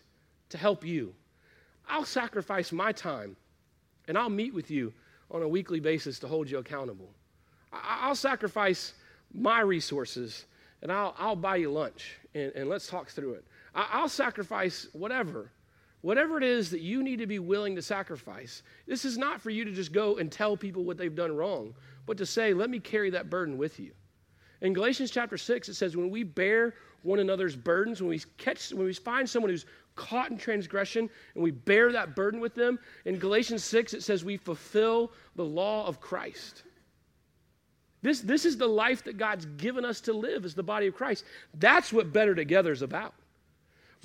to 0.50 0.58
help 0.58 0.86
you. 0.86 1.14
I'll 1.90 2.06
sacrifice 2.06 2.72
my 2.72 2.92
time 2.92 3.36
and 4.08 4.18
I'll 4.18 4.30
meet 4.30 4.54
with 4.54 4.70
you 4.72 4.94
on 5.32 5.42
a 5.42 5.48
weekly 5.48 5.80
basis 5.80 6.20
to 6.20 6.28
hold 6.28 6.50
you 6.50 6.60
accountable. 6.60 7.10
I'll 7.72 8.16
sacrifice 8.16 8.94
my 9.34 9.62
resources 9.62 10.46
and 10.82 10.92
I'll, 10.92 11.16
I'll 11.18 11.36
buy 11.36 11.58
you 11.58 11.72
lunch 11.72 12.18
and, 12.34 12.52
and 12.56 12.70
let's 12.70 12.88
talk 12.88 13.10
through 13.10 13.34
it. 13.34 13.46
I'll 13.74 14.10
sacrifice 14.10 14.88
whatever 14.94 15.52
Whatever 16.02 16.38
it 16.38 16.44
is 16.44 16.70
that 16.72 16.82
you 16.82 17.02
need 17.02 17.20
to 17.20 17.28
be 17.28 17.40
willing 17.40 17.76
to 17.76 17.82
sacrifice, 17.82 18.62
this 18.86 19.04
is 19.04 19.18
not 19.18 19.42
for 19.42 19.50
you 19.50 19.66
to 19.66 19.72
just 19.72 19.92
go 19.92 20.18
and 20.18 20.32
tell 20.32 20.56
people 20.56 20.84
what 20.84 20.98
they've 20.98 21.16
done 21.16 21.36
wrong, 21.36 21.74
but 22.06 22.18
to 22.18 22.26
say, 22.26 22.54
let 22.54 22.70
me 22.70 22.80
carry 22.80 23.10
that 23.10 23.30
burden 23.30 23.58
with 23.58 23.80
you. 23.80 23.92
In 24.62 24.74
Galatians 24.74 25.12
chapter 25.12 25.38
6, 25.38 25.70
it 25.70 25.74
says, 25.74 25.98
when 25.98 26.10
we 26.10 26.24
bear 26.24 26.76
one 27.04 27.20
another's 27.20 27.56
burdens, 27.56 28.02
when 28.02 28.10
we 28.10 28.22
catch, 28.38 28.72
when 28.72 28.86
we 28.86 28.94
find 28.94 29.30
someone 29.30 29.50
who's 29.50 29.66
caught 29.96 30.32
in 30.32 30.38
transgression 30.38 31.10
and 31.34 31.44
we 31.44 31.52
bear 31.52 31.92
that 31.92 32.16
burden 32.16 32.40
with 32.40 32.54
them, 32.54 32.80
in 33.06 33.18
Galatians 33.18 33.64
6, 33.64 33.94
it 33.94 34.04
says 34.04 34.24
we 34.24 34.38
fulfill 34.38 35.12
the 35.36 35.46
law 35.46 35.86
of 35.88 36.00
Christ. 36.00 36.64
This, 38.08 38.22
this 38.22 38.46
is 38.46 38.56
the 38.56 38.68
life 38.68 39.04
that 39.04 39.18
God's 39.18 39.46
given 39.58 39.84
us 39.84 40.00
to 40.02 40.14
live 40.14 40.46
as 40.46 40.56
the 40.56 40.64
body 40.64 40.88
of 40.88 40.96
Christ. 40.96 41.26
That's 41.56 41.92
what 41.92 42.14
Better 42.14 42.34
Together 42.34 42.72
is 42.72 42.82
about. 42.82 43.14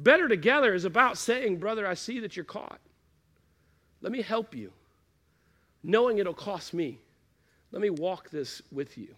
Better 0.03 0.26
together 0.26 0.74
is 0.74 0.84
about 0.84 1.18
saying, 1.18 1.59
Brother, 1.59 1.86
I 1.86 1.94
see 1.94 2.18
that 2.18 2.34
you're 2.34 2.44
caught. 2.44 2.80
Let 4.00 4.11
me 4.11 4.20
help 4.20 4.57
you, 4.57 4.72
knowing 5.84 6.18
it'll 6.18 6.34
cost 6.34 6.74
me. 6.74 6.98
Let 7.70 7.80
me 7.80 7.90
walk 7.90 8.28
this 8.30 8.61
with 8.72 8.98
you. 8.98 9.14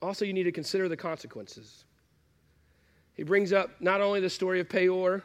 Also, 0.00 0.24
you 0.24 0.32
need 0.32 0.44
to 0.44 0.52
consider 0.52 0.88
the 0.88 0.96
consequences. 0.96 1.84
He 3.12 3.22
brings 3.22 3.52
up 3.52 3.68
not 3.80 4.00
only 4.00 4.20
the 4.20 4.30
story 4.30 4.60
of 4.60 4.70
Peor, 4.70 5.22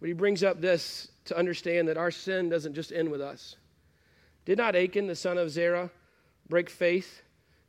but 0.00 0.08
he 0.08 0.12
brings 0.12 0.42
up 0.42 0.60
this 0.60 1.12
to 1.26 1.38
understand 1.38 1.86
that 1.86 1.96
our 1.96 2.10
sin 2.10 2.48
doesn't 2.48 2.74
just 2.74 2.90
end 2.90 3.08
with 3.08 3.20
us. 3.20 3.54
Did 4.44 4.58
not 4.58 4.74
Achan, 4.74 5.06
the 5.06 5.14
son 5.14 5.38
of 5.38 5.50
Zerah, 5.50 5.88
break 6.50 6.68
faith 6.68 7.22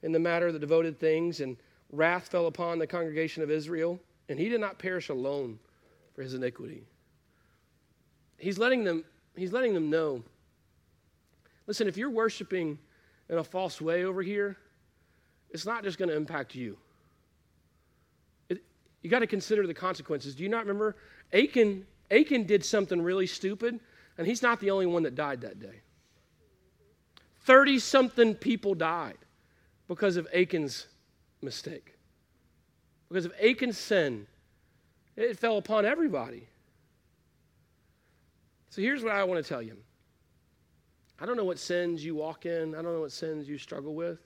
in 0.04 0.12
the 0.12 0.20
matter 0.20 0.48
of 0.48 0.54
the 0.54 0.60
devoted 0.60 1.00
things, 1.00 1.40
and 1.40 1.56
wrath 1.92 2.28
fell 2.28 2.48
upon 2.48 2.80
the 2.80 2.88
congregation 2.88 3.44
of 3.44 3.50
Israel? 3.50 4.00
and 4.32 4.40
he 4.40 4.48
did 4.48 4.62
not 4.62 4.80
perish 4.80 5.10
alone 5.10 5.60
for 6.16 6.22
his 6.22 6.34
iniquity. 6.34 6.84
He's 8.38 8.58
letting 8.58 8.86
them, 8.86 9.04
he's 9.36 9.52
letting 9.52 9.74
them 9.74 9.90
know. 9.90 10.24
Listen, 11.68 11.86
if 11.86 11.98
you're 11.98 12.10
worshiping 12.10 12.80
in 13.28 13.38
a 13.38 13.44
false 13.44 13.82
way 13.82 14.06
over 14.06 14.22
here, 14.24 14.56
it's 15.50 15.66
not 15.66 15.84
just 15.84 15.98
going 15.98 16.08
to 16.08 16.16
impact 16.16 16.56
you. 16.56 16.78
It, 18.48 18.64
you 19.02 19.10
got 19.10 19.20
to 19.20 19.28
consider 19.28 19.68
the 19.68 19.74
consequences. 19.74 20.34
Do 20.34 20.44
you 20.44 20.50
not 20.50 20.62
remember? 20.62 20.96
Achan, 21.34 21.86
Achan 22.10 22.46
did 22.46 22.64
something 22.64 23.02
really 23.02 23.28
stupid, 23.28 23.82
and 24.18 24.26
he's 24.26 24.42
not 24.42 24.62
the 24.62 24.72
only 24.72 24.86
one 24.86 25.04
that 25.04 25.14
died 25.14 25.42
that 25.42 25.60
day. 25.60 25.82
30 27.44 27.80
something 27.80 28.36
people 28.36 28.76
died 28.76 29.18
because 29.88 30.18
of 30.18 30.28
Achan's 30.34 30.88
mistake. 31.42 31.96
Because 33.10 33.26
of 33.26 33.34
Achan's 33.42 33.78
sin, 33.78 34.28
it 35.16 35.38
fell 35.38 35.58
upon 35.58 35.86
everybody. 35.86 36.48
So 38.70 38.82
here's 38.82 39.04
what 39.04 39.14
I 39.14 39.24
want 39.24 39.44
to 39.44 39.48
tell 39.48 39.62
you. 39.62 39.78
I 41.20 41.26
don't 41.26 41.36
know 41.36 41.44
what 41.44 41.60
sins 41.60 42.04
you 42.04 42.16
walk 42.16 42.46
in, 42.46 42.74
I 42.74 42.82
don't 42.82 42.94
know 42.94 43.02
what 43.02 43.12
sins 43.12 43.48
you 43.48 43.58
struggle 43.58 43.94
with, 43.94 44.20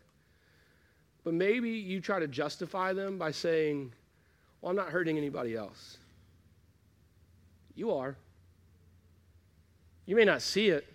but 1.23 1.33
maybe 1.33 1.71
you 1.71 1.99
try 1.99 2.19
to 2.19 2.27
justify 2.27 2.93
them 2.93 3.17
by 3.17 3.31
saying, 3.31 3.91
Well, 4.61 4.69
I'm 4.69 4.75
not 4.75 4.89
hurting 4.89 5.17
anybody 5.17 5.55
else. 5.55 5.97
You 7.75 7.91
are. 7.91 8.15
You 10.05 10.15
may 10.15 10.23
not 10.23 10.41
see 10.41 10.69
it. 10.69 10.85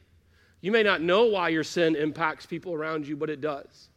You 0.60 0.72
may 0.72 0.82
not 0.82 1.00
know 1.00 1.26
why 1.26 1.48
your 1.48 1.64
sin 1.64 1.96
impacts 1.96 2.46
people 2.46 2.74
around 2.74 3.06
you, 3.06 3.16
but 3.16 3.30
it 3.30 3.40
does. 3.40 3.88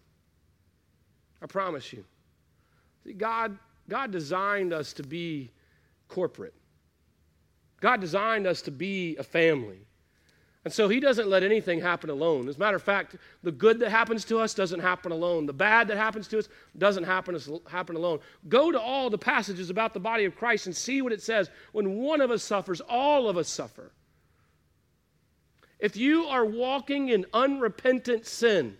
I 1.42 1.46
promise 1.46 1.92
you. 1.92 2.06
See, 3.04 3.14
God 3.14 3.58
God 3.90 4.12
designed 4.12 4.74
us 4.74 4.94
to 4.94 5.04
be 5.04 5.52
corporate. 6.08 6.54
God 7.82 8.00
designed 8.00 8.48
us 8.48 8.62
to 8.64 8.72
be 8.72 9.18
a 9.18 9.24
family. 9.24 9.80
And 10.66 10.74
so 10.74 10.88
he 10.88 11.02
doesn't 11.02 11.28
let 11.28 11.44
anything 11.44 11.82
happen 11.82 12.10
alone. 12.10 12.48
As 12.48 12.56
a 12.56 12.60
matter 12.60 12.78
of 12.78 12.84
fact, 12.84 13.18
the 13.42 13.52
good 13.52 13.80
that 13.80 13.90
happens 13.90 14.24
to 14.26 14.40
us 14.40 14.54
doesn't 14.54 14.80
happen 14.80 15.12
alone. 15.12 15.46
The 15.46 15.52
bad 15.52 15.90
that 15.90 15.98
happens 15.98 16.30
to 16.30 16.40
us 16.40 16.48
doesn't 16.78 17.04
happen, 17.04 17.38
happen 17.68 17.98
alone. 17.98 18.20
Go 18.48 18.72
to 18.72 18.80
all 18.80 19.10
the 19.10 19.18
passages 19.18 19.70
about 19.70 19.94
the 19.94 20.00
body 20.00 20.24
of 20.24 20.38
Christ 20.38 20.68
and 20.68 20.76
see 20.76 21.02
what 21.02 21.12
it 21.12 21.22
says. 21.22 21.50
When 21.74 21.98
one 21.98 22.22
of 22.22 22.32
us 22.32 22.42
suffers, 22.42 22.80
all 22.80 23.28
of 23.28 23.36
us 23.36 23.50
suffer. 23.50 23.92
If 25.84 25.98
you 25.98 26.24
are 26.28 26.46
walking 26.46 27.10
in 27.10 27.26
unrepentant 27.34 28.26
sin, 28.26 28.78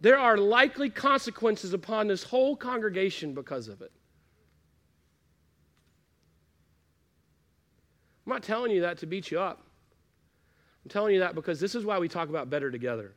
there 0.00 0.18
are 0.18 0.38
likely 0.38 0.88
consequences 0.88 1.74
upon 1.74 2.06
this 2.06 2.22
whole 2.22 2.56
congregation 2.56 3.34
because 3.34 3.68
of 3.68 3.82
it. 3.82 3.92
I'm 8.24 8.32
not 8.32 8.44
telling 8.44 8.70
you 8.70 8.80
that 8.80 8.96
to 8.98 9.06
beat 9.06 9.30
you 9.30 9.38
up. 9.38 9.62
I'm 10.82 10.88
telling 10.88 11.12
you 11.12 11.20
that 11.20 11.34
because 11.34 11.60
this 11.60 11.74
is 11.74 11.84
why 11.84 11.98
we 11.98 12.08
talk 12.08 12.30
about 12.30 12.48
better 12.48 12.70
together. 12.70 13.12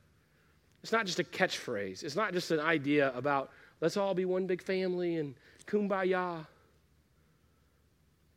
It's 0.83 0.91
not 0.91 1.05
just 1.05 1.19
a 1.19 1.23
catchphrase, 1.23 2.03
it's 2.03 2.17
not 2.17 2.33
just 2.33 2.51
an 2.51 2.59
idea 2.59 3.15
about 3.15 3.49
let's 3.79 3.95
all 3.95 4.13
be 4.13 4.25
one 4.25 4.45
big 4.45 4.61
family 4.61 5.15
and 5.15 5.35
kumbaya. 5.67 6.45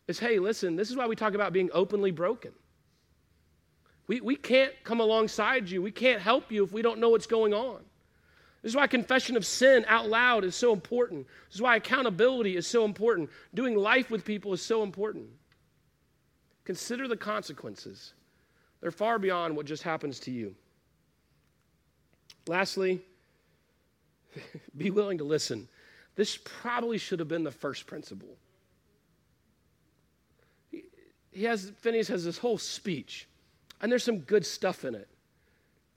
It's 0.06 0.20
hey, 0.20 0.38
listen, 0.38 0.76
this 0.76 0.88
is 0.88 0.94
why 0.94 1.08
we 1.08 1.16
talk 1.16 1.34
about 1.34 1.52
being 1.52 1.68
openly 1.72 2.12
broken. 2.12 2.52
We, 4.06 4.20
we 4.20 4.36
can't 4.36 4.72
come 4.84 5.00
alongside 5.00 5.68
you, 5.68 5.80
we 5.80 5.92
can't 5.92 6.20
help 6.20 6.50
you 6.50 6.64
if 6.64 6.72
we 6.72 6.82
don't 6.82 6.98
know 6.98 7.10
what's 7.10 7.26
going 7.26 7.54
on. 7.54 7.80
This 8.62 8.70
is 8.70 8.76
why 8.76 8.86
confession 8.86 9.36
of 9.36 9.44
sin 9.44 9.84
out 9.88 10.08
loud 10.08 10.44
is 10.44 10.54
so 10.54 10.72
important. 10.72 11.26
This 11.48 11.56
is 11.56 11.62
why 11.62 11.76
accountability 11.76 12.56
is 12.56 12.66
so 12.66 12.84
important. 12.84 13.30
Doing 13.54 13.76
life 13.76 14.10
with 14.10 14.24
people 14.24 14.52
is 14.52 14.62
so 14.62 14.82
important. 14.82 15.26
Consider 16.64 17.08
the 17.08 17.16
consequences, 17.16 18.14
they're 18.80 18.92
far 18.92 19.18
beyond 19.18 19.56
what 19.56 19.66
just 19.66 19.82
happens 19.82 20.20
to 20.20 20.30
you. 20.30 20.54
Lastly, 22.46 23.00
be 24.76 24.90
willing 24.90 25.18
to 25.18 25.24
listen. 25.24 25.68
This 26.14 26.36
probably 26.36 26.98
should 26.98 27.18
have 27.18 27.28
been 27.28 27.44
the 27.44 27.50
first 27.50 27.86
principle. 27.86 28.36
He 31.30 31.44
has, 31.44 31.72
Phinehas 31.80 32.08
has 32.08 32.24
this 32.24 32.38
whole 32.38 32.58
speech, 32.58 33.26
and 33.82 33.90
there's 33.90 34.04
some 34.04 34.20
good 34.20 34.46
stuff 34.46 34.84
in 34.84 34.94
it 34.94 35.08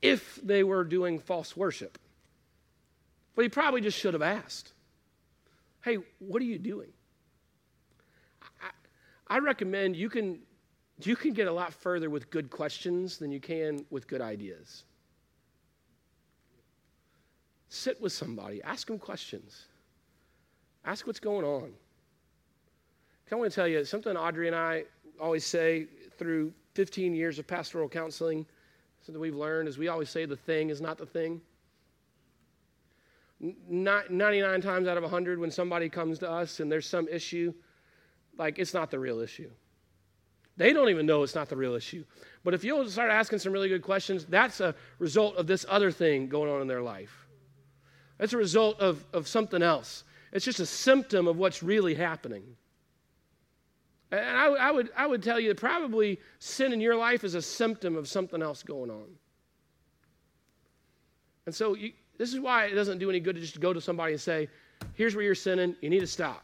if 0.01 0.39
they 0.43 0.63
were 0.63 0.83
doing 0.83 1.19
false 1.19 1.55
worship. 1.55 1.97
But 3.36 3.43
he 3.43 3.49
probably 3.49 3.81
just 3.81 3.97
should 3.97 4.13
have 4.13 4.23
asked, 4.23 4.73
Hey, 5.83 5.99
what 6.17 6.41
are 6.41 6.45
you 6.45 6.57
doing? 6.57 6.89
I, 8.41 9.36
I 9.36 9.38
recommend 9.38 9.95
you 9.95 10.09
can, 10.09 10.39
you 11.03 11.15
can 11.15 11.33
get 11.33 11.47
a 11.47 11.51
lot 11.51 11.73
further 11.73 12.09
with 12.09 12.31
good 12.31 12.49
questions 12.49 13.19
than 13.19 13.31
you 13.31 13.39
can 13.39 13.86
with 13.91 14.07
good 14.07 14.21
ideas. 14.21 14.83
Sit 17.69 18.01
with 18.01 18.13
somebody, 18.13 18.63
ask 18.63 18.88
them 18.88 18.97
questions, 18.97 19.65
ask 20.86 21.05
what's 21.05 21.19
going 21.19 21.45
on. 21.45 21.71
I 23.31 23.36
want 23.36 23.51
to 23.51 23.55
tell 23.55 23.67
you 23.67 23.83
something 23.86 24.15
Audrey 24.15 24.47
and 24.47 24.55
I 24.55 24.86
always 25.19 25.45
say 25.45 25.88
through 26.17 26.53
15 26.76 27.15
years 27.15 27.39
of 27.39 27.47
pastoral 27.47 27.89
counseling, 27.89 28.45
something 29.01 29.21
we've 29.21 29.36
learned 29.36 29.67
is 29.67 29.78
we 29.78 29.88
always 29.88 30.09
say 30.09 30.26
the 30.26 30.36
thing 30.36 30.69
is 30.69 30.82
not 30.82 30.97
the 30.97 31.05
thing. 31.05 31.41
99 33.39 34.61
times 34.61 34.88
out 34.88 34.97
of 34.97 35.03
100 35.03 35.39
when 35.39 35.51
somebody 35.51 35.89
comes 35.89 36.19
to 36.19 36.30
us 36.30 36.59
and 36.59 36.71
there's 36.71 36.88
some 36.88 37.07
issue 37.07 37.53
like 38.38 38.59
it's 38.59 38.73
not 38.73 38.91
the 38.91 38.99
real 38.99 39.19
issue. 39.19 39.49
They 40.57 40.71
don't 40.71 40.89
even 40.89 41.05
know 41.05 41.23
it's 41.23 41.36
not 41.36 41.49
the 41.49 41.57
real 41.57 41.76
issue. 41.76 42.05
But 42.43 42.53
if 42.53 42.63
you'll 42.63 42.88
start 42.89 43.11
asking 43.11 43.39
some 43.39 43.51
really 43.51 43.69
good 43.69 43.82
questions 43.82 44.26
that's 44.26 44.59
a 44.59 44.76
result 44.99 45.36
of 45.38 45.47
this 45.47 45.65
other 45.67 45.91
thing 45.91 46.28
going 46.28 46.49
on 46.51 46.61
in 46.61 46.67
their 46.67 46.82
life. 46.82 47.28
That's 48.17 48.34
a 48.34 48.38
result 48.38 48.80
of, 48.80 49.03
of 49.13 49.28
something 49.28 49.61
else. 49.61 50.03
It's 50.32 50.45
just 50.45 50.59
a 50.59 50.65
symptom 50.65 51.28
of 51.28 51.38
what's 51.38 51.61
really 51.61 51.95
happening 51.95 52.55
and 54.12 54.38
I, 54.38 54.45
I 54.45 54.72
would, 54.72 54.89
I 54.95 55.08
would 55.08 55.24
tell 55.24 55.39
you 55.39 55.49
that 55.49 55.58
probably 55.58 56.20
sin 56.39 56.74
in 56.74 56.80
your 56.80 56.95
life 56.95 57.24
is 57.24 57.36
a 57.36 57.41
symptom 57.41 57.95
of 57.95 58.08
something 58.08 58.41
else 58.41 58.64
going 58.64 58.89
on 58.89 59.06
and 61.45 61.53
so 61.53 61.76
you, 61.76 61.93
this 62.18 62.34
is 62.34 62.39
why 62.39 62.66
it 62.66 62.76
doesn't 62.76 62.97
do 62.97 63.10
any 63.10 63.20
good 63.20 63.36
to 63.36 63.41
just 63.41 63.60
go 63.60 63.74
to 63.74 63.82
somebody 63.82 64.14
and 64.14 64.22
say, 64.22 64.47
here's 64.93 65.16
where 65.16 65.24
you're 65.24 65.36
sinning, 65.36 65.76
you 65.82 65.89
need 65.89 65.99
to 65.99 66.08
stop. 66.08 66.43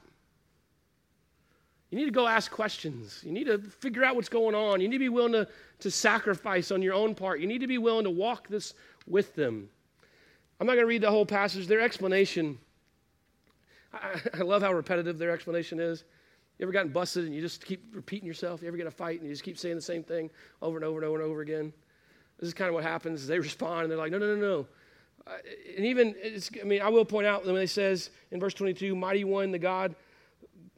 You 1.90 1.98
need 1.98 2.06
to 2.06 2.12
go 2.12 2.28
ask 2.28 2.52
questions. 2.52 3.22
You 3.24 3.34
need 3.34 3.48
to 3.48 3.58
figure 3.58 4.04
out 4.04 4.16
what's 4.16 4.30
going 4.30 4.56
on. 4.56 4.80
You 4.80 4.88
need 4.88 4.96
to 4.96 5.00
be 5.00 5.10
willing 5.10 5.34
to, 5.34 5.48
to 5.80 5.92
sacrifice 5.92 6.72
on 6.72 6.82
your 6.82 6.94
own 6.94 7.16
part. 7.16 7.42
You 7.42 7.48
need 7.48 7.60
to 7.60 7.68
be 7.68 7.78
willing 7.78 8.06
to 8.06 8.10
walk 8.10 8.48
this 8.48 8.74
with 9.08 9.36
them. 9.36 9.70
I'm 10.60 10.68
not 10.68 10.74
going 10.74 10.84
to 10.84 10.88
read 10.88 11.02
the 11.02 11.12
whole 11.12 11.26
passage. 11.26 11.68
Their 11.68 11.82
explanation, 11.82 12.58
I, 13.94 14.22
I 14.36 14.38
love 14.44 14.62
how 14.62 14.72
repetitive 14.72 15.18
their 15.18 15.32
explanation 15.32 15.82
is. 15.82 16.06
You 16.58 16.64
ever 16.64 16.72
gotten 16.72 16.92
busted 16.92 17.26
and 17.26 17.34
you 17.34 17.42
just 17.42 17.66
keep 17.66 17.84
repeating 17.94 18.28
yourself? 18.28 18.62
You 18.62 18.68
ever 18.68 18.78
get 18.78 18.88
a 18.88 18.92
fight 18.92 19.20
and 19.20 19.28
you 19.28 19.34
just 19.34 19.44
keep 19.44 19.58
saying 19.58 19.76
the 19.76 19.82
same 19.82 20.04
thing 20.04 20.30
over 20.62 20.78
and 20.78 20.86
over 20.86 20.98
and 21.00 21.06
over 21.06 21.22
and 21.22 21.32
over 21.32 21.42
again? 21.42 21.74
This 22.40 22.48
is 22.48 22.54
kind 22.54 22.68
of 22.68 22.76
what 22.76 22.84
happens. 22.84 23.26
They 23.28 23.40
respond 23.50 23.84
and 23.84 23.92
they're 23.92 23.98
like, 23.98 24.12
no, 24.12 24.18
no, 24.18 24.36
no, 24.36 24.42
no. 24.42 24.68
Uh, 25.28 25.32
and 25.78 25.86
even, 25.86 26.16
I 26.60 26.64
mean, 26.64 26.82
I 26.82 26.90
will 26.90 27.06
point 27.06 27.28
out 27.28 27.46
when 27.46 27.56
it 27.58 27.68
says 27.68 28.10
in 28.32 28.40
verse 28.40 28.54
22, 28.54 28.96
mighty 28.96 29.24
one, 29.24 29.52
the 29.52 29.60
God, 29.60 29.96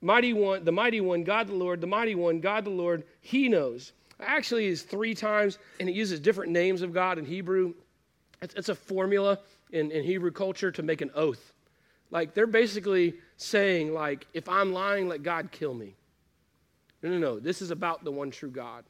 mighty 0.02 0.34
one, 0.34 0.66
the 0.66 0.72
mighty 0.72 1.02
one, 1.02 1.24
God 1.24 1.48
the 1.48 1.54
Lord, 1.54 1.80
the 1.82 1.88
mighty 1.88 2.16
one, 2.16 2.40
God 2.40 2.66
the 2.66 2.70
Lord, 2.70 3.04
he 3.22 3.48
knows. 3.48 3.94
Actually, 4.20 4.68
is 4.68 4.84
three 4.84 5.16
times, 5.16 5.58
and 5.80 5.90
it 5.90 5.96
uses 5.96 6.20
different 6.20 6.52
names 6.52 6.82
of 6.82 6.94
God 6.94 7.18
in 7.18 7.26
Hebrew. 7.26 7.74
It's, 8.42 8.54
it's 8.56 8.70
a 8.70 8.76
formula 8.76 9.40
in, 9.72 9.92
in 9.92 10.04
Hebrew 10.04 10.32
culture 10.32 10.72
to 10.72 10.84
make 10.84 11.02
an 11.02 11.12
oath. 11.16 11.53
Like 12.14 12.36
they're 12.36 12.46
basically 12.46 13.16
saying, 13.38 13.92
like, 13.92 14.28
if 14.34 14.48
I'm 14.48 14.72
lying, 14.72 15.08
let 15.08 15.24
God 15.24 15.52
kill 15.52 15.74
me. 15.74 15.96
No, 17.02 17.10
no, 17.10 17.18
no. 17.18 17.40
This 17.40 17.62
is 17.62 17.72
about 17.72 18.04
the 18.04 18.12
one 18.12 18.30
true 18.30 18.52
God. 18.52 18.86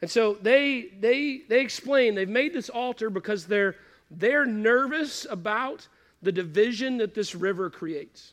And 0.00 0.08
so 0.08 0.34
they 0.34 0.92
they 1.00 1.42
they 1.48 1.60
explain 1.60 2.14
they've 2.14 2.28
made 2.28 2.54
this 2.54 2.68
altar 2.68 3.10
because 3.10 3.46
they're 3.46 3.74
they're 4.12 4.46
nervous 4.46 5.26
about 5.28 5.88
the 6.22 6.30
division 6.30 6.98
that 6.98 7.14
this 7.14 7.34
river 7.34 7.68
creates. 7.68 8.32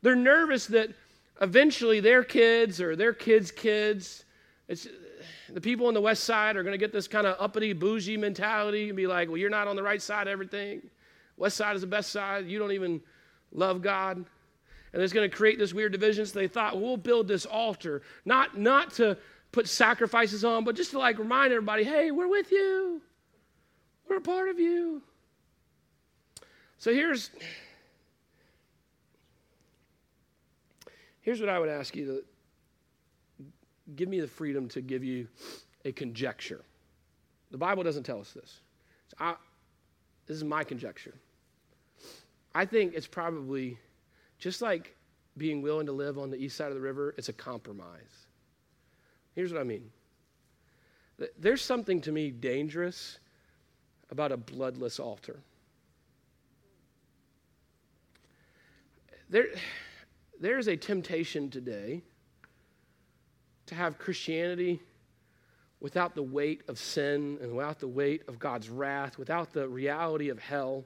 They're 0.00 0.16
nervous 0.16 0.66
that 0.68 0.88
eventually 1.42 2.00
their 2.00 2.24
kids 2.24 2.80
or 2.80 2.96
their 2.96 3.12
kids' 3.12 3.50
kids, 3.50 4.24
the 4.68 5.60
people 5.60 5.86
on 5.86 5.92
the 5.94 6.00
west 6.00 6.24
side 6.24 6.56
are 6.56 6.62
going 6.62 6.72
to 6.72 6.78
get 6.78 6.92
this 6.92 7.06
kind 7.06 7.26
of 7.26 7.36
uppity, 7.38 7.74
bougie 7.74 8.16
mentality 8.16 8.88
and 8.88 8.96
be 8.96 9.06
like, 9.06 9.28
well, 9.28 9.36
you're 9.36 9.50
not 9.50 9.68
on 9.68 9.76
the 9.76 9.82
right 9.82 10.00
side 10.00 10.26
of 10.26 10.32
everything. 10.32 10.82
West 11.36 11.56
side 11.56 11.74
is 11.74 11.82
the 11.82 11.86
best 11.86 12.10
side. 12.10 12.46
You 12.46 12.58
don't 12.58 12.72
even 12.72 13.00
love 13.52 13.82
God. 13.82 14.24
And 14.92 15.02
it's 15.02 15.12
going 15.12 15.28
to 15.28 15.34
create 15.34 15.58
this 15.58 15.72
weird 15.72 15.92
division. 15.92 16.26
So 16.26 16.38
they 16.38 16.48
thought, 16.48 16.74
well, 16.74 16.82
we'll 16.82 16.96
build 16.96 17.26
this 17.26 17.46
altar, 17.46 18.02
not, 18.24 18.58
not 18.58 18.92
to 18.94 19.16
put 19.50 19.68
sacrifices 19.68 20.44
on, 20.44 20.64
but 20.64 20.76
just 20.76 20.90
to 20.90 20.98
like 20.98 21.18
remind 21.18 21.52
everybody, 21.52 21.84
hey, 21.84 22.10
we're 22.10 22.28
with 22.28 22.50
you. 22.50 23.00
We're 24.08 24.16
a 24.16 24.20
part 24.20 24.48
of 24.48 24.58
you. 24.58 25.02
So 26.78 26.92
here's 26.92 27.30
here's 31.20 31.40
what 31.40 31.48
I 31.48 31.58
would 31.58 31.68
ask 31.68 31.94
you 31.94 32.06
to 32.06 33.46
give 33.94 34.08
me 34.08 34.20
the 34.20 34.26
freedom 34.26 34.68
to 34.70 34.80
give 34.80 35.04
you 35.04 35.28
a 35.84 35.92
conjecture. 35.92 36.64
The 37.52 37.58
Bible 37.58 37.84
doesn't 37.84 38.02
tell 38.02 38.20
us 38.20 38.32
this. 38.32 38.60
So 39.08 39.16
I, 39.20 39.34
this 40.26 40.36
is 40.36 40.44
my 40.44 40.64
conjecture. 40.64 41.14
I 42.54 42.64
think 42.64 42.94
it's 42.94 43.06
probably 43.06 43.78
just 44.38 44.62
like 44.62 44.96
being 45.36 45.62
willing 45.62 45.86
to 45.86 45.92
live 45.92 46.18
on 46.18 46.30
the 46.30 46.36
east 46.36 46.56
side 46.56 46.68
of 46.68 46.74
the 46.74 46.80
river, 46.80 47.14
it's 47.16 47.28
a 47.28 47.32
compromise. 47.32 48.26
Here's 49.34 49.52
what 49.52 49.60
I 49.60 49.64
mean 49.64 49.90
there's 51.38 51.62
something 51.62 52.00
to 52.00 52.10
me 52.10 52.30
dangerous 52.30 53.18
about 54.10 54.32
a 54.32 54.36
bloodless 54.36 54.98
altar. 54.98 55.40
There, 59.30 59.46
there 60.40 60.58
is 60.58 60.66
a 60.66 60.76
temptation 60.76 61.48
today 61.48 62.02
to 63.66 63.74
have 63.74 63.98
Christianity 63.98 64.80
without 65.82 66.14
the 66.14 66.22
weight 66.22 66.62
of 66.68 66.78
sin 66.78 67.36
and 67.42 67.54
without 67.56 67.80
the 67.80 67.88
weight 67.88 68.22
of 68.28 68.38
God's 68.38 68.70
wrath, 68.70 69.18
without 69.18 69.52
the 69.52 69.68
reality 69.68 70.28
of 70.28 70.38
hell, 70.38 70.84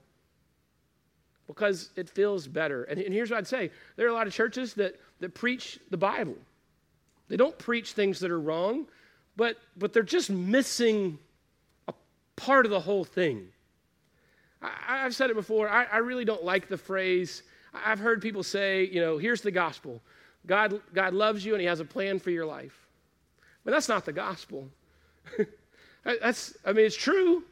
because 1.46 1.90
it 1.96 2.08
feels 2.08 2.48
better. 2.48 2.84
And, 2.84 2.98
and 2.98 3.12
here's 3.12 3.30
what 3.30 3.36
I'd 3.36 3.46
say 3.46 3.70
there 3.94 4.06
are 4.06 4.10
a 4.10 4.14
lot 4.14 4.26
of 4.26 4.32
churches 4.32 4.74
that, 4.74 4.98
that 5.20 5.34
preach 5.34 5.78
the 5.90 5.98
Bible. 5.98 6.36
They 7.28 7.36
don't 7.36 7.56
preach 7.58 7.92
things 7.92 8.20
that 8.20 8.30
are 8.30 8.40
wrong, 8.40 8.86
but, 9.36 9.58
but 9.76 9.92
they're 9.92 10.02
just 10.02 10.30
missing 10.30 11.18
a 11.88 11.94
part 12.34 12.64
of 12.64 12.70
the 12.70 12.80
whole 12.80 13.04
thing. 13.04 13.48
I, 14.62 14.98
have 14.98 15.14
said 15.14 15.28
it 15.28 15.36
before, 15.36 15.68
I, 15.68 15.84
I 15.84 15.98
really 15.98 16.24
don't 16.24 16.42
like 16.42 16.68
the 16.68 16.78
phrase. 16.78 17.42
I've 17.74 17.98
heard 17.98 18.22
people 18.22 18.42
say, 18.42 18.86
you 18.86 19.00
know, 19.00 19.18
here's 19.18 19.42
the 19.42 19.50
gospel 19.50 20.00
God, 20.46 20.80
God 20.94 21.12
loves 21.12 21.44
you 21.44 21.52
and 21.52 21.60
He 21.60 21.66
has 21.66 21.80
a 21.80 21.84
plan 21.84 22.18
for 22.18 22.30
your 22.30 22.46
life. 22.46 22.86
But 23.64 23.72
that's 23.72 23.88
not 23.88 24.04
the 24.04 24.12
gospel. 24.12 24.70
that's, 26.04 26.56
I 26.64 26.72
mean, 26.72 26.86
it's 26.86 26.96
true. 26.96 27.42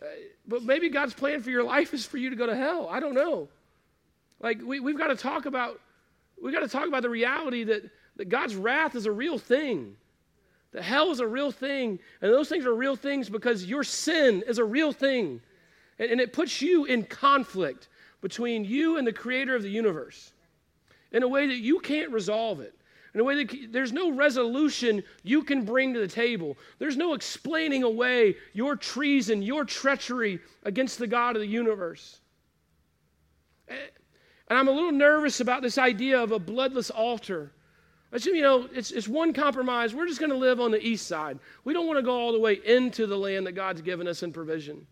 Uh, 0.00 0.06
but 0.46 0.62
maybe 0.62 0.88
God's 0.88 1.14
plan 1.14 1.42
for 1.42 1.50
your 1.50 1.64
life 1.64 1.92
is 1.94 2.06
for 2.06 2.18
you 2.18 2.30
to 2.30 2.36
go 2.36 2.46
to 2.46 2.56
hell. 2.56 2.88
I 2.90 3.00
don't 3.00 3.14
know. 3.14 3.48
Like, 4.40 4.60
we, 4.62 4.80
we've 4.80 4.98
got 4.98 5.08
to 5.08 5.16
talk 5.16 5.46
about, 5.46 5.80
we've 6.42 6.54
got 6.54 6.60
to 6.60 6.68
talk 6.68 6.86
about 6.86 7.02
the 7.02 7.10
reality 7.10 7.64
that, 7.64 7.90
that 8.16 8.28
God's 8.28 8.54
wrath 8.54 8.94
is 8.94 9.06
a 9.06 9.12
real 9.12 9.38
thing. 9.38 9.96
That 10.72 10.82
hell 10.82 11.10
is 11.10 11.20
a 11.20 11.26
real 11.26 11.50
thing. 11.50 11.98
And 12.20 12.32
those 12.32 12.48
things 12.48 12.66
are 12.66 12.74
real 12.74 12.96
things 12.96 13.28
because 13.28 13.64
your 13.64 13.82
sin 13.82 14.42
is 14.46 14.58
a 14.58 14.64
real 14.64 14.92
thing. 14.92 15.40
And, 15.98 16.10
and 16.10 16.20
it 16.20 16.32
puts 16.32 16.60
you 16.60 16.84
in 16.84 17.04
conflict 17.04 17.88
between 18.20 18.64
you 18.64 18.98
and 18.98 19.06
the 19.06 19.12
creator 19.12 19.54
of 19.54 19.62
the 19.62 19.70
universe 19.70 20.32
in 21.12 21.22
a 21.22 21.28
way 21.28 21.46
that 21.46 21.58
you 21.58 21.80
can't 21.80 22.10
resolve 22.10 22.60
it. 22.60 22.74
In 23.16 23.20
a 23.20 23.24
way 23.24 23.42
that 23.42 23.72
there's 23.72 23.94
no 23.94 24.12
resolution 24.12 25.02
you 25.22 25.42
can 25.42 25.64
bring 25.64 25.94
to 25.94 26.00
the 26.00 26.06
table. 26.06 26.58
There's 26.78 26.98
no 26.98 27.14
explaining 27.14 27.82
away 27.82 28.36
your 28.52 28.76
treason, 28.76 29.40
your 29.40 29.64
treachery 29.64 30.38
against 30.64 30.98
the 30.98 31.06
God 31.06 31.34
of 31.34 31.40
the 31.40 31.48
universe. 31.48 32.20
Eh, 33.68 33.74
and 34.48 34.58
I'm 34.58 34.68
a 34.68 34.70
little 34.70 34.92
nervous 34.92 35.40
about 35.40 35.62
this 35.62 35.78
idea 35.78 36.22
of 36.22 36.30
a 36.30 36.38
bloodless 36.38 36.90
altar. 36.90 37.52
You 38.22 38.42
know, 38.42 38.68
it's, 38.74 38.90
it's 38.90 39.08
one 39.08 39.32
compromise. 39.32 39.94
We're 39.94 40.08
just 40.08 40.20
going 40.20 40.30
to 40.30 40.36
live 40.36 40.60
on 40.60 40.70
the 40.70 40.86
east 40.86 41.08
side. 41.08 41.38
We 41.64 41.72
don't 41.72 41.86
want 41.86 41.98
to 41.98 42.02
go 42.02 42.12
all 42.12 42.32
the 42.32 42.38
way 42.38 42.60
into 42.66 43.06
the 43.06 43.16
land 43.16 43.46
that 43.46 43.52
God's 43.52 43.80
given 43.80 44.06
us 44.06 44.24
in 44.24 44.30
provision. 44.30 44.86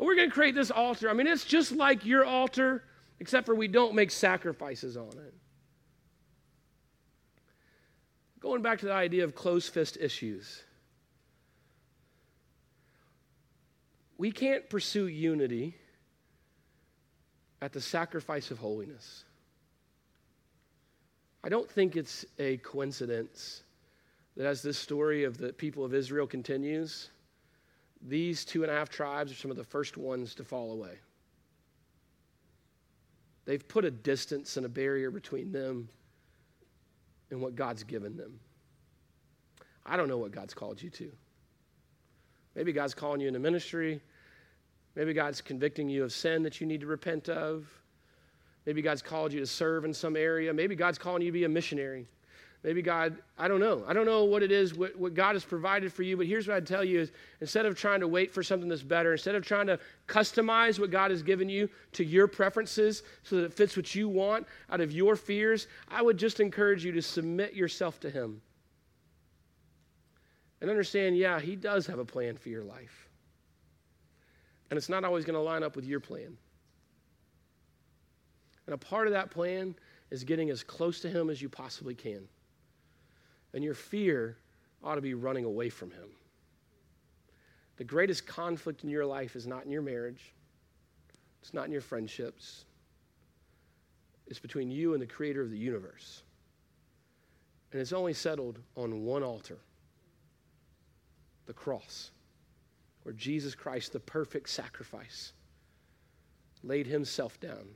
And 0.00 0.08
we're 0.08 0.16
going 0.16 0.30
to 0.30 0.34
create 0.34 0.56
this 0.56 0.72
altar. 0.72 1.08
I 1.08 1.12
mean, 1.12 1.28
it's 1.28 1.44
just 1.44 1.70
like 1.70 2.04
your 2.04 2.24
altar, 2.24 2.82
except 3.20 3.46
for 3.46 3.54
we 3.54 3.68
don't 3.68 3.94
make 3.94 4.10
sacrifices 4.10 4.96
on 4.96 5.10
it. 5.10 5.32
Going 8.42 8.60
back 8.60 8.80
to 8.80 8.86
the 8.86 8.92
idea 8.92 9.22
of 9.22 9.36
closed 9.36 9.72
fist 9.72 9.96
issues. 10.00 10.64
We 14.18 14.32
can't 14.32 14.68
pursue 14.68 15.06
unity 15.06 15.76
at 17.60 17.72
the 17.72 17.80
sacrifice 17.80 18.50
of 18.50 18.58
holiness. 18.58 19.22
I 21.44 21.50
don't 21.50 21.70
think 21.70 21.94
it's 21.94 22.24
a 22.40 22.56
coincidence 22.56 23.62
that 24.36 24.46
as 24.46 24.60
this 24.60 24.76
story 24.76 25.22
of 25.22 25.38
the 25.38 25.52
people 25.52 25.84
of 25.84 25.94
Israel 25.94 26.26
continues, 26.26 27.10
these 28.00 28.44
two 28.44 28.64
and 28.64 28.72
a 28.72 28.74
half 28.74 28.88
tribes 28.88 29.30
are 29.30 29.36
some 29.36 29.52
of 29.52 29.56
the 29.56 29.62
first 29.62 29.96
ones 29.96 30.34
to 30.34 30.44
fall 30.44 30.72
away. 30.72 30.98
They've 33.44 33.66
put 33.66 33.84
a 33.84 33.90
distance 33.90 34.56
and 34.56 34.66
a 34.66 34.68
barrier 34.68 35.12
between 35.12 35.52
them 35.52 35.88
and 37.32 37.40
what 37.40 37.56
God's 37.56 37.82
given 37.82 38.16
them. 38.16 38.38
I 39.84 39.96
don't 39.96 40.08
know 40.08 40.18
what 40.18 40.30
God's 40.30 40.54
called 40.54 40.80
you 40.80 40.90
to. 40.90 41.10
Maybe 42.54 42.72
God's 42.72 42.94
calling 42.94 43.20
you 43.20 43.28
into 43.28 43.40
ministry. 43.40 44.00
Maybe 44.94 45.14
God's 45.14 45.40
convicting 45.40 45.88
you 45.88 46.04
of 46.04 46.12
sin 46.12 46.42
that 46.42 46.60
you 46.60 46.66
need 46.66 46.82
to 46.82 46.86
repent 46.86 47.28
of. 47.28 47.66
Maybe 48.66 48.82
God's 48.82 49.02
called 49.02 49.32
you 49.32 49.40
to 49.40 49.46
serve 49.46 49.84
in 49.84 49.94
some 49.94 50.14
area. 50.14 50.52
Maybe 50.52 50.76
God's 50.76 50.98
calling 50.98 51.22
you 51.22 51.28
to 51.28 51.32
be 51.32 51.44
a 51.44 51.48
missionary. 51.48 52.06
Maybe 52.64 52.80
God, 52.80 53.16
I 53.36 53.48
don't 53.48 53.58
know. 53.58 53.82
I 53.88 53.92
don't 53.92 54.06
know 54.06 54.24
what 54.24 54.44
it 54.44 54.52
is, 54.52 54.74
what, 54.74 54.96
what 54.96 55.14
God 55.14 55.34
has 55.34 55.44
provided 55.44 55.92
for 55.92 56.04
you, 56.04 56.16
but 56.16 56.26
here's 56.26 56.46
what 56.46 56.56
I'd 56.56 56.66
tell 56.66 56.84
you 56.84 57.00
is 57.00 57.10
instead 57.40 57.66
of 57.66 57.76
trying 57.76 57.98
to 58.00 58.06
wait 58.06 58.32
for 58.32 58.44
something 58.44 58.68
that's 58.68 58.84
better, 58.84 59.12
instead 59.12 59.34
of 59.34 59.44
trying 59.44 59.66
to 59.66 59.80
customize 60.06 60.78
what 60.78 60.92
God 60.92 61.10
has 61.10 61.24
given 61.24 61.48
you 61.48 61.68
to 61.92 62.04
your 62.04 62.28
preferences 62.28 63.02
so 63.24 63.36
that 63.36 63.44
it 63.44 63.52
fits 63.52 63.76
what 63.76 63.96
you 63.96 64.08
want 64.08 64.46
out 64.70 64.80
of 64.80 64.92
your 64.92 65.16
fears, 65.16 65.66
I 65.88 66.02
would 66.02 66.16
just 66.16 66.38
encourage 66.38 66.84
you 66.84 66.92
to 66.92 67.02
submit 67.02 67.54
yourself 67.54 67.98
to 68.00 68.10
Him. 68.10 68.40
And 70.60 70.70
understand, 70.70 71.16
yeah, 71.16 71.40
He 71.40 71.56
does 71.56 71.84
have 71.88 71.98
a 71.98 72.04
plan 72.04 72.36
for 72.36 72.48
your 72.48 72.62
life. 72.62 73.08
And 74.70 74.78
it's 74.78 74.88
not 74.88 75.02
always 75.02 75.24
going 75.24 75.34
to 75.34 75.40
line 75.40 75.64
up 75.64 75.74
with 75.74 75.84
your 75.84 75.98
plan. 75.98 76.36
And 78.66 78.74
a 78.74 78.78
part 78.78 79.08
of 79.08 79.12
that 79.14 79.32
plan 79.32 79.74
is 80.12 80.22
getting 80.22 80.48
as 80.50 80.62
close 80.62 81.00
to 81.00 81.10
Him 81.10 81.28
as 81.28 81.42
you 81.42 81.48
possibly 81.48 81.96
can. 81.96 82.28
And 83.54 83.62
your 83.62 83.74
fear 83.74 84.36
ought 84.82 84.96
to 84.96 85.00
be 85.00 85.14
running 85.14 85.44
away 85.44 85.68
from 85.68 85.90
Him. 85.90 86.08
The 87.76 87.84
greatest 87.84 88.26
conflict 88.26 88.84
in 88.84 88.90
your 88.90 89.06
life 89.06 89.36
is 89.36 89.46
not 89.46 89.64
in 89.64 89.70
your 89.70 89.82
marriage, 89.82 90.32
it's 91.40 91.54
not 91.54 91.66
in 91.66 91.72
your 91.72 91.80
friendships, 91.80 92.64
it's 94.26 94.38
between 94.38 94.70
you 94.70 94.92
and 94.94 95.02
the 95.02 95.06
Creator 95.06 95.42
of 95.42 95.50
the 95.50 95.58
universe. 95.58 96.22
And 97.72 97.80
it's 97.80 97.92
only 97.92 98.12
settled 98.12 98.58
on 98.76 99.04
one 99.04 99.22
altar 99.22 99.58
the 101.46 101.52
cross 101.52 102.10
where 103.02 103.14
Jesus 103.14 103.54
Christ, 103.54 103.92
the 103.92 104.00
perfect 104.00 104.48
sacrifice, 104.48 105.32
laid 106.62 106.86
himself 106.86 107.40
down. 107.40 107.66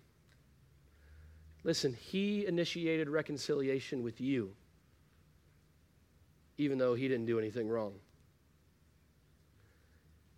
Listen, 1.64 1.94
he 1.94 2.46
initiated 2.46 3.08
reconciliation 3.08 4.02
with 4.02 4.20
you, 4.20 4.52
even 6.58 6.78
though 6.78 6.94
he 6.94 7.08
didn't 7.08 7.26
do 7.26 7.38
anything 7.38 7.68
wrong. 7.68 7.94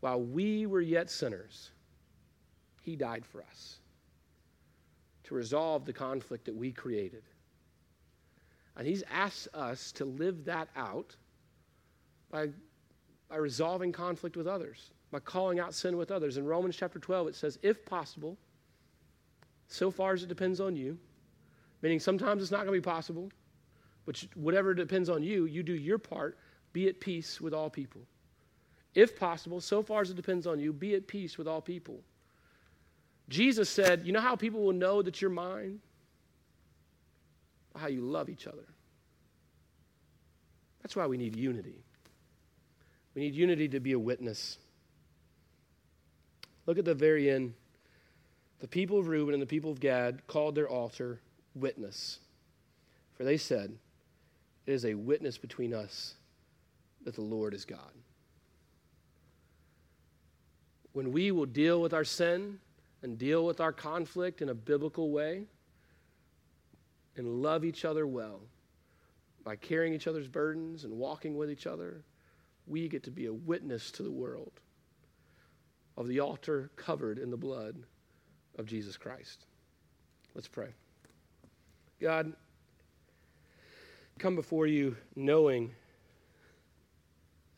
While 0.00 0.22
we 0.22 0.66
were 0.66 0.80
yet 0.80 1.10
sinners, 1.10 1.70
he 2.82 2.96
died 2.96 3.24
for 3.24 3.42
us 3.42 3.78
to 5.24 5.34
resolve 5.34 5.84
the 5.84 5.92
conflict 5.92 6.44
that 6.46 6.54
we 6.54 6.72
created. 6.72 7.22
And 8.76 8.86
he's 8.86 9.02
asked 9.10 9.48
us 9.54 9.92
to 9.92 10.04
live 10.04 10.44
that 10.44 10.68
out 10.76 11.16
by 12.30 12.48
by 13.28 13.36
resolving 13.36 13.92
conflict 13.92 14.36
with 14.36 14.46
others, 14.46 14.90
by 15.10 15.18
calling 15.20 15.60
out 15.60 15.74
sin 15.74 15.96
with 15.96 16.10
others. 16.10 16.36
In 16.36 16.46
Romans 16.46 16.76
chapter 16.76 16.98
12, 16.98 17.28
it 17.28 17.34
says, 17.34 17.58
if 17.62 17.84
possible, 17.84 18.36
so 19.68 19.90
far 19.90 20.14
as 20.14 20.22
it 20.22 20.28
depends 20.28 20.60
on 20.60 20.76
you, 20.76 20.98
meaning 21.82 22.00
sometimes 22.00 22.42
it's 22.42 22.50
not 22.50 22.64
going 22.64 22.74
to 22.74 22.80
be 22.80 22.80
possible, 22.80 23.30
but 24.08 24.24
whatever 24.34 24.72
depends 24.72 25.10
on 25.10 25.22
you, 25.22 25.44
you 25.44 25.62
do 25.62 25.74
your 25.74 25.98
part, 25.98 26.38
be 26.72 26.88
at 26.88 26.98
peace 26.98 27.42
with 27.42 27.52
all 27.52 27.68
people. 27.68 28.00
If 28.94 29.18
possible, 29.18 29.60
so 29.60 29.82
far 29.82 30.00
as 30.00 30.08
it 30.08 30.16
depends 30.16 30.46
on 30.46 30.58
you, 30.58 30.72
be 30.72 30.94
at 30.94 31.06
peace 31.06 31.36
with 31.36 31.46
all 31.46 31.60
people. 31.60 32.00
Jesus 33.28 33.68
said, 33.68 34.06
You 34.06 34.14
know 34.14 34.22
how 34.22 34.34
people 34.34 34.62
will 34.62 34.72
know 34.72 35.02
that 35.02 35.20
you're 35.20 35.30
mine? 35.30 35.80
How 37.76 37.88
you 37.88 38.00
love 38.00 38.30
each 38.30 38.46
other. 38.46 38.64
That's 40.82 40.96
why 40.96 41.06
we 41.06 41.18
need 41.18 41.36
unity. 41.36 41.84
We 43.14 43.20
need 43.20 43.34
unity 43.34 43.68
to 43.68 43.78
be 43.78 43.92
a 43.92 43.98
witness. 43.98 44.56
Look 46.64 46.78
at 46.78 46.86
the 46.86 46.94
very 46.94 47.28
end. 47.28 47.52
The 48.60 48.68
people 48.68 48.98
of 48.98 49.08
Reuben 49.08 49.34
and 49.34 49.42
the 49.42 49.46
people 49.46 49.70
of 49.70 49.80
Gad 49.80 50.26
called 50.26 50.54
their 50.54 50.66
altar 50.66 51.20
witness. 51.54 52.20
For 53.18 53.24
they 53.24 53.36
said, 53.36 53.76
It 54.68 54.74
is 54.74 54.84
a 54.84 54.92
witness 54.92 55.38
between 55.38 55.72
us 55.72 56.12
that 57.04 57.14
the 57.14 57.22
Lord 57.22 57.54
is 57.54 57.64
God. 57.64 57.90
When 60.92 61.10
we 61.10 61.30
will 61.30 61.46
deal 61.46 61.80
with 61.80 61.94
our 61.94 62.04
sin 62.04 62.58
and 63.02 63.16
deal 63.16 63.46
with 63.46 63.62
our 63.62 63.72
conflict 63.72 64.42
in 64.42 64.50
a 64.50 64.54
biblical 64.54 65.10
way 65.10 65.44
and 67.16 67.40
love 67.40 67.64
each 67.64 67.86
other 67.86 68.06
well 68.06 68.40
by 69.42 69.56
carrying 69.56 69.94
each 69.94 70.06
other's 70.06 70.28
burdens 70.28 70.84
and 70.84 70.92
walking 70.92 71.38
with 71.38 71.50
each 71.50 71.66
other 71.66 72.04
we 72.66 72.88
get 72.88 73.04
to 73.04 73.10
be 73.10 73.24
a 73.24 73.32
witness 73.32 73.90
to 73.92 74.02
the 74.02 74.12
world 74.12 74.52
of 75.96 76.08
the 76.08 76.20
altar 76.20 76.70
covered 76.76 77.18
in 77.18 77.30
the 77.30 77.38
blood 77.38 77.74
of 78.58 78.66
Jesus 78.66 78.98
Christ. 78.98 79.46
Let's 80.34 80.46
pray. 80.46 80.68
God, 82.02 82.34
come 84.18 84.34
before 84.34 84.66
you 84.66 84.96
knowing 85.14 85.70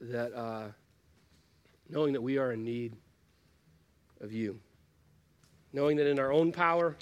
that 0.00 0.34
uh, 0.34 0.68
knowing 1.88 2.12
that 2.12 2.20
we 2.20 2.36
are 2.36 2.52
in 2.52 2.62
need 2.62 2.94
of 4.20 4.32
you, 4.32 4.60
knowing 5.72 5.96
that 5.96 6.06
in 6.06 6.18
our 6.18 6.32
own 6.32 6.52
power 6.52 6.96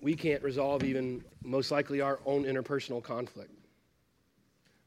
we 0.00 0.14
can't 0.14 0.42
resolve 0.42 0.82
even 0.82 1.24
most 1.42 1.70
likely 1.70 2.00
our 2.00 2.18
own 2.26 2.44
interpersonal 2.44 3.02
conflict. 3.02 3.52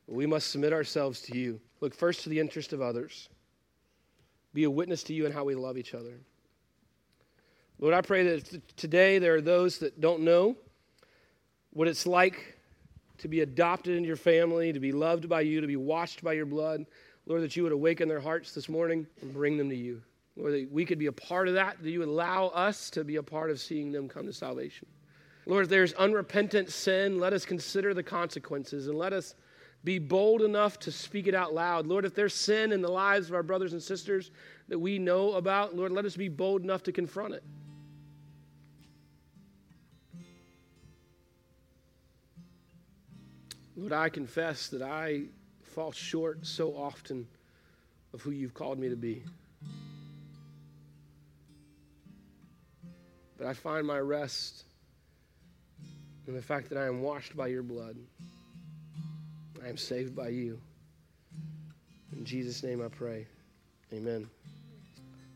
We 0.07 0.25
must 0.25 0.51
submit 0.51 0.73
ourselves 0.73 1.21
to 1.23 1.37
you. 1.37 1.61
Look 1.81 1.95
first 1.95 2.23
to 2.23 2.29
the 2.29 2.39
interest 2.39 2.73
of 2.73 2.81
others. 2.81 3.29
Be 4.53 4.65
a 4.65 4.69
witness 4.69 5.03
to 5.03 5.13
you 5.13 5.25
in 5.25 5.31
how 5.31 5.45
we 5.45 5.55
love 5.55 5.77
each 5.77 5.93
other. 5.93 6.19
Lord, 7.79 7.93
I 7.93 8.01
pray 8.01 8.23
that 8.23 8.75
today 8.75 9.19
there 9.19 9.35
are 9.35 9.41
those 9.41 9.77
that 9.79 10.01
don't 10.01 10.21
know 10.21 10.57
what 11.71 11.87
it's 11.87 12.05
like 12.05 12.58
to 13.19 13.27
be 13.27 13.41
adopted 13.41 13.95
into 13.95 14.07
your 14.07 14.15
family, 14.15 14.73
to 14.73 14.79
be 14.79 14.91
loved 14.91 15.29
by 15.29 15.41
you, 15.41 15.61
to 15.61 15.67
be 15.67 15.75
washed 15.75 16.23
by 16.23 16.33
your 16.33 16.45
blood. 16.45 16.85
Lord, 17.25 17.43
that 17.43 17.55
you 17.55 17.63
would 17.63 17.71
awaken 17.71 18.09
their 18.09 18.19
hearts 18.19 18.53
this 18.53 18.69
morning 18.69 19.05
and 19.21 19.33
bring 19.33 19.57
them 19.57 19.69
to 19.69 19.75
you. 19.75 20.01
Lord, 20.35 20.53
that 20.53 20.71
we 20.71 20.85
could 20.85 20.99
be 20.99 21.07
a 21.07 21.11
part 21.11 21.47
of 21.47 21.53
that, 21.55 21.81
that 21.83 21.89
you 21.89 21.99
would 21.99 22.07
allow 22.07 22.47
us 22.47 22.89
to 22.91 23.03
be 23.03 23.17
a 23.17 23.23
part 23.23 23.51
of 23.51 23.59
seeing 23.59 23.91
them 23.91 24.07
come 24.07 24.25
to 24.25 24.33
salvation. 24.33 24.87
Lord, 25.45 25.63
if 25.65 25.69
there's 25.69 25.93
unrepentant 25.93 26.71
sin, 26.71 27.19
let 27.19 27.33
us 27.33 27.45
consider 27.45 27.93
the 27.93 28.03
consequences 28.03 28.87
and 28.87 28.97
let 28.97 29.13
us 29.13 29.35
be 29.83 29.99
bold 29.99 30.41
enough 30.41 30.79
to 30.79 30.91
speak 30.91 31.27
it 31.27 31.35
out 31.35 31.53
loud. 31.53 31.87
Lord, 31.87 32.05
if 32.05 32.13
there's 32.13 32.33
sin 32.33 32.71
in 32.71 32.81
the 32.81 32.91
lives 32.91 33.29
of 33.29 33.35
our 33.35 33.43
brothers 33.43 33.73
and 33.73 33.81
sisters 33.81 34.31
that 34.67 34.79
we 34.79 34.99
know 34.99 35.33
about, 35.33 35.75
Lord, 35.75 35.91
let 35.91 36.05
us 36.05 36.15
be 36.15 36.29
bold 36.29 36.63
enough 36.63 36.83
to 36.83 36.91
confront 36.91 37.33
it. 37.33 37.43
Lord, 43.79 43.93
I 43.93 44.09
confess 44.09 44.67
that 44.69 44.81
I 44.81 45.21
fall 45.63 45.93
short 45.93 46.45
so 46.45 46.75
often 46.75 47.25
of 48.13 48.21
who 48.21 48.31
you've 48.31 48.53
called 48.53 48.77
me 48.77 48.89
to 48.89 48.97
be. 48.97 49.23
But 53.37 53.47
I 53.47 53.53
find 53.53 53.87
my 53.87 53.99
rest 53.99 54.65
in 56.27 56.35
the 56.35 56.41
fact 56.41 56.67
that 56.69 56.77
I 56.77 56.87
am 56.87 57.01
washed 57.01 57.37
by 57.37 57.47
your 57.47 57.63
blood. 57.63 57.95
I 59.63 59.69
am 59.69 59.77
saved 59.77 60.13
by 60.13 60.27
you. 60.27 60.59
In 62.11 62.25
Jesus' 62.25 62.61
name 62.63 62.83
I 62.83 62.89
pray. 62.89 63.27
Amen. 63.93 64.29